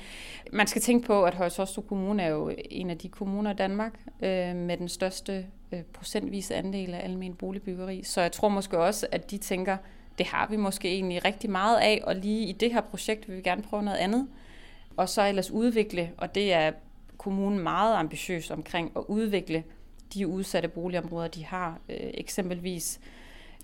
man 0.54 0.68
skal 0.68 0.82
tænke 0.82 1.08
på, 1.08 1.24
at 1.24 1.34
Højtostrup 1.34 1.88
Kommune 1.88 2.24
er 2.24 2.30
jo 2.30 2.52
en 2.70 2.90
af 2.90 2.98
de 2.98 3.10
kommuner 3.10 3.54
i 3.54 3.56
Danmark 3.56 4.00
øh, 4.24 4.56
med 4.56 4.78
den 4.78 4.90
største 4.90 5.46
Øh, 5.72 5.82
procentvise 5.94 6.56
andel 6.56 6.94
af 6.94 7.04
almen 7.04 7.36
boligbyggeri. 7.36 8.04
Så 8.04 8.22
jeg 8.22 8.32
tror 8.32 8.50
måske 8.50 8.78
også, 8.78 9.08
at 9.12 9.32
de 9.32 9.38
tænker, 9.38 9.78
det 10.18 10.26
har 10.26 10.48
vi 10.50 10.56
måske 10.56 10.94
egentlig 10.94 11.26
rigtig 11.26 11.50
meget 11.50 11.78
af, 11.78 12.02
og 12.04 12.16
lige 12.16 12.48
i 12.48 12.52
det 12.52 12.74
her 12.74 12.82
projekt 12.82 13.28
vil 13.28 13.38
vi 13.38 13.42
gerne 13.42 13.62
prøve 13.62 13.84
noget 13.84 13.98
andet. 13.98 14.28
Og 14.98 15.10
så 15.10 15.28
ellers 15.28 15.52
udvikle, 15.52 16.12
og 16.18 16.36
det 16.36 16.54
er 16.54 16.72
kommunen 17.18 17.60
meget 17.60 17.96
ambitiøs 17.96 18.52
omkring 18.52 18.92
at 18.96 19.04
udvikle 19.08 19.64
de 20.14 20.28
udsatte 20.28 20.70
boligområder, 20.70 21.28
de 21.28 21.46
har. 21.46 21.80
Øh, 21.90 21.98
eksempelvis 22.14 23.00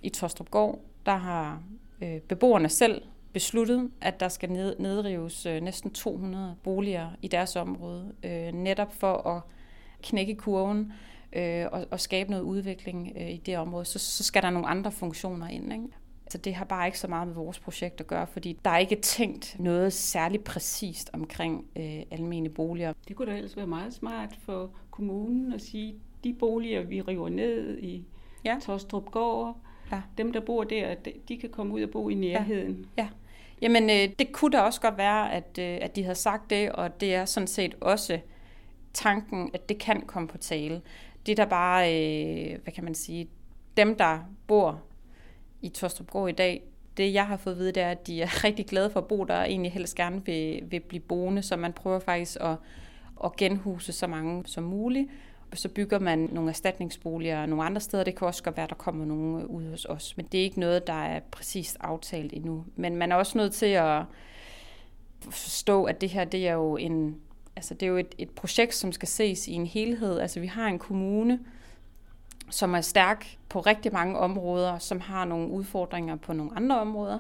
i 0.02 0.10
Tostrup 0.10 0.52
Gård, 0.52 0.80
der 1.06 1.16
har 1.16 1.62
øh, 2.02 2.20
beboerne 2.20 2.70
selv 2.70 3.02
besluttet, 3.34 3.92
at 4.02 4.20
der 4.20 4.28
skal 4.28 4.50
nedrives 4.80 5.46
næsten 5.46 5.92
200 5.92 6.56
boliger 6.64 7.10
i 7.22 7.28
deres 7.28 7.56
område, 7.56 8.14
netop 8.54 8.94
for 8.94 9.28
at 9.28 9.42
knække 10.04 10.36
kurven 10.36 10.94
øh, 11.36 11.66
og, 11.72 11.86
og 11.92 12.00
skabe 12.00 12.32
noget 12.32 12.44
udvikling 12.44 13.12
øh, 13.16 13.30
i 13.30 13.38
det 13.38 13.58
område. 13.58 13.86
Så, 13.86 14.00
så 14.00 14.24
skal 14.24 14.42
der 14.42 14.50
nogle 14.50 14.68
andre 14.68 14.92
funktioner 14.92 15.48
ind. 15.48 15.74
Ikke? 15.74 15.88
Så 16.30 16.38
det 16.38 16.56
har 16.56 16.66
bare 16.66 16.86
ikke 16.88 17.00
så 17.00 17.08
meget 17.08 17.28
med 17.28 17.36
vores 17.36 17.60
projekt 17.60 18.02
at 18.02 18.08
gøre, 18.08 18.28
fordi 18.28 18.60
der 18.66 18.72
er 18.72 18.78
ikke 18.78 18.96
tænkt 18.96 19.56
noget 19.60 19.94
særligt 19.94 20.44
præcist 20.44 21.10
omkring 21.14 21.66
øh, 21.76 22.02
almene 22.12 22.50
boliger. 22.50 22.94
Det 23.08 23.16
kunne 23.16 23.32
da 23.32 23.38
ellers 23.38 23.58
være 23.58 23.68
meget 23.68 23.94
smart 23.94 24.36
for 24.46 24.72
kommunen 24.92 25.54
at 25.54 25.62
sige, 25.62 25.96
de 26.24 26.34
boliger, 26.34 26.82
vi 26.82 27.02
river 27.02 27.30
ned 27.30 27.78
i 27.78 28.06
ja. 28.46 28.58
Tostrup 28.62 29.12
Gård, 29.12 29.58
ja. 29.92 30.02
dem, 30.18 30.34
der 30.34 30.40
bor 30.40 30.64
der, 30.64 30.96
de 31.28 31.38
kan 31.38 31.50
komme 31.50 31.74
ud 31.74 31.82
og 31.82 31.90
bo 31.90 32.10
i 32.10 32.14
nærheden. 32.14 32.86
Ja. 32.98 33.04
ja. 33.04 33.10
Jamen, 33.62 33.90
øh, 33.90 34.10
det 34.20 34.32
kunne 34.32 34.52
da 34.52 34.62
også 34.62 34.82
godt 34.82 34.98
være, 34.98 35.34
at, 35.34 35.58
øh, 35.60 35.78
at 35.82 35.96
de 35.96 36.04
havde 36.04 36.16
sagt 36.16 36.50
det, 36.50 36.72
og 36.72 37.02
det 37.02 37.16
er 37.16 37.26
sådan 37.26 37.48
set 37.48 37.76
også 37.82 38.20
tanken, 38.94 39.50
at 39.54 39.70
det 39.70 39.78
kan 39.78 40.02
komme 40.02 40.28
på 40.28 40.38
tale. 40.38 40.82
Det 41.26 41.38
der 41.38 41.46
bare, 41.46 41.94
øh, 41.94 42.60
hvad 42.64 42.74
kan 42.74 42.84
man 42.84 42.96
sige, 42.96 43.28
dem, 43.78 43.96
der 43.96 44.20
bor 44.48 44.82
i 45.62 45.70
Tostrup 45.70 46.30
i 46.30 46.32
dag, 46.32 46.64
det 46.98 47.14
jeg 47.14 47.28
har 47.28 47.38
fået 47.38 47.54
at 47.54 47.60
vide, 47.60 47.72
det 47.72 47.84
er, 47.84 47.92
at 47.92 48.08
de 48.08 48.22
er 48.22 48.44
rigtig 48.44 48.66
glade 48.66 48.90
for 48.90 49.00
at 49.00 49.08
bo 49.08 49.24
der, 49.24 49.38
og 49.38 49.50
egentlig 49.50 49.72
helst 49.72 49.96
gerne 49.96 50.26
vil, 50.26 50.64
vil 50.72 50.80
blive 50.80 51.02
boende, 51.02 51.42
så 51.42 51.56
man 51.56 51.74
prøver 51.74 52.00
faktisk 52.00 52.38
at, 52.42 52.56
at 53.24 53.36
genhuse 53.36 53.92
så 53.92 54.08
mange 54.08 54.44
som 54.46 54.64
muligt, 54.64 55.10
så 55.54 55.70
bygger 55.70 56.00
man 56.00 56.30
nogle 56.32 56.50
erstatningsboliger 56.50 57.46
nogle 57.46 57.64
andre 57.64 57.82
steder. 57.82 58.04
Det 58.04 58.16
kan 58.16 58.28
også 58.28 58.44
godt 58.44 58.58
være, 58.58 58.64
at 58.64 58.70
der 58.70 58.76
kommer 58.76 59.06
nogen 59.06 59.46
ud 59.46 59.70
hos 59.70 59.86
os. 59.86 60.18
Men 60.18 60.26
det 60.32 60.40
er 60.40 60.44
ikke 60.44 60.60
noget, 60.60 60.88
der 60.88 60.94
er 60.94 61.20
præcist 61.32 61.78
aftalt 61.80 62.34
endnu. 62.34 62.66
Men 62.76 62.96
man 62.96 63.12
er 63.12 63.16
også 63.16 63.38
nødt 63.38 63.54
til 63.54 63.66
at 63.66 64.04
forstå, 65.30 65.84
at 65.84 66.02
det 66.02 66.10
her 66.10 66.24
det 66.24 66.48
er 66.48 66.54
jo 66.54 66.78
en, 66.78 67.16
altså 67.56 67.74
det 67.74 67.84
er 67.84 67.88
jo 67.88 67.98
et, 67.98 68.16
et 68.18 68.30
projekt, 68.30 68.76
som 68.76 68.92
skal 68.92 69.08
ses 69.08 69.48
i 69.48 69.54
en 69.54 69.66
helhed. 69.66 70.20
Altså 70.20 70.40
vi 70.40 70.48
har 70.48 70.68
en 70.68 70.80
kommune, 70.80 71.40
som 72.50 72.76
er 72.76 72.82
stærk 72.82 73.38
på 73.50 73.60
rigtig 73.60 73.94
mange 73.94 74.18
områder, 74.18 74.80
som 74.80 75.00
har 75.00 75.26
nogle 75.26 75.50
udfordringer 75.50 76.16
på 76.16 76.34
nogle 76.34 76.52
andre 76.56 76.80
områder. 76.80 77.20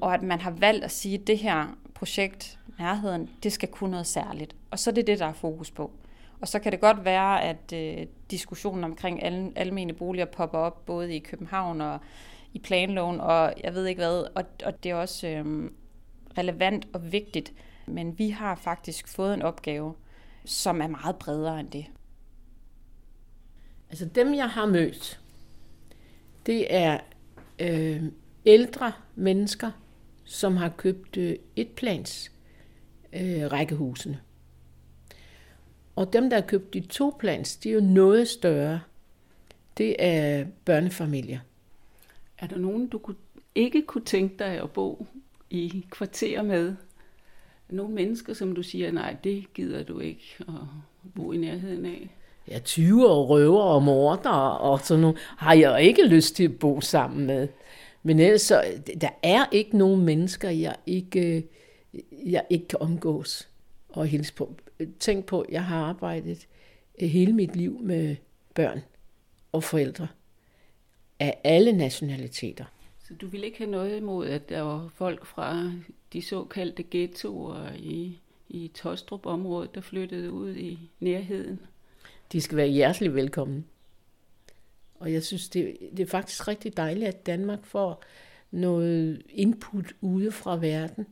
Og 0.00 0.14
at 0.14 0.22
man 0.22 0.40
har 0.40 0.50
valgt 0.50 0.84
at 0.84 0.90
sige, 0.90 1.18
at 1.18 1.26
det 1.26 1.38
her 1.38 1.76
projekt, 1.94 2.58
nærheden, 2.78 3.30
det 3.42 3.52
skal 3.52 3.68
kunne 3.68 3.90
noget 3.90 4.06
særligt. 4.06 4.56
Og 4.70 4.78
så 4.78 4.90
er 4.90 4.94
det 4.94 5.06
det, 5.06 5.18
der 5.18 5.26
er 5.26 5.32
fokus 5.32 5.70
på. 5.70 5.90
Og 6.40 6.48
så 6.48 6.58
kan 6.58 6.72
det 6.72 6.80
godt 6.80 7.04
være, 7.04 7.42
at 7.42 7.72
øh, 7.74 8.06
diskussionen 8.30 8.84
omkring 8.84 9.22
al, 9.22 9.52
almene 9.56 9.92
boliger 9.92 10.24
popper 10.24 10.58
op, 10.58 10.86
både 10.86 11.16
i 11.16 11.18
København 11.18 11.80
og 11.80 11.98
i 12.52 12.58
planloven, 12.58 13.20
og 13.20 13.54
jeg 13.64 13.74
ved 13.74 13.86
ikke 13.86 13.98
hvad, 13.98 14.24
og, 14.34 14.44
og 14.64 14.84
det 14.84 14.90
er 14.90 14.94
også 14.94 15.28
øh, 15.28 15.70
relevant 16.38 16.88
og 16.92 17.12
vigtigt. 17.12 17.52
Men 17.88 18.18
vi 18.18 18.30
har 18.30 18.54
faktisk 18.54 19.08
fået 19.08 19.34
en 19.34 19.42
opgave, 19.42 19.94
som 20.44 20.80
er 20.80 20.86
meget 20.86 21.16
bredere 21.16 21.60
end 21.60 21.70
det. 21.70 21.86
Altså 23.90 24.04
dem, 24.04 24.34
jeg 24.34 24.48
har 24.48 24.66
mødt, 24.66 25.20
det 26.46 26.74
er 26.74 27.00
øh, 27.58 28.02
ældre 28.46 28.92
mennesker, 29.14 29.70
som 30.24 30.56
har 30.56 30.68
købt 30.68 31.16
øh, 31.16 31.36
et 31.56 31.68
plans 31.68 32.32
øh, 33.12 33.52
rækkehusene. 33.52 34.20
Og 35.96 36.12
dem, 36.12 36.30
der 36.30 36.40
har 36.40 36.46
købt 36.46 36.74
de 36.74 36.80
to 36.80 37.16
plans, 37.18 37.56
de 37.56 37.68
er 37.68 37.74
jo 37.74 37.80
noget 37.80 38.28
større. 38.28 38.80
Det 39.78 39.96
er 39.98 40.46
børnefamilier. 40.64 41.40
Er 42.38 42.46
der 42.46 42.58
nogen, 42.58 42.88
du 42.88 42.98
kunne, 42.98 43.16
ikke 43.54 43.82
kunne 43.82 44.04
tænke 44.04 44.38
dig 44.38 44.62
at 44.62 44.70
bo 44.70 45.06
i 45.50 45.86
kvarter 45.90 46.42
med? 46.42 46.76
Nogle 47.70 47.94
mennesker, 47.94 48.34
som 48.34 48.54
du 48.54 48.62
siger, 48.62 48.92
nej, 48.92 49.16
det 49.24 49.54
gider 49.54 49.82
du 49.82 49.98
ikke 50.00 50.36
at 50.40 50.54
bo 51.14 51.32
i 51.32 51.36
nærheden 51.36 51.86
af? 51.86 52.10
Ja, 52.48 52.58
20 52.58 53.10
og 53.10 53.28
røver 53.28 53.62
og 53.62 53.82
morder 53.82 54.30
og 54.30 54.80
sådan 54.80 55.00
noget, 55.00 55.16
har 55.36 55.54
jeg 55.54 55.82
ikke 55.82 56.06
lyst 56.06 56.36
til 56.36 56.44
at 56.44 56.58
bo 56.58 56.80
sammen 56.80 57.26
med. 57.26 57.48
Men 58.02 58.20
ellers 58.20 58.42
så, 58.42 58.64
der 59.00 59.08
er 59.22 59.44
ikke 59.52 59.78
nogen 59.78 60.04
mennesker, 60.04 60.50
jeg 60.50 60.76
ikke, 60.86 61.46
jeg 62.26 62.44
ikke 62.50 62.68
kan 62.68 62.78
omgås 62.82 63.48
og 63.88 64.06
hilse 64.06 64.34
på. 64.34 64.54
Tænk 64.98 65.24
på, 65.24 65.44
jeg 65.48 65.64
har 65.64 65.84
arbejdet 65.84 66.46
hele 67.00 67.32
mit 67.32 67.56
liv 67.56 67.78
med 67.80 68.16
børn 68.54 68.80
og 69.52 69.64
forældre 69.64 70.08
af 71.20 71.40
alle 71.44 71.72
nationaliteter. 71.72 72.64
Så 73.08 73.14
du 73.14 73.26
vil 73.26 73.44
ikke 73.44 73.58
have 73.58 73.70
noget 73.70 73.96
imod, 73.96 74.26
at 74.26 74.48
der 74.48 74.60
var 74.60 74.88
folk 74.94 75.26
fra 75.26 75.72
de 76.12 76.22
såkaldte 76.22 76.82
ghettoer 76.90 77.72
i, 77.72 78.20
i 78.48 78.70
Tostrup-området, 78.74 79.74
der 79.74 79.80
flyttede 79.80 80.32
ud 80.32 80.54
i 80.56 80.78
nærheden? 81.00 81.60
De 82.32 82.40
skal 82.40 82.56
være 82.56 82.68
hjertelig 82.68 83.14
velkommen. 83.14 83.64
Og 84.94 85.12
jeg 85.12 85.22
synes, 85.22 85.48
det, 85.48 85.76
det 85.90 86.00
er 86.00 86.06
faktisk 86.06 86.48
rigtig 86.48 86.76
dejligt, 86.76 87.08
at 87.08 87.26
Danmark 87.26 87.66
får 87.66 88.02
noget 88.50 89.22
input 89.30 89.94
ude 90.00 90.32
fra 90.32 90.56
verden. 90.56 91.06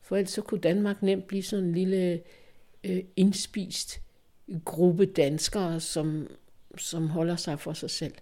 For 0.00 0.16
ellers 0.16 0.30
så 0.30 0.42
kunne 0.42 0.60
Danmark 0.60 1.02
nemt 1.02 1.26
blive 1.26 1.42
sådan 1.42 1.64
en 1.64 1.74
lille 1.74 2.22
øh, 2.84 3.04
indspist 3.16 4.02
gruppe 4.64 5.06
danskere, 5.06 5.80
som, 5.80 6.28
som 6.76 7.08
holder 7.08 7.36
sig 7.36 7.60
for 7.60 7.72
sig 7.72 7.90
selv. 7.90 8.14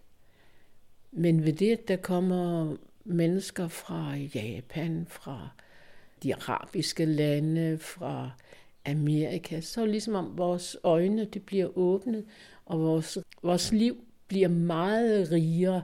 Men 1.12 1.44
ved 1.44 1.52
det, 1.52 1.72
at 1.72 1.88
der 1.88 1.96
kommer 1.96 2.76
mennesker 3.04 3.68
fra 3.68 4.14
Japan, 4.14 5.06
fra 5.08 5.48
de 6.22 6.34
arabiske 6.34 7.04
lande, 7.04 7.78
fra 7.78 8.30
Amerika, 8.86 9.60
så 9.60 9.86
ligesom 9.86 10.14
om 10.14 10.38
vores 10.38 10.76
øjne 10.82 11.24
det 11.24 11.42
bliver 11.42 11.78
åbnet, 11.78 12.24
og 12.66 12.80
vores, 12.80 13.18
vores 13.42 13.72
liv 13.72 14.04
bliver 14.28 14.48
meget 14.48 15.30
rigere 15.30 15.82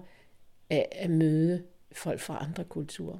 af 0.70 0.88
at 0.92 1.10
møde 1.10 1.62
folk 1.92 2.20
fra 2.20 2.44
andre 2.44 2.64
kulturer. 2.64 3.18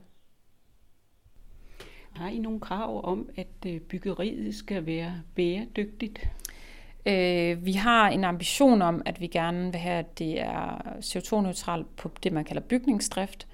Har 2.13 2.29
I 2.29 2.39
nogle 2.39 2.61
krav 2.61 3.05
om, 3.05 3.29
at 3.37 3.67
øh, 3.67 3.81
byggeriet 3.81 4.55
skal 4.55 4.87
være 4.87 5.23
bæredygtigt? 5.35 6.29
Øh, 7.07 7.67
vi 7.67 7.73
har 7.73 8.09
en 8.09 8.25
ambition 8.25 8.83
om, 8.83 9.03
at 9.05 9.21
vi 9.21 9.27
gerne 9.27 9.73
vil 9.73 9.81
have, 9.81 9.99
at 9.99 10.19
det 10.19 10.41
er 10.41 10.79
CO2-neutralt 10.99 11.97
på 11.97 12.11
det, 12.23 12.33
man 12.33 12.45
kalder 12.45 12.63
bygningsdrift. 12.63 13.47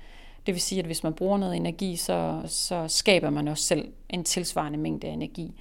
Det 0.46 0.54
vil 0.54 0.60
sige, 0.60 0.78
at 0.78 0.86
hvis 0.86 1.02
man 1.02 1.14
bruger 1.14 1.38
noget 1.38 1.56
energi, 1.56 1.96
så, 1.96 2.42
så 2.46 2.88
skaber 2.88 3.30
man 3.30 3.48
også 3.48 3.64
selv 3.64 3.88
en 4.08 4.24
tilsvarende 4.24 4.78
mængde 4.78 5.06
af 5.06 5.12
energi. 5.12 5.54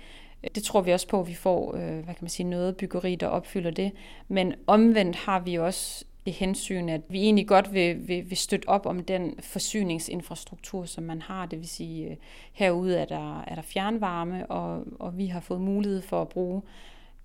Det 0.55 0.63
tror 0.63 0.81
vi 0.81 0.91
også 0.91 1.07
på, 1.07 1.19
at 1.19 1.27
vi 1.27 1.33
får 1.33 1.75
øh, 1.75 1.81
hvad 1.81 2.03
kan 2.03 2.17
man 2.21 2.29
sige, 2.29 2.49
noget 2.49 2.77
byggeri, 2.77 3.15
der 3.15 3.27
opfylder 3.27 3.71
det. 3.71 3.91
Men 4.27 4.53
omvendt 4.67 5.15
har 5.15 5.39
vi 5.39 5.55
også 5.55 6.05
det 6.25 6.33
hensyn, 6.33 6.89
at 6.89 7.01
vi 7.09 7.19
egentlig 7.19 7.47
godt 7.47 7.73
vil, 7.73 8.07
vil, 8.07 8.29
vil 8.29 8.37
støtte 8.37 8.69
op 8.69 8.85
om 8.85 9.03
den 9.03 9.35
forsyningsinfrastruktur, 9.39 10.85
som 10.85 11.03
man 11.03 11.21
har. 11.21 11.45
Det 11.45 11.59
vil 11.59 11.69
sige, 11.69 12.09
øh, 12.09 12.15
herude 12.53 12.97
er 12.97 13.05
der, 13.05 13.41
er 13.41 13.55
der 13.55 13.61
fjernvarme, 13.61 14.47
og, 14.47 14.83
og 14.99 15.17
vi 15.17 15.25
har 15.25 15.39
fået 15.39 15.61
mulighed 15.61 16.01
for 16.01 16.21
at 16.21 16.29
bruge 16.29 16.61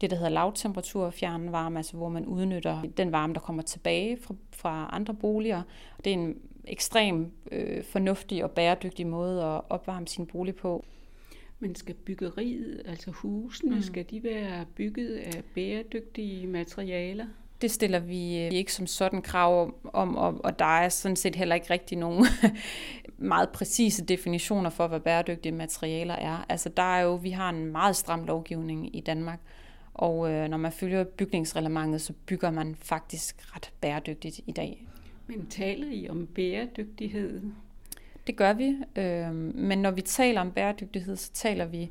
det, 0.01 0.11
der 0.11 0.17
hedder 0.17 0.31
lavtemperatur 0.31 1.11
fjernvarme, 1.11 1.79
altså 1.79 1.97
hvor 1.97 2.09
man 2.09 2.27
udnytter 2.27 2.83
den 2.97 3.13
varme, 3.13 3.35
der 3.35 3.41
kommer 3.41 3.63
tilbage 3.63 4.19
fra, 4.23 4.35
fra 4.53 4.91
andre 4.93 5.15
boliger. 5.15 5.63
Det 6.05 6.11
er 6.11 6.15
en 6.15 6.37
ekstrem 6.65 7.33
øh, 7.53 7.85
fornuftig 7.85 8.45
og 8.45 8.51
bæredygtig 8.51 9.07
måde 9.07 9.45
at 9.45 9.61
opvarme 9.69 10.09
sin 10.09 10.27
bolig 10.27 10.55
på. 10.57 10.85
Men 11.59 11.75
skal 11.75 11.95
byggeriet, 11.95 12.83
altså 12.87 13.11
husene, 13.11 13.77
mm. 13.77 13.83
skal 13.83 14.05
de 14.11 14.23
være 14.23 14.65
bygget 14.75 15.17
af 15.17 15.43
bæredygtige 15.55 16.47
materialer? 16.47 17.27
Det 17.61 17.71
stiller 17.71 17.99
vi 17.99 18.39
øh, 18.39 18.53
ikke 18.53 18.73
som 18.73 18.87
sådan 18.87 19.23
krav 19.23 19.75
om, 19.93 20.17
og, 20.17 20.41
og 20.45 20.59
der 20.59 20.79
er 20.79 20.89
sådan 20.89 21.17
set 21.17 21.37
heller 21.37 21.55
ikke 21.55 21.71
rigtig 21.71 21.99
nogen 21.99 22.27
meget 23.19 23.49
præcise 23.49 24.05
definitioner 24.05 24.71
for, 24.71 24.87
hvad 24.87 25.01
bæredygtige 25.01 25.53
materialer 25.53 26.15
er. 26.15 26.47
Altså 26.49 26.69
der 26.69 26.97
er 26.97 27.01
jo, 27.01 27.15
vi 27.15 27.31
har 27.31 27.51
en 27.51 27.67
meget 27.67 27.97
stram 27.97 28.25
lovgivning 28.25 28.97
i 28.97 29.01
Danmark, 29.01 29.41
og 29.97 30.31
øh, 30.31 30.49
når 30.49 30.57
man 30.57 30.73
følger 30.73 31.05
bygningsreglementet, 31.05 32.01
så 32.01 32.13
bygger 32.27 32.51
man 32.51 32.75
faktisk 32.75 33.57
ret 33.57 33.73
bæredygtigt 33.81 34.41
i 34.47 34.53
dag. 34.53 34.87
Men 35.27 35.47
taler 35.47 35.91
I 35.91 36.09
om 36.09 36.27
bæredygtighed? 36.27 37.43
Det 38.27 38.37
gør 38.37 38.53
vi, 38.53 38.77
øh, 38.97 39.35
men 39.55 39.79
når 39.79 39.91
vi 39.91 40.01
taler 40.01 40.41
om 40.41 40.53
bæredygtighed, 40.53 41.17
så 41.17 41.33
taler 41.33 41.65
vi 41.65 41.91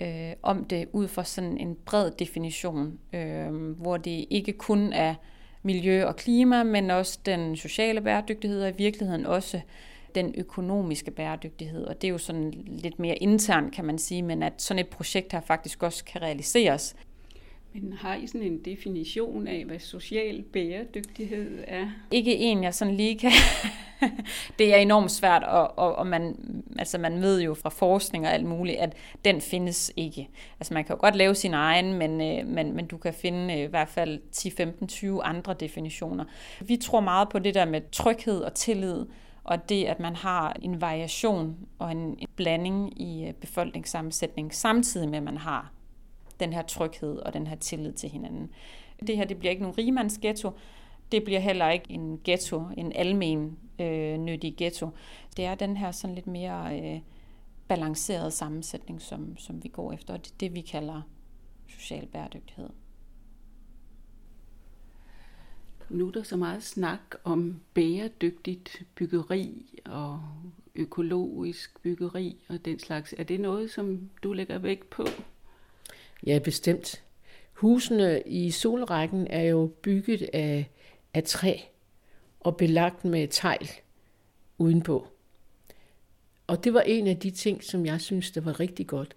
øh, 0.00 0.32
om 0.42 0.64
det 0.64 0.88
ud 0.92 1.08
fra 1.08 1.24
sådan 1.24 1.58
en 1.58 1.76
bred 1.84 2.10
definition, 2.10 2.98
øh, 3.12 3.70
hvor 3.70 3.96
det 3.96 4.26
ikke 4.30 4.52
kun 4.52 4.92
er 4.92 5.14
miljø 5.62 6.04
og 6.04 6.16
klima, 6.16 6.62
men 6.62 6.90
også 6.90 7.18
den 7.26 7.56
sociale 7.56 8.00
bæredygtighed, 8.00 8.62
og 8.62 8.70
i 8.70 8.76
virkeligheden 8.76 9.26
også 9.26 9.60
den 10.14 10.34
økonomiske 10.38 11.10
bæredygtighed. 11.10 11.84
Og 11.84 12.02
det 12.02 12.08
er 12.08 12.12
jo 12.12 12.18
sådan 12.18 12.50
lidt 12.66 12.98
mere 12.98 13.16
internt, 13.16 13.74
kan 13.74 13.84
man 13.84 13.98
sige, 13.98 14.22
men 14.22 14.42
at 14.42 14.62
sådan 14.62 14.78
et 14.78 14.88
projekt 14.88 15.32
her 15.32 15.40
faktisk 15.40 15.82
også 15.82 16.04
kan 16.04 16.22
realiseres 16.22 16.96
men 17.74 17.92
har 17.92 18.14
I 18.14 18.26
sådan 18.26 18.42
en 18.42 18.64
definition 18.64 19.46
af, 19.46 19.64
hvad 19.64 19.78
social 19.78 20.42
bæredygtighed 20.42 21.64
er? 21.66 21.88
Ikke 22.10 22.36
en, 22.36 22.62
jeg 22.62 22.74
sådan 22.74 22.94
lige 22.94 23.18
kan. 23.18 23.30
det 24.58 24.74
er 24.74 24.78
enormt 24.78 25.10
svært, 25.10 25.42
og, 25.42 25.78
og, 25.78 25.96
og 25.96 26.06
man, 26.06 26.36
altså 26.78 26.98
man 26.98 27.22
ved 27.22 27.42
jo 27.42 27.54
fra 27.54 27.70
forskning 27.70 28.26
og 28.26 28.32
alt 28.32 28.44
muligt, 28.44 28.78
at 28.78 28.96
den 29.24 29.40
findes 29.40 29.92
ikke. 29.96 30.28
Altså 30.60 30.74
man 30.74 30.84
kan 30.84 30.94
jo 30.96 31.00
godt 31.00 31.16
lave 31.16 31.34
sin 31.34 31.54
egen, 31.54 31.94
men, 31.94 32.20
øh, 32.20 32.46
men, 32.46 32.72
men 32.72 32.86
du 32.86 32.96
kan 32.96 33.14
finde 33.14 33.54
øh, 33.54 33.60
i 33.60 33.66
hvert 33.66 33.88
fald 33.88 34.20
10, 34.32 34.50
15, 34.50 34.88
20 34.88 35.24
andre 35.24 35.54
definitioner. 35.54 36.24
Vi 36.60 36.76
tror 36.76 37.00
meget 37.00 37.28
på 37.28 37.38
det 37.38 37.54
der 37.54 37.64
med 37.64 37.80
tryghed 37.92 38.40
og 38.40 38.54
tillid, 38.54 39.06
og 39.44 39.68
det, 39.68 39.84
at 39.84 40.00
man 40.00 40.16
har 40.16 40.56
en 40.62 40.80
variation 40.80 41.56
og 41.78 41.92
en 41.92 42.18
blanding 42.36 43.00
i 43.02 43.24
øh, 43.26 43.32
befolkningssammensætning, 43.32 44.54
samtidig 44.54 45.08
med, 45.08 45.18
at 45.18 45.24
man 45.24 45.36
har 45.36 45.72
den 46.42 46.52
her 46.52 46.62
tryghed 46.62 47.16
og 47.16 47.32
den 47.32 47.46
her 47.46 47.56
tillid 47.56 47.92
til 47.92 48.08
hinanden. 48.08 48.50
Det 49.06 49.16
her 49.16 49.24
det 49.24 49.38
bliver 49.38 49.50
ikke 49.50 49.62
nogen 49.62 49.78
rigemandsghetto, 49.78 50.50
det 51.12 51.24
bliver 51.24 51.40
heller 51.40 51.70
ikke 51.70 51.90
en 51.90 52.20
ghetto, 52.24 52.62
en 52.76 52.92
almen 52.92 53.58
øh, 53.80 54.18
nyttig 54.18 54.54
ghetto. 54.56 54.90
Det 55.36 55.44
er 55.44 55.54
den 55.54 55.76
her 55.76 55.90
sådan 55.90 56.14
lidt 56.14 56.26
mere 56.26 56.80
øh, 56.80 57.00
balancerede 57.68 58.30
sammensætning, 58.30 59.02
som, 59.02 59.36
som 59.38 59.64
vi 59.64 59.68
går 59.68 59.92
efter, 59.92 60.14
og 60.14 60.24
det 60.24 60.30
er 60.30 60.36
det, 60.40 60.54
vi 60.54 60.60
kalder 60.60 61.02
social 61.68 62.06
bæredygtighed. 62.06 62.68
Nu 65.88 66.08
er 66.08 66.12
der 66.12 66.22
så 66.22 66.36
meget 66.36 66.62
snak 66.62 67.00
om 67.24 67.60
bæredygtigt 67.74 68.82
byggeri 68.94 69.78
og 69.84 70.22
økologisk 70.74 71.82
byggeri 71.82 72.44
og 72.48 72.64
den 72.64 72.78
slags. 72.78 73.14
Er 73.18 73.24
det 73.24 73.40
noget, 73.40 73.70
som 73.70 74.10
du 74.22 74.32
lægger 74.32 74.58
vægt 74.58 74.90
på? 74.90 75.04
Ja, 76.26 76.38
bestemt. 76.38 77.02
Husene 77.52 78.22
i 78.26 78.50
solrækken 78.50 79.26
er 79.26 79.42
jo 79.42 79.72
bygget 79.82 80.30
af, 80.32 80.70
af 81.14 81.24
træ 81.24 81.56
og 82.40 82.56
belagt 82.56 83.04
med 83.04 83.28
tegl 83.28 83.68
udenpå. 84.58 85.06
Og 86.46 86.64
det 86.64 86.74
var 86.74 86.80
en 86.80 87.06
af 87.06 87.16
de 87.16 87.30
ting, 87.30 87.64
som 87.64 87.86
jeg 87.86 88.00
synes, 88.00 88.30
der 88.30 88.40
var 88.40 88.60
rigtig 88.60 88.86
godt. 88.86 89.16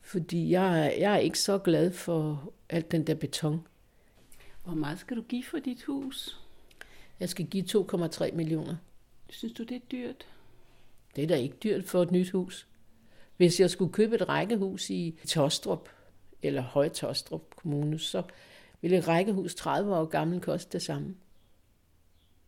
Fordi 0.00 0.50
jeg, 0.50 0.94
jeg 0.98 1.14
er 1.14 1.18
ikke 1.18 1.38
så 1.38 1.58
glad 1.58 1.92
for 1.92 2.52
alt 2.68 2.92
den 2.92 3.06
der 3.06 3.14
beton. 3.14 3.66
Hvor 4.64 4.74
meget 4.74 4.98
skal 4.98 5.16
du 5.16 5.22
give 5.22 5.44
for 5.44 5.58
dit 5.58 5.82
hus? 5.82 6.40
Jeg 7.20 7.28
skal 7.28 7.46
give 7.46 7.64
2,3 7.64 8.34
millioner. 8.34 8.76
Synes 9.30 9.54
du, 9.54 9.62
det 9.62 9.76
er 9.76 9.86
dyrt? 9.92 10.26
Det 11.16 11.24
er 11.24 11.28
da 11.28 11.34
ikke 11.34 11.56
dyrt 11.62 11.84
for 11.84 12.02
et 12.02 12.10
nyt 12.10 12.30
hus. 12.30 12.66
Hvis 13.36 13.60
jeg 13.60 13.70
skulle 13.70 13.92
købe 13.92 14.14
et 14.14 14.28
rækkehus 14.28 14.90
i 14.90 15.18
Tostrup, 15.26 15.88
eller 16.42 16.62
Højtostrup 16.62 17.54
Kommune, 17.56 17.98
så 17.98 18.22
ville 18.80 18.96
et 18.96 19.08
rækkehus 19.08 19.54
30 19.54 19.96
år 19.96 20.04
gammel 20.04 20.40
koste 20.40 20.72
det 20.72 20.82
samme. 20.82 21.16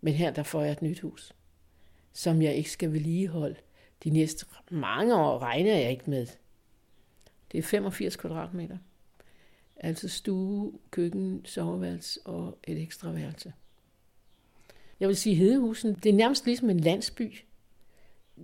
Men 0.01 0.14
her 0.14 0.30
der 0.30 0.43
får 0.43 0.62
jeg 0.62 0.72
et 0.72 0.82
nyt 0.82 1.01
hus, 1.01 1.32
som 2.12 2.43
jeg 2.43 2.55
ikke 2.55 2.70
skal 2.70 2.93
vedligeholde. 2.93 3.57
De 4.05 4.11
næste 4.11 4.47
mange 4.70 5.16
år 5.16 5.38
regner 5.38 5.76
jeg 5.76 5.90
ikke 5.90 6.11
med. 6.11 6.26
Det 7.53 7.59
er 7.59 7.62
85 7.62 8.16
kvadratmeter. 8.16 8.78
Altså 9.76 10.09
stue, 10.09 10.72
køkken, 10.90 11.45
soveværelse 11.45 12.20
og 12.24 12.59
et 12.64 12.82
ekstra 12.82 13.11
værelse. 13.11 13.53
Jeg 15.01 15.09
vil 15.09 15.16
sige, 15.16 15.36
Hedehusen, 15.36 15.95
det 15.95 16.09
er 16.09 16.12
nærmest 16.12 16.47
ligesom 16.47 16.70
en 16.70 16.80
landsby. 16.80 17.38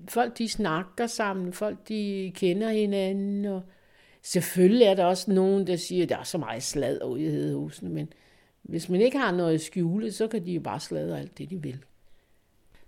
Folk 0.09 0.39
de 0.39 0.49
snakker 0.49 1.07
sammen, 1.07 1.53
folk 1.53 1.89
de 1.89 2.33
kender 2.35 2.71
hinanden, 2.71 3.45
og 3.45 3.63
selvfølgelig 4.23 4.85
er 4.85 4.95
der 4.95 5.05
også 5.05 5.33
nogen, 5.33 5.67
der 5.67 5.77
siger, 5.77 6.03
at 6.03 6.09
der 6.09 6.19
er 6.19 6.25
så 6.25 6.39
meget 6.39 6.63
slad 6.63 7.05
ude 7.05 7.25
i 7.25 7.31
Hedehusene, 7.31 7.91
men 7.91 8.13
hvis 8.63 8.89
man 8.89 9.01
ikke 9.01 9.19
har 9.19 9.33
noget 9.33 9.55
at 9.55 9.61
skjule, 9.61 10.13
så 10.13 10.29
kan 10.29 10.47
de 10.47 10.53
jo 10.53 10.61
bare 10.61 10.81
sladre 10.81 11.19
alt 11.19 11.39
det, 11.39 11.51
de 11.51 11.63
vil. 11.63 11.85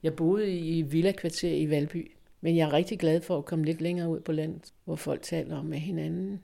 Jeg 0.03 0.17
boede 0.17 0.59
i 0.59 0.83
villa-kvarter 0.83 1.55
i 1.55 1.71
Valby, 1.71 2.11
men 2.41 2.57
jeg 2.57 2.69
er 2.69 2.73
rigtig 2.73 2.99
glad 2.99 3.21
for 3.21 3.39
at 3.39 3.45
komme 3.45 3.65
lidt 3.65 3.81
længere 3.81 4.09
ud 4.09 4.21
på 4.21 4.33
landet, 4.33 4.73
hvor 4.85 4.97
folk 4.97 5.23
taler 5.23 5.63
med 5.63 5.79
hinanden. 5.79 6.41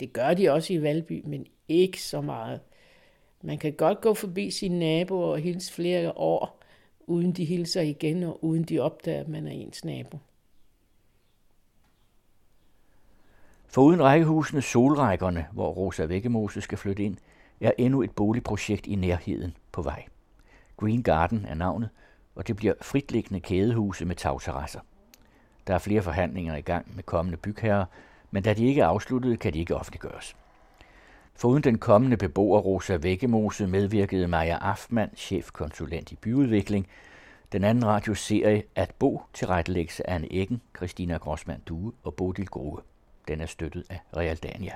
Det 0.00 0.12
gør 0.12 0.34
de 0.34 0.50
også 0.50 0.72
i 0.72 0.82
Valby, 0.82 1.22
men 1.24 1.46
ikke 1.68 2.02
så 2.02 2.20
meget. 2.20 2.60
Man 3.42 3.58
kan 3.58 3.72
godt 3.72 4.00
gå 4.00 4.14
forbi 4.14 4.50
sine 4.50 4.78
naboer 4.78 5.26
og 5.26 5.38
hilse 5.38 5.72
flere 5.72 6.12
år, 6.16 6.60
uden 7.06 7.32
de 7.32 7.44
hilser 7.44 7.80
igen, 7.80 8.22
og 8.22 8.44
uden 8.44 8.62
de 8.62 8.78
opdager, 8.78 9.20
at 9.20 9.28
man 9.28 9.46
er 9.46 9.52
ens 9.52 9.84
nabo. 9.84 10.18
For 13.72 13.82
uden 13.82 14.02
rækkehusene 14.02 14.62
Solrækkerne, 14.62 15.46
hvor 15.52 15.68
Rosa 15.68 16.04
Vækkemose 16.04 16.60
skal 16.60 16.78
flytte 16.78 17.02
ind, 17.02 17.16
er 17.60 17.72
endnu 17.78 18.02
et 18.02 18.10
boligprojekt 18.10 18.86
i 18.86 18.94
nærheden 18.94 19.56
på 19.72 19.82
vej. 19.82 20.04
Green 20.76 21.02
Garden 21.02 21.44
er 21.48 21.54
navnet, 21.54 21.88
og 22.34 22.48
det 22.48 22.56
bliver 22.56 22.74
fritliggende 22.82 23.40
kædehuse 23.40 24.04
med 24.04 24.16
tagterrasser. 24.16 24.80
Der 25.66 25.74
er 25.74 25.78
flere 25.78 26.02
forhandlinger 26.02 26.56
i 26.56 26.60
gang 26.60 26.86
med 26.94 27.02
kommende 27.02 27.36
bygherrer, 27.36 27.84
men 28.30 28.42
da 28.42 28.54
de 28.54 28.66
ikke 28.66 28.80
er 28.80 28.86
afsluttet, 28.86 29.38
kan 29.38 29.54
de 29.54 29.58
ikke 29.58 29.76
offentliggøres. 29.76 30.36
Foruden 31.34 31.62
den 31.62 31.78
kommende 31.78 32.16
beboer 32.16 32.60
Rosa 32.60 32.96
Vækkemose 32.96 33.66
medvirkede 33.66 34.28
Maja 34.28 34.58
Afman, 34.60 35.10
chefkonsulent 35.16 36.12
i 36.12 36.16
byudvikling, 36.16 36.86
den 37.52 37.64
anden 37.64 37.86
radioserie 37.86 38.62
At 38.74 38.94
Bo 38.98 39.22
til 39.34 39.46
tilrettelægges 39.46 40.00
af 40.00 40.14
Anne 40.14 40.34
Eggen, 40.34 40.60
Christina 40.76 41.16
Grossmann 41.16 41.62
Due 41.68 41.92
og 42.02 42.14
Bodil 42.14 42.46
Grue. 42.46 42.80
Den 43.30 43.40
er 43.40 43.46
støttet 43.46 43.84
af 43.90 44.00
Realdania. 44.16 44.72